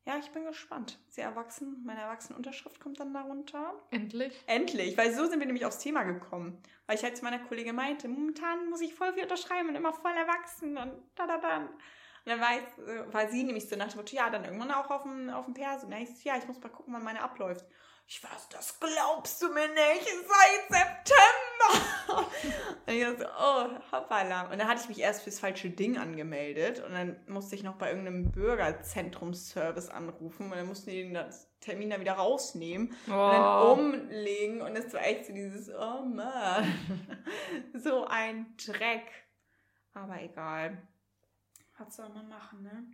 Ja, 0.04 0.18
ich 0.18 0.30
bin 0.32 0.44
gespannt. 0.44 0.98
Sehr 1.08 1.26
erwachsen. 1.26 1.82
Meine 1.84 2.00
Erwachsenenunterschrift 2.00 2.80
kommt 2.80 2.98
dann 2.98 3.14
darunter. 3.14 3.74
Endlich. 3.90 4.34
Endlich, 4.46 4.98
weil 4.98 5.14
so 5.14 5.26
sind 5.26 5.38
wir 5.38 5.46
nämlich 5.46 5.64
aufs 5.64 5.78
Thema 5.78 6.02
gekommen. 6.02 6.60
Weil 6.86 6.96
ich 6.96 7.04
halt 7.04 7.16
zu 7.16 7.24
meiner 7.24 7.38
Kollegin 7.38 7.76
meinte, 7.76 8.08
momentan 8.08 8.68
muss 8.68 8.80
ich 8.80 8.94
voll 8.94 9.12
viel 9.12 9.22
unterschreiben 9.22 9.68
und 9.68 9.76
immer 9.76 9.92
voll 9.92 10.12
erwachsen 10.12 10.76
und 10.76 10.92
da 11.14 11.26
da 11.26 11.38
da. 11.38 11.58
Und 11.58 11.70
dann 12.24 12.40
war, 12.40 12.50
ich, 12.52 12.88
äh, 12.88 13.12
war 13.12 13.28
sie 13.28 13.44
nämlich 13.44 13.68
so 13.68 13.76
nach 13.76 13.88
dem 13.88 13.98
Motto, 13.98 14.16
ja, 14.16 14.28
dann 14.28 14.44
irgendwann 14.44 14.72
auch 14.72 14.90
auf 14.90 15.02
dem, 15.02 15.30
auf 15.30 15.44
dem 15.44 15.54
Perso. 15.54 15.86
Und 15.86 15.92
dann 15.92 16.02
ich 16.02 16.10
so, 16.10 16.28
ja, 16.28 16.36
ich 16.36 16.46
muss 16.46 16.60
mal 16.60 16.68
gucken, 16.68 16.94
wann 16.94 17.04
meine 17.04 17.22
abläuft. 17.22 17.64
Ich 18.08 18.22
weiß, 18.22 18.48
das 18.50 18.78
glaubst 18.80 19.40
du 19.40 19.48
mir 19.52 19.68
nicht, 19.68 20.06
seit 20.06 20.68
September. 20.68 21.51
und 22.86 22.92
ich 22.92 23.04
so, 23.18 23.24
oh, 23.26 23.68
hoppala. 23.92 24.50
Und 24.50 24.58
dann 24.58 24.68
hatte 24.68 24.80
ich 24.82 24.88
mich 24.88 24.98
erst 25.00 25.22
fürs 25.22 25.38
falsche 25.40 25.70
Ding 25.70 25.98
angemeldet 25.98 26.80
und 26.80 26.92
dann 26.92 27.16
musste 27.28 27.54
ich 27.54 27.62
noch 27.62 27.76
bei 27.76 27.88
irgendeinem 27.90 28.30
Bürgerzentrumsservice 28.32 29.88
anrufen 29.90 30.50
und 30.50 30.56
dann 30.56 30.66
mussten 30.66 30.90
die 30.90 31.02
den 31.12 31.18
Termin 31.60 31.90
dann 31.90 32.00
wieder 32.00 32.14
rausnehmen 32.14 32.88
und 33.06 33.12
dann 33.12 33.42
Oh. 33.42 33.72
umlegen 33.74 34.60
und 34.62 34.76
es 34.76 34.92
war 34.92 35.02
echt 35.04 35.26
so 35.26 35.32
dieses, 35.32 35.68
oh 35.70 36.02
Mann, 36.04 36.72
so 37.74 38.04
ein 38.06 38.54
Dreck. 38.56 39.06
Aber 39.94 40.20
egal. 40.22 40.82
Was 41.78 41.96
soll 41.96 42.08
man 42.10 42.28
machen, 42.28 42.62
ne? 42.62 42.84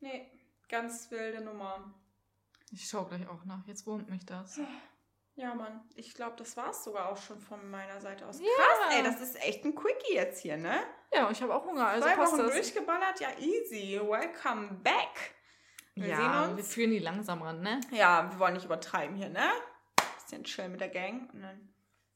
Nee, 0.00 0.30
ganz 0.68 1.10
wilde 1.10 1.42
Nummer. 1.42 1.94
Ich 2.70 2.88
schaue 2.88 3.06
gleich 3.08 3.28
auch 3.28 3.44
nach. 3.44 3.66
Jetzt 3.66 3.86
wurmt 3.86 4.08
mich 4.10 4.24
das. 4.26 4.60
Ja, 5.36 5.52
Mann, 5.54 5.80
ich 5.96 6.14
glaube, 6.14 6.36
das 6.36 6.56
war 6.56 6.70
es 6.70 6.84
sogar 6.84 7.08
auch 7.08 7.16
schon 7.16 7.40
von 7.40 7.68
meiner 7.68 8.00
Seite 8.00 8.26
aus. 8.26 8.38
Ja. 8.38 8.46
Krass, 8.56 8.96
ey, 8.96 9.02
das 9.02 9.20
ist 9.20 9.36
echt 9.44 9.64
ein 9.64 9.74
Quickie 9.74 10.14
jetzt 10.14 10.40
hier, 10.40 10.56
ne? 10.56 10.80
Ja, 11.12 11.26
und 11.26 11.32
ich 11.32 11.42
habe 11.42 11.54
auch 11.54 11.64
Hunger, 11.64 11.88
also 11.88 12.06
Zwei 12.06 12.14
passt 12.14 12.32
Wochen 12.32 12.42
das. 12.42 12.52
durchgeballert, 12.52 13.20
ja 13.20 13.28
easy. 13.40 14.00
Welcome 14.00 14.74
back. 14.84 15.34
Wir 15.96 16.08
ja, 16.08 16.16
sehen 16.16 16.32
wir 16.56 16.58
uns. 16.62 16.72
führen 16.72 16.90
die 16.90 16.98
langsam 17.00 17.42
ran, 17.42 17.62
ne? 17.62 17.80
Ja, 17.90 18.30
wir 18.30 18.38
wollen 18.38 18.54
nicht 18.54 18.64
übertreiben 18.64 19.16
hier, 19.16 19.28
ne? 19.28 19.48
Bisschen 20.22 20.44
chill 20.44 20.68
mit 20.68 20.80
der 20.80 20.88
Gang 20.88 21.32
und 21.32 21.42
dann 21.42 21.74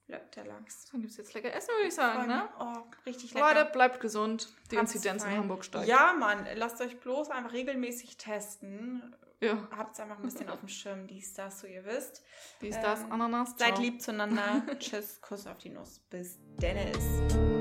der 0.09 0.45
Lachs. 0.45 0.87
Dann 0.91 1.01
gibt 1.03 1.11
es 1.11 1.19
jetzt 1.19 1.35
lecker 1.35 1.53
Essen, 1.53 1.69
würde 1.75 1.89
ich 1.89 1.95
sagen, 1.95 2.27
ne? 2.29 2.49
Oh, 2.59 2.83
richtig 3.05 3.35
lecker. 3.35 3.55
Leute, 3.55 3.71
bleibt 3.71 4.01
gesund. 4.01 4.49
Die 4.71 4.77
Inzidenz 4.77 5.25
in. 5.25 5.31
Hamburg 5.31 5.65
steigt. 5.65 5.87
Ja, 5.87 6.15
Mann, 6.15 6.47
lasst 6.55 6.81
euch 6.81 6.99
bloß 6.99 7.31
einfach 7.31 7.53
regelmäßig 7.53 8.17
testen. 8.17 9.15
Ja. 9.41 9.69
Habt's 9.77 10.01
einfach 10.01 10.17
ein 10.17 10.23
bisschen 10.23 10.49
auf 10.49 10.61
dem 10.61 10.69
Schirm, 10.69 11.07
dies, 11.07 11.33
das, 11.35 11.61
so 11.61 11.67
ihr 11.67 11.85
wisst. 11.85 12.23
Wie 12.61 12.69
ist 12.69 12.81
das? 12.81 13.03
Ähm, 13.03 13.13
Ananas? 13.13 13.55
Seid 13.57 13.75
Ciao. 13.75 13.81
lieb 13.83 14.03
zueinander. 14.03 14.63
Tschüss, 14.79 15.21
Kuss 15.21 15.47
auf 15.47 15.59
die 15.59 15.71
Nuss. 15.71 16.01
Bis 16.11 16.39
Dennis. 16.61 17.58